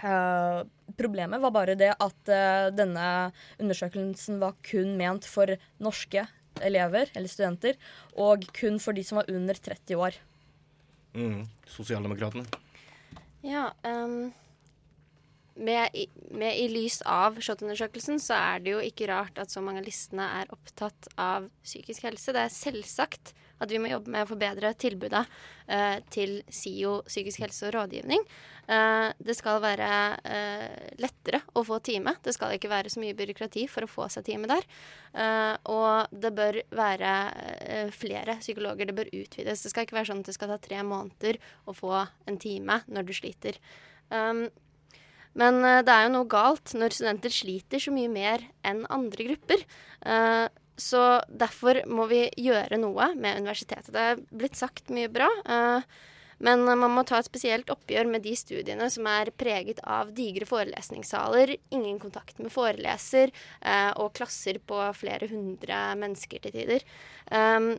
eh, 0.05 0.61
problemet 0.99 1.43
var 1.43 1.55
bare 1.55 1.77
det 1.79 1.93
at 1.95 2.31
uh, 2.31 2.69
denne 2.75 3.07
undersøkelsen 3.63 4.41
var 4.43 4.59
kun 4.67 4.97
ment 4.99 5.27
for 5.29 5.55
norske 5.83 6.27
elever 6.61 7.09
eller 7.17 7.31
studenter, 7.33 7.79
og 8.21 8.45
kun 8.57 8.79
for 8.83 8.93
de 8.97 9.05
som 9.07 9.23
var 9.23 9.31
under 9.33 9.57
30 9.57 9.97
år. 9.97 10.19
Mm. 11.17 11.47
Sosialdemokratene. 11.69 12.47
Ja, 13.43 13.73
Um, 13.83 14.33
med, 15.55 15.91
i, 15.93 16.07
med 16.31 16.57
i 16.57 16.69
lys 16.73 17.01
av 17.09 17.37
SHoT-undersøkelsen 17.41 18.21
så 18.23 18.37
er 18.39 18.63
det 18.65 18.73
jo 18.73 18.83
ikke 18.85 19.09
rart 19.11 19.37
at 19.41 19.53
så 19.53 19.61
mange 19.65 19.83
av 19.83 19.89
listene 19.89 20.25
er 20.41 20.53
opptatt 20.55 21.11
av 21.21 21.49
psykisk 21.65 22.07
helse. 22.09 22.33
Det 22.33 22.47
er 22.47 22.55
selvsagt 22.55 23.35
at 23.63 23.71
vi 23.71 23.81
må 23.81 23.91
jobbe 23.91 24.13
med 24.13 24.25
å 24.25 24.31
forbedre 24.31 24.73
tilbudet 24.79 25.23
eh, 25.67 25.99
til 26.13 26.41
SIO 26.51 27.01
psykisk 27.07 27.45
helse 27.45 27.69
og 27.69 27.75
rådgivning. 27.77 28.25
Eh, 28.67 29.09
det 29.23 29.37
skal 29.39 29.61
være 29.63 29.91
eh, 30.23 30.89
lettere 31.03 31.43
å 31.55 31.65
få 31.67 31.79
time. 31.85 32.15
Det 32.23 32.35
skal 32.37 32.57
ikke 32.57 32.71
være 32.73 32.93
så 32.93 33.03
mye 33.03 33.17
byråkrati 33.19 33.67
for 33.71 33.87
å 33.87 33.91
få 33.91 34.09
seg 34.13 34.27
time 34.29 34.51
der. 34.51 34.67
Eh, 35.15 35.55
og 35.73 36.13
det 36.25 36.33
bør 36.37 36.61
være 36.75 37.13
eh, 37.53 37.95
flere 37.95 38.39
psykologer. 38.43 38.91
Det 38.91 38.99
bør 38.99 39.13
utvides. 39.13 39.65
Det 39.65 39.73
skal 39.73 39.87
ikke 39.87 40.01
være 40.01 40.13
sånn 40.13 40.25
at 40.25 40.33
det 40.33 40.37
skal 40.39 40.53
ta 40.53 40.61
tre 40.63 40.83
måneder 40.87 41.41
å 41.67 41.77
få 41.77 41.95
en 42.27 42.43
time 42.43 42.83
når 42.91 43.09
du 43.09 43.17
sliter. 43.17 43.59
Um, 44.13 44.47
men 45.39 45.63
det 45.65 45.89
er 45.89 46.03
jo 46.05 46.11
noe 46.13 46.29
galt 46.29 46.75
når 46.77 46.93
studenter 46.93 47.33
sliter 47.33 47.81
så 47.81 47.89
mye 47.95 48.11
mer 48.13 48.43
enn 48.69 48.83
andre 48.93 49.31
grupper. 49.31 49.63
Eh, 50.83 50.89
så 50.89 51.23
derfor 51.29 51.83
må 51.87 52.07
vi 52.11 52.29
gjøre 52.37 52.79
noe 52.79 53.15
med 53.15 53.41
universitetet. 53.41 53.93
Det 53.93 54.01
er 54.01 54.25
blitt 54.31 54.57
sagt 54.57 54.91
mye 54.91 55.09
bra. 55.09 55.29
eh, 55.49 55.83
men 56.43 56.65
man 56.65 56.91
må 56.91 57.05
ta 57.07 57.19
et 57.19 57.25
spesielt 57.25 57.71
oppgjør 57.71 58.09
med 58.11 58.23
de 58.23 58.35
studiene 58.35 58.91
som 58.91 59.07
er 59.07 59.31
preget 59.31 59.79
av 59.85 60.13
digre 60.13 60.45
forelesningssaler, 60.45 61.57
ingen 61.71 62.01
kontakt 62.01 62.39
med 62.41 62.51
foreleser 62.51 63.31
eh, 63.61 63.93
og 63.95 64.13
klasser 64.13 64.59
på 64.59 64.93
flere 64.93 65.29
hundre 65.31 65.95
mennesker 65.95 66.43
til 66.43 66.51
tider. 66.51 66.83
Um, 67.31 67.79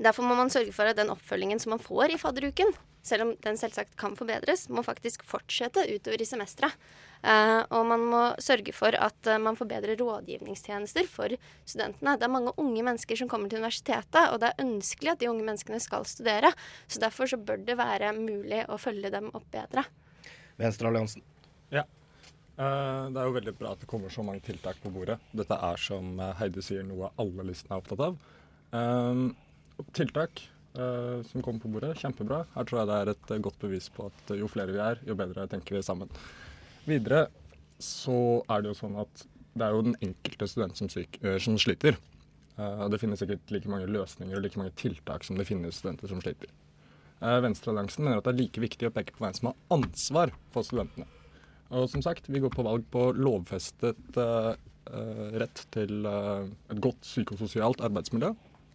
Derfor 0.00 0.24
må 0.24 0.34
man 0.34 0.50
sørge 0.50 0.72
for 0.72 0.88
at 0.88 0.96
den 0.96 1.10
oppfølgingen 1.12 1.60
som 1.60 1.74
man 1.74 1.82
får 1.82 2.14
i 2.14 2.18
fadderuken, 2.18 2.72
selv 3.04 3.26
om 3.26 3.32
den 3.44 3.58
selvsagt 3.60 3.96
kan 4.00 4.16
forbedres, 4.16 4.68
må 4.72 4.82
faktisk 4.82 5.22
fortsette 5.28 5.84
utover 5.90 6.22
i 6.22 6.26
semesteret. 6.26 6.72
Eh, 7.22 7.60
og 7.70 7.84
man 7.86 8.02
må 8.10 8.20
sørge 8.42 8.74
for 8.74 8.96
at 8.98 9.28
eh, 9.30 9.38
man 9.38 9.54
får 9.58 9.68
bedre 9.70 9.94
rådgivningstjenester 10.00 11.06
for 11.06 11.34
studentene. 11.62 12.16
Det 12.18 12.26
er 12.26 12.34
mange 12.34 12.54
unge 12.58 12.82
mennesker 12.82 13.20
som 13.20 13.30
kommer 13.30 13.50
til 13.50 13.62
universitetet, 13.62 14.24
og 14.32 14.40
det 14.42 14.50
er 14.50 14.64
ønskelig 14.64 15.12
at 15.14 15.22
de 15.22 15.30
unge 15.30 15.46
menneskene 15.46 15.78
skal 15.82 16.06
studere. 16.08 16.50
Så 16.90 17.02
derfor 17.02 17.30
så 17.30 17.38
bør 17.38 17.62
det 17.62 17.78
være 17.78 18.10
mulig 18.18 18.64
å 18.66 18.78
følge 18.82 19.12
dem 19.14 19.30
opp 19.30 19.46
bedre. 19.54 19.86
Venstrealliansen. 20.58 21.22
Ja. 21.70 21.86
Eh, 22.58 23.04
det 23.14 23.22
er 23.22 23.30
jo 23.30 23.38
veldig 23.38 23.56
bra 23.60 23.76
at 23.76 23.84
det 23.84 23.90
kommer 23.90 24.10
så 24.10 24.26
mange 24.26 24.42
tiltak 24.44 24.82
på 24.82 24.90
bordet. 24.94 25.20
Dette 25.30 25.62
er, 25.70 25.78
som 25.78 26.18
Heidi 26.40 26.64
sier, 26.64 26.82
noe 26.86 27.14
alle 27.22 27.46
listene 27.52 27.78
er 27.78 27.84
opptatt 27.84 28.06
av. 28.10 28.18
Eh, 28.74 29.24
tiltak 29.94 30.42
eh, 30.74 31.22
som 31.30 31.38
kommer 31.38 31.62
på 31.62 31.70
bordet. 31.70 31.94
Kjempebra. 32.02 32.44
Her 32.56 32.66
tror 32.66 32.82
jeg 32.82 32.90
det 32.90 33.00
er 33.00 33.14
et 33.14 33.36
godt 33.46 33.62
bevis 33.62 33.92
på 33.94 34.10
at 34.10 34.38
jo 34.42 34.50
flere 34.50 34.74
vi 34.74 34.82
er, 34.82 35.06
jo 35.06 35.22
bedre 35.22 35.46
tenker 35.54 35.78
vi 35.78 35.86
sammen. 35.86 36.10
Videre 36.88 37.26
så 37.82 38.16
er 38.50 38.62
det 38.62 38.72
jo 38.72 38.78
sånn 38.78 38.98
at 39.02 39.26
det 39.52 39.66
er 39.66 39.74
jo 39.74 39.84
den 39.84 39.98
enkelte 40.00 40.48
student 40.48 40.78
som, 40.78 40.88
syk, 40.92 41.18
eh, 41.22 41.38
som 41.42 41.58
sliter. 41.60 41.98
Uh, 42.56 42.84
det 42.92 43.00
finnes 43.00 43.20
sikkert 43.20 43.48
like 43.52 43.70
mange 43.70 43.88
løsninger 43.88 44.36
og 44.36 44.44
like 44.44 44.60
mange 44.60 44.74
tiltak 44.76 45.24
som 45.24 45.38
det 45.38 45.46
finnes 45.48 45.78
studenter 45.80 46.10
som 46.10 46.20
sliter. 46.24 46.50
Uh, 47.22 47.38
Venstrealliansen 47.44 48.04
mener 48.04 48.20
at 48.20 48.28
det 48.28 48.34
er 48.34 48.40
like 48.42 48.62
viktig 48.64 48.88
å 48.88 48.94
peke 48.94 49.14
på 49.16 49.24
hvem 49.24 49.36
som 49.36 49.50
har 49.50 49.58
ansvar 49.76 50.34
for 50.54 50.66
studentene. 50.66 51.08
Og 51.72 51.88
som 51.88 52.04
sagt, 52.04 52.28
vi 52.28 52.42
går 52.42 52.52
på 52.52 52.64
valg 52.66 52.84
på 52.92 53.06
lovfestet 53.16 54.18
uh, 54.20 54.52
rett 55.40 55.62
til 55.72 56.04
et 56.04 56.80
godt 56.82 57.04
psykososialt 57.06 57.80
arbeidsmiljø. 57.86 58.32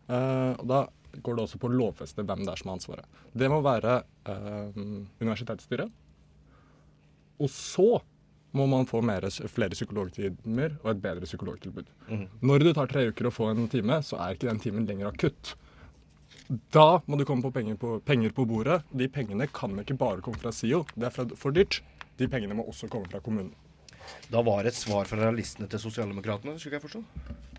Og 0.08 0.64
da 0.72 0.78
går 1.20 1.36
det 1.36 1.44
også 1.44 1.60
på 1.60 1.68
å 1.68 1.76
lovfeste 1.76 2.24
hvem 2.24 2.46
det 2.46 2.54
er 2.54 2.62
som 2.62 2.72
har 2.72 2.78
ansvaret. 2.80 3.18
Det 3.36 3.50
må 3.52 3.60
være 3.62 3.98
universitetsstyret. 5.20 5.92
Og 7.42 7.52
så 7.54 8.00
må 8.58 8.66
man 8.70 8.88
få 8.90 9.02
mer, 9.06 9.28
flere 9.52 9.76
psykologtimer 9.76 10.78
og 10.82 10.92
et 10.94 11.02
bedre 11.04 11.28
psykologtilbud. 11.28 11.90
Mm. 12.08 12.26
Når 12.42 12.66
det 12.66 12.76
tar 12.78 12.90
tre 12.92 13.08
uker 13.12 13.30
å 13.30 13.34
få 13.34 13.52
en 13.52 13.68
time, 13.72 14.00
så 14.06 14.20
er 14.24 14.36
ikke 14.38 14.50
den 14.50 14.62
timen 14.64 14.88
lenger 14.90 15.12
akutt. 15.12 15.54
Da 16.74 17.02
må 17.06 17.20
det 17.20 17.28
komme 17.28 17.44
på 17.44 17.52
penger, 17.54 17.78
på 17.80 17.98
penger 18.08 18.34
på 18.36 18.48
bordet. 18.48 18.82
De 18.96 19.10
pengene 19.12 19.50
kan 19.52 19.76
ikke 19.84 20.00
bare 20.00 20.24
komme 20.24 20.40
fra 20.42 20.54
SIO. 20.56 20.86
Det 20.96 21.10
er 21.10 21.14
for, 21.14 21.38
for 21.40 21.56
dyrt. 21.56 21.82
De 22.18 22.30
pengene 22.32 22.56
må 22.58 22.66
også 22.66 22.90
komme 22.92 23.10
fra 23.12 23.22
kommunen. 23.24 23.54
Da 24.32 24.40
var 24.46 24.68
et 24.68 24.76
svar 24.76 25.08
fra 25.10 25.20
realistene 25.20 25.68
til 25.68 25.82
Sosialdemokratene, 25.84 26.56
skulle 26.60 26.80
jeg 26.80 26.86
forstå? 26.86 27.02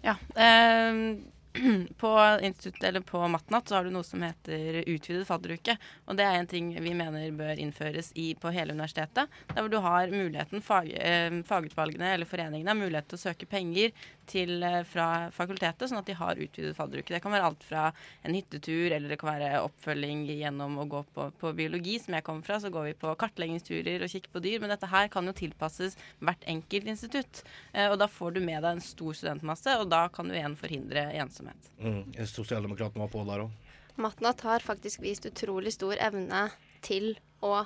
Ja. 0.01 0.17
Eh, 0.33 1.03
på 2.03 2.13
på 3.09 3.29
Matnatt 3.29 3.69
så 3.69 3.79
har 3.79 3.85
du 3.85 3.93
noe 3.95 4.07
som 4.07 4.23
heter 4.23 4.83
utvidet 4.87 5.27
fadderuke. 5.29 5.77
Og 6.07 6.19
det 6.19 6.27
er 6.27 6.39
en 6.39 6.51
ting 6.51 6.71
vi 6.75 6.95
mener 6.97 7.31
bør 7.37 7.61
innføres 7.61 8.13
i, 8.15 8.33
på 8.39 8.53
hele 8.55 8.77
universitetet. 8.77 9.31
Der 9.53 9.61
hvor 9.61 9.73
du 9.73 9.79
har 9.85 10.13
muligheten, 10.13 10.63
fag, 10.65 10.93
eh, 10.95 11.41
fagutvalgene 11.49 12.15
eller 12.15 12.29
foreningene 12.29 12.73
har 12.73 12.79
mulighet 12.79 13.11
til 13.11 13.21
å 13.21 13.25
søke 13.29 13.49
penger 13.51 13.93
til, 14.29 14.63
eh, 14.63 14.83
fra 14.89 15.31
fakultetet, 15.35 15.89
sånn 15.89 16.01
at 16.01 16.09
de 16.09 16.17
har 16.19 16.41
utvidet 16.41 16.77
fadderuke. 16.77 17.15
Det 17.15 17.23
kan 17.25 17.35
være 17.35 17.49
alt 17.49 17.65
fra 17.67 17.89
en 18.25 18.37
hyttetur, 18.37 18.93
eller 18.93 19.09
det 19.09 19.19
kan 19.21 19.33
være 19.33 19.63
oppfølging 19.65 20.27
gjennom 20.29 20.79
å 20.83 20.89
gå 20.89 21.05
på, 21.15 21.29
på 21.41 21.53
biologi, 21.57 21.99
som 22.03 22.15
jeg 22.15 22.27
kommer 22.27 22.47
fra. 22.47 22.61
Så 22.63 22.73
går 22.75 22.91
vi 22.91 22.97
på 23.01 23.15
kartleggingsturer 23.21 24.05
og 24.05 24.13
kikker 24.13 24.35
på 24.35 24.45
dyr. 24.45 24.61
Men 24.63 24.75
dette 24.75 24.91
her 24.91 25.09
kan 25.13 25.27
jo 25.29 25.37
tilpasses 25.37 25.97
hvert 26.21 26.45
enkelt 26.47 26.93
institutt. 26.95 27.43
Eh, 27.73 27.89
og 27.89 27.99
da 28.03 28.11
får 28.11 28.37
du 28.37 28.43
med 28.45 28.63
deg 28.63 28.77
en 28.77 28.85
stor 28.85 29.17
studentmasse, 29.17 29.79
og 29.81 29.89
da 29.93 30.07
kan 30.13 30.29
du 30.29 30.37
igjen 30.37 30.59
forhindre 30.59 31.09
ensomhet. 31.19 31.73
Mm. 31.81 32.05
Sosialdemokratene 32.29 33.07
var 33.07 33.13
på 33.13 33.25
der 33.29 33.47
òg. 33.47 33.65
Matnat 33.99 34.45
har 34.47 34.63
faktisk 34.63 35.03
vist 35.03 35.27
utrolig 35.27 35.73
stor 35.75 35.97
evne 35.99 36.45
til 36.87 37.17
å 37.43 37.65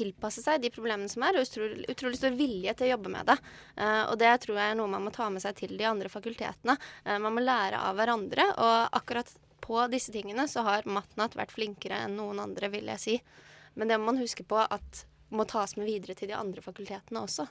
tilpasse 0.00 0.42
seg 0.44 0.62
de 0.62 0.72
problemene 0.74 1.10
som 1.12 1.24
er, 1.26 1.36
og 1.36 1.46
utrolig, 1.46 1.84
utrolig 1.92 2.18
stor 2.18 2.34
vilje 2.38 2.74
til 2.78 2.88
å 2.88 2.90
jobbe 2.94 3.12
med 3.12 3.30
det. 3.30 3.36
Eh, 3.76 4.02
og 4.06 4.16
det 4.20 4.32
tror 4.44 4.58
jeg 4.60 4.72
er 4.72 4.80
noe 4.80 4.90
man 4.96 5.06
må 5.06 5.12
ta 5.14 5.28
med 5.32 5.44
seg 5.44 5.60
til 5.60 5.76
de 5.78 5.86
andre 5.88 6.10
fakultetene. 6.12 6.76
Eh, 7.04 7.20
man 7.22 7.36
må 7.36 7.44
lære 7.44 7.84
av 7.90 8.00
hverandre, 8.00 8.48
og 8.56 8.98
akkurat 9.00 9.30
på 9.60 9.84
disse 9.92 10.12
tingene 10.14 10.48
så 10.50 10.64
har 10.66 10.88
Matnat 10.88 11.36
vært 11.38 11.54
flinkere 11.54 12.02
enn 12.06 12.16
noen 12.18 12.40
andre, 12.42 12.72
vil 12.72 12.90
jeg 12.94 13.04
si. 13.04 13.20
Men 13.78 13.90
det 13.90 14.00
må 14.00 14.10
man 14.10 14.20
huske 14.22 14.46
på 14.48 14.58
at 14.64 15.04
må 15.30 15.46
tas 15.46 15.76
med 15.78 15.86
videre 15.86 16.16
til 16.18 16.32
de 16.32 16.38
andre 16.38 16.62
fakultetene 16.64 17.22
også. 17.22 17.46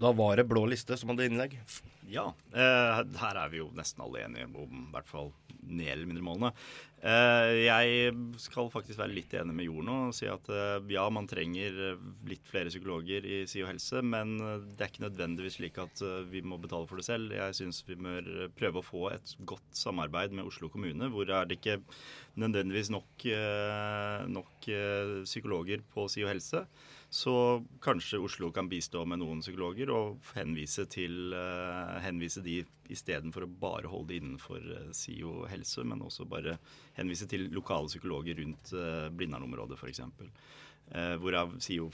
Da 0.00 0.12
var 0.16 0.36
det 0.36 0.48
Blå 0.50 0.66
liste 0.68 0.98
som 1.00 1.12
hadde 1.12 1.28
innlegg. 1.30 1.56
Ja. 2.10 2.30
Eh, 2.52 3.00
her 3.20 3.38
er 3.38 3.50
vi 3.52 3.60
jo 3.60 3.70
nesten 3.76 4.02
alle 4.04 4.24
enige 4.26 4.48
om 4.50 4.86
i 4.86 4.92
hvert 4.94 5.10
fall 5.10 5.30
mer 5.60 5.92
eller 5.92 6.08
mindre 6.08 6.24
målene. 6.24 6.50
Eh, 7.00 7.50
jeg 7.64 8.10
skal 8.42 8.68
faktisk 8.72 8.98
være 9.00 9.14
litt 9.16 9.32
enig 9.38 9.54
med 9.56 9.64
Jord 9.64 9.86
nå 9.86 9.94
og 10.10 10.16
si 10.16 10.26
at 10.28 10.50
eh, 10.52 10.82
ja, 10.92 11.06
man 11.12 11.28
trenger 11.30 11.78
eh, 11.86 12.02
litt 12.28 12.44
flere 12.50 12.72
psykologer 12.72 13.24
i 13.24 13.38
SIO 13.48 13.68
helse, 13.70 14.02
men 14.04 14.34
eh, 14.36 14.66
det 14.74 14.84
er 14.84 14.92
ikke 14.92 15.06
nødvendigvis 15.06 15.56
slik 15.60 15.80
at 15.80 16.02
eh, 16.04 16.18
vi 16.28 16.42
må 16.44 16.58
betale 16.60 16.88
for 16.90 17.00
det 17.00 17.06
selv. 17.08 17.32
Jeg 17.36 17.56
syns 17.56 17.80
vi 17.88 17.96
eh, 17.96 18.46
prøve 18.58 18.82
å 18.82 18.86
få 18.86 19.06
et 19.14 19.34
godt 19.48 19.80
samarbeid 19.80 20.36
med 20.36 20.50
Oslo 20.50 20.68
kommune, 20.72 21.08
hvor 21.14 21.30
er 21.30 21.48
det 21.48 21.60
ikke 21.60 21.80
nødvendigvis 22.40 22.92
nok, 22.94 23.24
nok 24.30 24.66
psykologer 25.26 25.82
på 25.92 26.06
SIO 26.08 26.28
helse. 26.30 26.62
Så 27.10 27.32
kanskje 27.82 28.20
Oslo 28.22 28.52
kan 28.54 28.68
bistå 28.70 29.02
med 29.02 29.18
noen 29.18 29.40
psykologer 29.42 29.90
og 29.90 30.28
henvise, 30.36 30.84
til, 30.86 31.32
eh, 31.34 31.96
henvise 32.04 32.38
de 32.44 32.60
istedenfor 32.86 33.42
å 33.42 33.50
bare 33.50 33.90
holde 33.90 34.12
det 34.12 34.20
innenfor 34.20 34.62
eh, 34.62 34.92
SIO 34.94 35.44
helse, 35.50 35.82
men 35.82 36.04
også 36.06 36.28
bare 36.30 36.54
henvise 36.94 37.26
til 37.26 37.48
lokale 37.50 37.90
psykologer 37.90 38.38
rundt 38.38 38.70
eh, 38.78 39.08
Blindern-området 39.10 39.80
f.eks. 39.80 40.04
Eh, 40.90 41.14
hvorav 41.22 41.54
SIO 41.62 41.90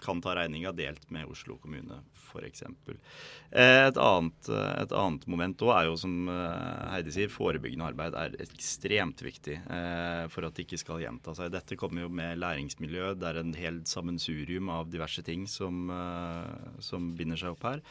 kan 0.00 0.20
ta 0.24 0.32
regninga 0.34 0.72
delt 0.72 1.10
med 1.12 1.28
Oslo 1.28 1.58
kommune 1.60 1.98
f.eks. 2.30 2.62
Eh, 2.62 3.86
et, 3.88 3.98
annet, 4.00 4.48
eh, 4.48 4.76
et 4.84 4.94
annet 4.96 5.26
moment 5.28 5.64
òg 5.66 5.72
er 5.74 5.88
jo, 5.88 5.96
som 6.00 6.30
eh, 6.30 6.84
Heidi 6.94 7.14
sier, 7.14 7.32
forebyggende 7.32 7.90
arbeid 7.90 8.16
er 8.16 8.36
ekstremt 8.46 9.20
viktig 9.26 9.58
eh, 9.60 10.24
for 10.32 10.46
at 10.46 10.56
det 10.56 10.64
ikke 10.64 10.80
skal 10.80 11.02
gjenta 11.04 11.34
seg. 11.36 11.52
Dette 11.52 11.78
kommer 11.80 12.06
jo 12.06 12.12
med 12.20 12.40
læringsmiljø. 12.40 13.12
Det 13.20 13.28
er 13.28 13.42
en 13.42 13.52
hel 13.58 13.82
sammensurium 13.88 14.70
av 14.72 14.88
diverse 14.92 15.24
ting 15.26 15.44
som, 15.50 15.90
eh, 15.92 16.80
som 16.84 17.12
binder 17.18 17.40
seg 17.40 17.56
opp 17.56 17.68
her. 17.68 17.84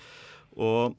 Og 0.57 0.97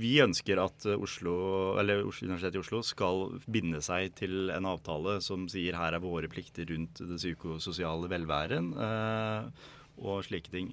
vi 0.00 0.12
ønsker 0.22 0.60
at 0.62 0.86
Oslo, 0.94 1.34
eller 1.80 2.04
Universitetet 2.04 2.58
i 2.58 2.62
Oslo 2.62 2.82
skal 2.86 3.24
binde 3.50 3.80
seg 3.84 4.14
til 4.18 4.52
en 4.54 4.68
avtale 4.70 5.18
som 5.24 5.48
sier 5.50 5.78
her 5.78 5.96
er 5.96 6.04
våre 6.04 6.30
plikter 6.30 6.68
rundt 6.70 7.02
det 7.02 7.18
psykososiale 7.18 8.10
velværen 8.12 8.70
eh, 8.76 9.66
og 10.00 10.22
slike 10.28 10.52
ting. 10.52 10.70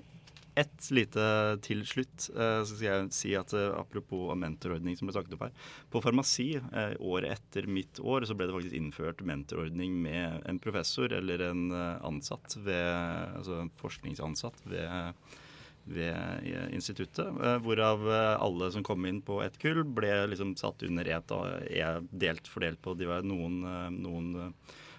Ett 0.58 0.88
lite 0.90 1.24
til 1.62 1.84
slutt, 1.86 2.30
eh, 2.34 2.62
så 2.66 2.72
skal 2.72 2.88
jeg 2.88 3.10
si 3.14 3.34
at 3.38 3.52
eh, 3.54 3.74
apropos 3.78 4.32
mentorordning 4.40 4.98
som 4.98 5.10
ble 5.10 5.14
snakket 5.14 5.36
opp 5.38 5.44
her. 5.46 5.66
På 5.94 6.02
farmasi, 6.02 6.48
eh, 6.58 6.96
året 6.98 7.36
etter 7.36 7.68
mitt 7.70 8.02
år, 8.02 8.26
så 8.26 8.34
ble 8.38 8.48
det 8.50 8.56
faktisk 8.56 8.78
innført 8.80 9.22
mentorordning 9.22 10.00
med 10.08 10.48
en 10.50 10.62
professor 10.64 11.14
eller 11.14 11.46
en 11.52 11.68
eh, 11.70 12.00
ansatt 12.10 12.58
ved, 12.58 12.90
altså 13.38 13.62
en 13.62 13.76
forskningsansatt 13.82 14.66
ved 14.66 15.38
ved 15.88 16.74
instituttet, 16.74 17.28
eh, 17.28 17.58
hvorav 17.64 18.04
eh, 18.12 18.34
alle 18.44 18.72
som 18.72 18.84
kom 18.84 19.06
inn 19.06 19.22
på 19.26 19.40
ett 19.44 19.58
kull, 19.62 19.84
ble 19.84 20.12
liksom 20.32 20.56
satt 20.60 20.84
under 20.88 21.08
ett 21.08 21.32
og 21.32 21.70
er 21.72 22.04
delt 22.12 22.48
fordelt 22.52 22.82
på 22.84 22.96
de 22.98 23.08
var 23.10 23.26
noen, 23.28 23.62
eh, 23.64 23.88
noen 23.96 24.54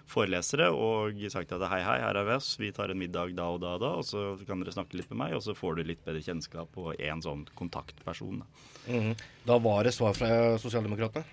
forelesere 0.09 0.71
og 0.73 1.19
sagt 1.29 1.51
at 1.53 1.65
hei, 1.69 1.81
hei, 1.85 1.97
her 2.01 2.17
er 2.17 2.25
vi 2.25 2.37
oss, 2.39 2.55
vi 2.57 2.71
tar 2.73 2.89
en 2.89 2.97
middag 2.97 3.35
da 3.37 3.51
og 3.53 3.59
da 3.61 3.75
og 3.77 3.83
da, 3.83 3.91
og 4.01 4.07
så 4.07 4.23
kan 4.47 4.63
dere 4.63 4.73
snakke 4.73 4.97
litt 4.97 5.11
med 5.13 5.21
meg, 5.21 5.35
og 5.37 5.43
så 5.45 5.53
får 5.57 5.77
du 5.77 5.83
litt 5.85 6.01
bedre 6.05 6.23
kjennskap 6.25 6.71
på 6.73 6.95
en 6.97 7.21
sånn 7.21 7.45
kontaktperson. 7.59 8.41
Da. 8.41 8.47
-hmm. 8.87 9.19
Da 9.45 9.59
var 9.59 9.83
det 9.83 9.93
svar 9.93 10.13
fra 10.13 10.57
Sosialdemokratene. 10.57 11.25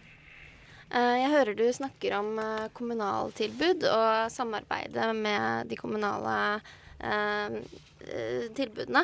Eh, 0.91 1.17
Jeg 1.23 1.31
hører 1.31 1.55
du 1.55 1.73
snakker 1.73 2.19
om 2.19 2.41
kommunaltilbud 2.73 3.85
og 3.85 4.31
samarbeidet 4.31 5.17
med 5.17 5.69
de 5.69 5.77
kommunale 5.77 6.61
tilbudene. 8.57 9.03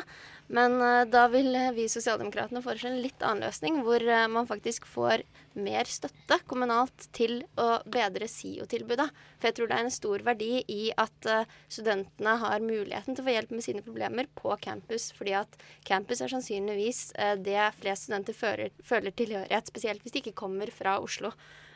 Men 0.51 0.75
eh, 0.81 1.03
da 1.07 1.27
vil 1.31 1.55
eh, 1.55 1.71
vi 1.75 1.87
Sosialdemokratene 1.89 2.61
foreslå 2.63 2.91
en 2.91 3.01
litt 3.03 3.23
annen 3.23 3.47
løsning, 3.47 3.79
hvor 3.85 4.03
eh, 4.03 4.25
man 4.31 4.47
faktisk 4.49 4.85
får 4.89 5.23
mer 5.53 5.87
støtte 5.87 6.39
kommunalt 6.49 7.07
til 7.15 7.39
å 7.59 7.79
bedre 7.89 8.27
SIO-tilbudet. 8.29 9.07
For 9.39 9.49
jeg 9.49 9.57
tror 9.57 9.69
det 9.69 9.77
er 9.77 9.87
en 9.87 9.95
stor 9.95 10.25
verdi 10.27 10.51
i 10.71 10.81
at 10.99 11.29
eh, 11.29 11.47
studentene 11.71 12.35
har 12.43 12.65
muligheten 12.65 13.15
til 13.15 13.23
å 13.23 13.27
få 13.29 13.37
hjelp 13.37 13.55
med 13.55 13.65
sine 13.65 13.85
problemer 13.85 14.29
på 14.35 14.53
campus, 14.63 15.09
fordi 15.15 15.37
at 15.39 15.57
campus 15.87 16.21
er 16.21 16.33
sannsynligvis 16.35 17.01
eh, 17.15 17.37
det 17.39 17.71
flest 17.79 18.09
studenter 18.09 18.37
føler, 18.37 18.75
føler 18.83 19.15
tilhørighet, 19.15 19.71
spesielt 19.71 20.03
hvis 20.03 20.17
de 20.17 20.25
ikke 20.25 20.37
kommer 20.43 20.73
fra 20.75 20.99
Oslo. 21.01 21.31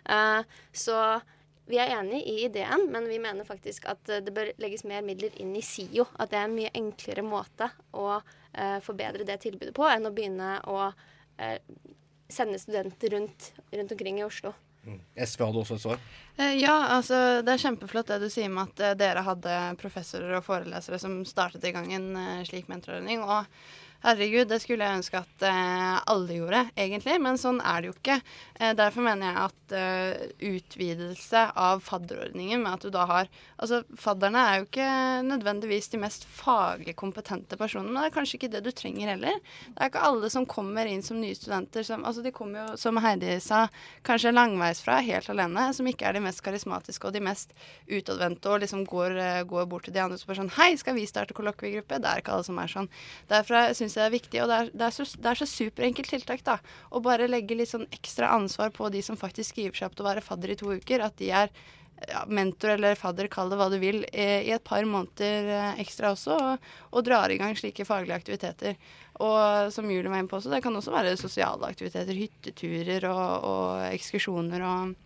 Eh, 0.06 0.44
Så 0.76 1.00
vi 1.68 1.80
er 1.82 1.92
enig 1.98 2.22
i 2.28 2.38
ideen, 2.46 2.88
men 2.92 3.08
vi 3.10 3.20
mener 3.20 3.48
faktisk 3.48 3.88
at 3.92 4.10
eh, 4.10 4.22
det 4.24 4.34
bør 4.36 4.52
legges 4.62 4.86
mer 4.88 5.04
midler 5.06 5.34
inn 5.42 5.56
i 5.58 5.64
SIO. 5.66 6.08
At 6.16 6.32
det 6.32 6.40
er 6.40 6.48
en 6.48 6.56
mye 6.56 6.72
enklere 6.78 7.26
måte 7.26 7.70
å 7.92 8.08
eh, 8.18 8.78
forbedre 8.86 9.28
det 9.28 9.42
tilbudet 9.44 9.76
på, 9.76 9.88
enn 9.90 10.08
å 10.08 10.14
begynne 10.16 10.58
å 10.70 10.86
eh, 10.88 11.60
sende 12.32 12.60
studenter 12.62 13.14
rundt, 13.16 13.52
rundt 13.74 13.94
omkring 13.96 14.22
i 14.22 14.26
Oslo. 14.28 14.54
Mm. 14.88 15.02
SV 15.20 15.44
hadde 15.44 15.62
også 15.64 15.76
et 15.76 15.84
svar. 15.84 16.06
Eh, 16.38 16.54
Ja, 16.62 16.78
altså 16.96 17.42
det 17.44 17.58
er 17.58 17.66
kjempeflott 17.66 18.14
det 18.14 18.22
du 18.24 18.30
sier 18.32 18.52
med 18.54 18.72
at 18.72 18.86
eh, 18.86 18.96
dere 19.00 19.26
hadde 19.28 19.58
professorer 19.82 20.38
og 20.40 20.48
forelesere 20.48 21.00
som 21.04 21.20
startet 21.28 21.68
i 21.68 21.76
gang 21.76 21.92
en 21.98 22.10
slik 22.48 22.72
mentorordning. 22.72 23.26
Og 23.28 23.48
Herregud, 24.08 24.48
det 24.48 24.62
skulle 24.64 24.86
jeg 24.88 25.02
ønske 25.02 25.20
at 25.20 25.44
eh, 25.44 25.96
alle 26.08 26.36
gjorde, 26.38 26.62
egentlig. 26.80 27.18
Men 27.20 27.36
sånn 27.36 27.58
er 27.60 27.82
det 27.84 27.90
jo 27.90 27.96
ikke. 27.98 28.16
Eh, 28.56 28.72
derfor 28.78 29.04
mener 29.04 29.28
jeg 29.28 29.42
at 29.50 29.74
eh, 29.76 30.22
utvidelse 30.48 31.42
av 31.60 31.82
fadderordningen 31.84 32.64
med 32.64 32.78
at 32.78 32.86
du 32.88 32.94
da 32.94 33.04
har 33.10 33.32
Altså, 33.58 33.80
fadderne 33.98 34.38
er 34.38 34.60
jo 34.60 34.66
ikke 34.68 34.88
nødvendigvis 35.26 35.88
de 35.90 35.98
mest 35.98 36.28
faglig 36.30 36.94
kompetente 37.00 37.58
personene, 37.58 37.90
men 37.90 38.04
det 38.04 38.12
er 38.12 38.14
kanskje 38.14 38.38
ikke 38.38 38.50
det 38.54 38.62
du 38.68 38.70
trenger 38.70 39.10
heller. 39.16 39.40
Det 39.66 39.82
er 39.82 39.90
ikke 39.90 40.04
alle 40.06 40.30
som 40.30 40.46
kommer 40.46 40.86
inn 40.86 41.02
som 41.02 41.18
nye 41.18 41.34
studenter 41.34 41.82
som 41.88 42.06
Altså, 42.06 42.22
de 42.22 42.30
kommer 42.36 42.62
jo, 42.62 42.76
som 42.78 43.00
Heidi 43.02 43.34
sa, 43.42 43.64
kanskje 44.06 44.36
langveisfra, 44.36 45.00
helt 45.08 45.32
alene, 45.34 45.66
som 45.74 45.90
ikke 45.90 46.06
er 46.06 46.20
de 46.20 46.22
mest 46.28 46.44
karismatiske 46.46 47.10
og 47.10 47.18
de 47.18 47.24
mest 47.26 47.58
utadvendte 47.90 48.54
og 48.54 48.62
liksom 48.62 48.86
går, 48.88 49.18
eh, 49.26 49.42
går 49.50 49.66
bort 49.74 49.90
til 49.90 49.98
de 49.98 50.06
andre 50.06 50.22
som 50.22 50.30
bare 50.30 50.44
sånn 50.44 50.54
Hei, 50.60 50.70
skal 50.78 50.96
vi 50.96 51.10
starte 51.10 51.36
kollokviegruppe? 51.38 51.98
Det 51.98 52.12
er 52.14 52.22
ikke 52.22 52.38
alle 52.38 52.46
som 52.46 52.62
er 52.62 52.72
sånn. 52.72 52.92
Derfor 53.34 53.74
syns 53.74 53.97
jeg 54.02 54.10
er 54.10 54.14
viktig, 54.14 54.42
og 54.44 54.52
det 54.52 54.60
er, 54.60 54.70
det 54.74 54.86
er 54.88 54.94
så, 54.96 55.08
det 55.18 55.32
er 55.32 55.40
så 55.42 55.48
superenkelt 55.50 56.12
tiltak, 56.14 56.44
da. 56.48 56.60
Å 56.92 57.02
bare 57.04 57.30
legge 57.30 57.58
litt 57.58 57.72
sånn 57.72 57.88
ekstra 57.94 58.32
ansvar 58.36 58.72
på 58.76 58.92
de 58.94 59.02
som 59.06 59.20
faktisk 59.20 59.56
skriver 59.56 59.78
seg 59.78 59.90
opp 59.90 59.98
til 59.98 60.06
å 60.06 60.10
være 60.12 60.26
fadder 60.26 60.54
i 60.54 60.60
to 60.60 60.72
uker. 60.78 61.04
At 61.06 61.18
de 61.22 61.32
er 61.34 61.52
ja, 62.06 62.24
mentor 62.30 62.76
eller 62.76 62.98
fadder, 63.00 63.30
kall 63.32 63.50
det 63.52 63.58
hva 63.60 63.70
du 63.74 63.78
vil, 63.82 64.04
i 64.14 64.54
et 64.54 64.64
par 64.68 64.86
måneder 64.86 65.50
eh, 65.56 65.82
ekstra 65.84 66.14
også, 66.14 66.38
og, 66.38 66.70
og 66.94 67.06
drar 67.08 67.34
i 67.34 67.40
gang 67.42 67.58
slike 67.58 67.88
faglige 67.88 68.20
aktiviteter. 68.20 68.78
Og 69.24 69.74
som 69.74 69.90
Julie 69.90 70.12
var 70.12 70.22
inne 70.22 70.30
på 70.30 70.38
også, 70.38 70.54
det 70.54 70.62
kan 70.66 70.76
også 70.78 70.94
være 70.94 71.18
sosiale 71.18 71.72
aktiviteter, 71.72 72.18
hytteturer 72.18 73.10
og, 73.10 73.50
og 73.50 73.86
ekskursjoner 73.90 74.66
og, 74.68 74.98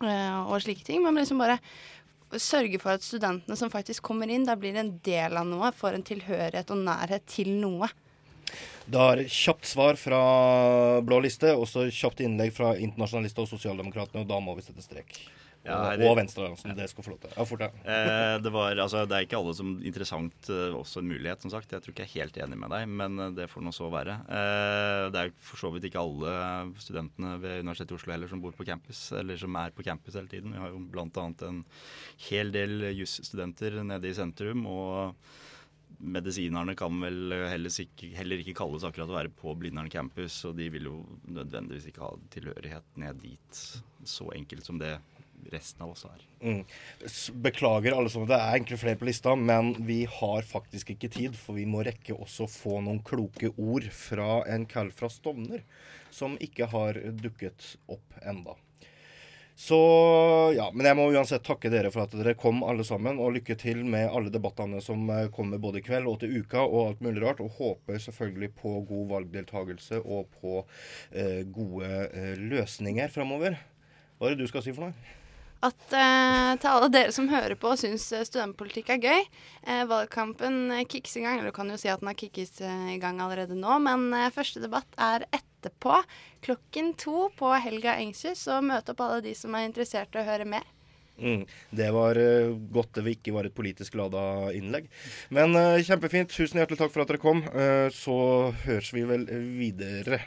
eh, 0.00 0.38
og 0.40 0.60
slike 0.64 0.86
ting. 0.86 1.04
Men 1.04 1.20
liksom 1.20 1.42
bare 1.42 1.60
sørge 2.38 2.78
for 2.78 2.94
at 2.94 3.04
studentene 3.04 3.56
som 3.58 3.72
faktisk 3.72 4.04
kommer 4.06 4.30
inn, 4.30 4.46
da 4.46 4.56
blir 4.58 4.76
en 4.78 4.94
del 5.04 5.36
av 5.36 5.48
noe, 5.48 5.72
får 5.76 5.98
en 5.98 6.06
tilhørighet 6.06 6.70
og 6.72 6.84
nærhet 6.86 7.26
til 7.30 7.52
noe. 7.58 7.90
Da 8.90 9.12
er 9.12 9.26
kjapt 9.30 9.68
svar 9.70 9.98
fra 10.00 10.22
blå 11.06 11.20
liste, 11.22 11.52
og 11.54 11.68
så 11.70 11.86
kjapt 11.94 12.24
innlegg 12.24 12.54
fra 12.56 12.74
internasjonalister 12.78 13.46
og 13.46 13.52
sosialdemokratene, 13.52 14.24
og 14.24 14.32
da 14.32 14.40
må 14.42 14.56
vi 14.58 14.66
sette 14.66 14.82
strek. 14.84 15.20
Ja, 15.60 15.76
og, 15.76 15.90
Venstre, 15.92 16.08
og 16.08 16.16
Venstrealliansen. 16.16 16.72
Det 16.78 16.86
skal 16.88 17.04
få 17.04 17.10
lov 17.12 17.18
til. 17.20 17.32
Ja, 17.36 17.44
fort, 17.44 17.62
ja. 17.66 17.68
Eh, 17.84 18.36
det, 18.40 18.52
var, 18.54 18.78
altså, 18.80 19.02
det 19.04 19.16
er 19.16 19.26
ikke 19.26 19.36
alle 19.36 19.52
som 19.58 19.74
interessant 19.84 20.48
eh, 20.48 20.76
også 20.76 21.02
en 21.02 21.10
mulighet, 21.10 21.44
som 21.44 21.52
sagt. 21.52 21.74
Jeg 21.74 21.84
tror 21.84 21.92
ikke 21.92 22.06
jeg 22.06 22.08
er 22.08 22.14
helt 22.14 22.38
enig 22.46 22.58
med 22.62 22.72
deg, 22.72 22.86
men 23.02 23.20
eh, 23.20 23.34
det 23.36 23.48
får 23.52 23.66
nå 23.66 23.74
så 23.76 23.90
være. 23.92 24.14
Eh, 24.24 25.02
det 25.12 25.26
er 25.26 25.34
for 25.44 25.60
så 25.60 25.72
vidt 25.74 25.90
ikke 25.90 26.00
alle 26.00 26.32
studentene 26.80 27.34
ved 27.42 27.60
Universitetet 27.66 27.92
i 27.92 27.98
Oslo 27.98 28.14
heller 28.16 28.32
som 28.32 28.40
bor 28.40 28.56
på 28.56 28.66
campus, 28.70 29.04
eller 29.20 29.40
som 29.40 29.60
er 29.60 29.76
på 29.76 29.84
campus 29.84 30.16
hele 30.16 30.32
tiden. 30.32 30.56
Vi 30.56 30.64
har 30.64 30.72
jo 30.72 30.80
bl.a. 30.94 31.28
en 31.50 31.62
hel 32.30 32.56
del 32.56 32.88
jusstudenter 32.96 33.82
nede 33.84 34.08
i 34.08 34.16
sentrum. 34.16 34.64
og 34.64 35.30
Medisinerne 36.00 36.72
kan 36.78 36.96
vel 37.02 37.34
heller 37.50 37.80
ikke, 37.82 38.08
heller 38.16 38.40
ikke 38.40 38.56
kalles 38.56 38.86
akkurat 38.88 39.10
å 39.10 39.18
være 39.18 39.32
på 39.36 39.52
Blindern 39.60 39.90
campus, 39.92 40.38
og 40.48 40.56
de 40.56 40.70
vil 40.72 40.88
jo 40.88 40.96
nødvendigvis 41.28 41.90
ikke 41.90 42.06
ha 42.06 42.14
tilhørighet 42.32 43.00
ned 43.02 43.20
dit 43.20 43.64
så 44.08 44.30
enkelt 44.32 44.64
som 44.64 44.80
det 44.80 44.94
resten 45.52 45.82
av 45.84 45.92
oss 45.94 46.04
er. 46.04 46.24
Mm. 46.40 46.62
Beklager 47.42 47.96
alle 47.96 48.10
sammen. 48.12 48.28
Det 48.28 48.38
er 48.38 48.56
egentlig 48.56 48.80
flere 48.82 49.00
på 49.00 49.08
lista, 49.08 49.34
men 49.36 49.72
vi 49.86 50.02
har 50.20 50.46
faktisk 50.46 50.92
ikke 50.94 51.12
tid. 51.12 51.38
For 51.38 51.56
vi 51.58 51.66
må 51.68 51.84
rekke 51.86 52.16
også 52.16 52.48
få 52.50 52.80
noen 52.84 53.02
kloke 53.06 53.52
ord 53.56 53.88
fra 53.94 54.42
en 54.50 54.66
kall 54.70 54.92
fra 54.94 55.10
Stovner 55.12 55.64
som 56.14 56.36
ikke 56.42 56.68
har 56.72 56.98
dukket 57.22 57.74
opp 57.90 58.18
enda. 58.20 58.56
Så 59.60 59.76
ja, 60.56 60.70
men 60.72 60.86
jeg 60.88 60.96
må 60.96 61.04
uansett 61.12 61.42
takke 61.44 61.68
dere 61.68 61.90
for 61.92 62.06
at 62.06 62.14
dere 62.16 62.32
kom 62.38 62.62
alle 62.64 62.80
sammen. 62.88 63.18
Og 63.20 63.34
lykke 63.34 63.58
til 63.60 63.82
med 63.84 64.06
alle 64.08 64.32
debattene 64.32 64.80
som 64.80 65.02
eh, 65.12 65.26
kommer 65.34 65.60
både 65.60 65.82
i 65.82 65.84
kveld 65.84 66.08
og 66.08 66.22
til 66.22 66.32
uka 66.40 66.62
og 66.64 66.78
alt 66.86 67.02
mulig 67.04 67.20
rart. 67.26 67.42
Og 67.44 67.58
håper 67.58 68.00
selvfølgelig 68.00 68.54
på 68.56 68.72
god 68.88 69.10
valgdeltakelse 69.10 70.00
og 70.00 70.32
på 70.40 70.62
eh, 71.12 71.42
gode 71.52 71.90
eh, 72.08 72.40
løsninger 72.40 73.12
framover. 73.12 73.60
Hva 74.16 74.30
er 74.30 74.38
det 74.38 74.46
du 74.46 74.48
skal 74.48 74.64
si 74.64 74.72
for 74.72 74.88
noe? 74.88 75.18
At 75.60 75.92
eh, 75.92 76.54
til 76.56 76.70
alle 76.70 76.88
dere 76.88 77.12
som 77.12 77.28
hører 77.28 77.52
på 77.60 77.74
og 77.74 77.80
syns 77.80 78.06
eh, 78.16 78.24
studentpolitikk 78.24 78.94
er 78.94 79.02
gøy 79.02 79.18
eh, 79.20 79.82
Valgkampen 79.90 80.72
kicks 80.88 81.18
i 81.20 81.24
gang. 81.24 81.36
Eller 81.36 81.52
du 81.52 81.56
kan 81.58 81.68
jo 81.68 81.76
si 81.80 81.90
at 81.92 82.00
den 82.00 82.08
har 82.08 82.16
kickes 82.16 82.62
eh, 82.64 82.94
i 82.94 82.98
gang 83.02 83.20
allerede 83.20 83.58
nå, 83.58 83.76
men 83.84 84.08
eh, 84.16 84.32
første 84.32 84.62
debatt 84.64 84.88
er 84.96 85.28
etterpå. 85.28 86.00
Klokken 86.46 86.94
to 87.00 87.28
på 87.36 87.52
Helga 87.60 87.98
Engshus. 88.00 88.46
Så 88.46 88.62
møt 88.64 88.88
opp 88.88 89.04
alle 89.04 89.20
de 89.28 89.36
som 89.36 89.52
er 89.56 89.68
interessert 89.68 90.16
i 90.16 90.22
å 90.22 90.28
høre 90.30 90.48
mer. 90.48 90.64
Mm, 91.20 91.44
det 91.76 91.90
var 91.92 92.16
uh, 92.16 92.56
godt 92.72 92.96
det 92.96 93.18
ikke 93.18 93.34
var 93.36 93.44
et 93.44 93.52
politisk 93.52 93.98
lada 94.00 94.22
innlegg. 94.56 94.88
Men 95.28 95.52
uh, 95.52 95.76
kjempefint. 95.84 96.32
Tusen 96.32 96.62
hjertelig 96.62 96.80
takk 96.80 96.94
for 96.94 97.04
at 97.04 97.12
dere 97.12 97.20
kom. 97.20 97.44
Uh, 97.52 97.92
så 97.92 98.16
høres 98.64 98.88
vi 98.96 99.04
vel 99.04 99.28
videre. 99.60 100.22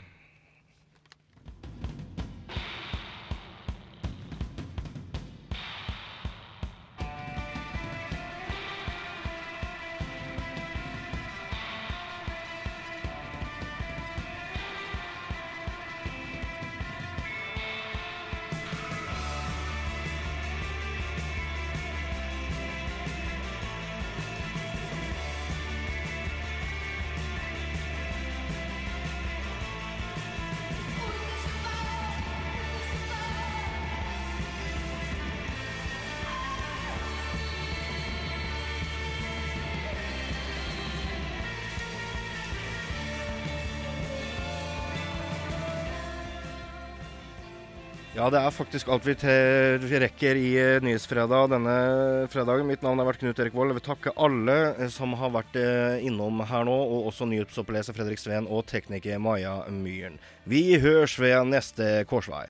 Ja, 48.24 48.30
det 48.32 48.40
er 48.40 48.54
faktisk 48.56 48.88
alt 48.88 49.04
vi, 49.04 49.12
rekker 50.00 50.38
i 50.40 50.54
eh, 50.56 50.78
Nyhetsfredag 50.80 51.50
denne 51.52 51.74
fredagen. 52.32 52.64
Mitt 52.70 52.80
navn 52.80 53.02
har 53.02 53.10
vært 53.10 53.20
Knut 53.20 53.42
Erik 53.42 53.52
Vold. 53.52 53.74
Jeg 53.74 53.76
vil 53.76 53.84
takke 53.84 54.14
alle 54.16 54.54
eh, 54.70 54.88
som 54.88 55.12
har 55.20 55.34
vært 55.34 55.58
eh, 55.60 55.98
innom 56.08 56.40
her 56.48 56.64
nå, 56.64 56.72
og 56.72 57.10
også 57.10 57.28
nyhetsoppleser 57.28 57.92
Fredrik 57.92 58.22
Sveen 58.22 58.48
og 58.48 58.64
tekniker 58.70 59.20
Maja 59.20 59.58
Myhren. 59.68 60.16
Vi 60.48 60.62
høres 60.80 61.18
ved 61.20 61.52
neste 61.52 61.90
korsvei. 62.08 62.40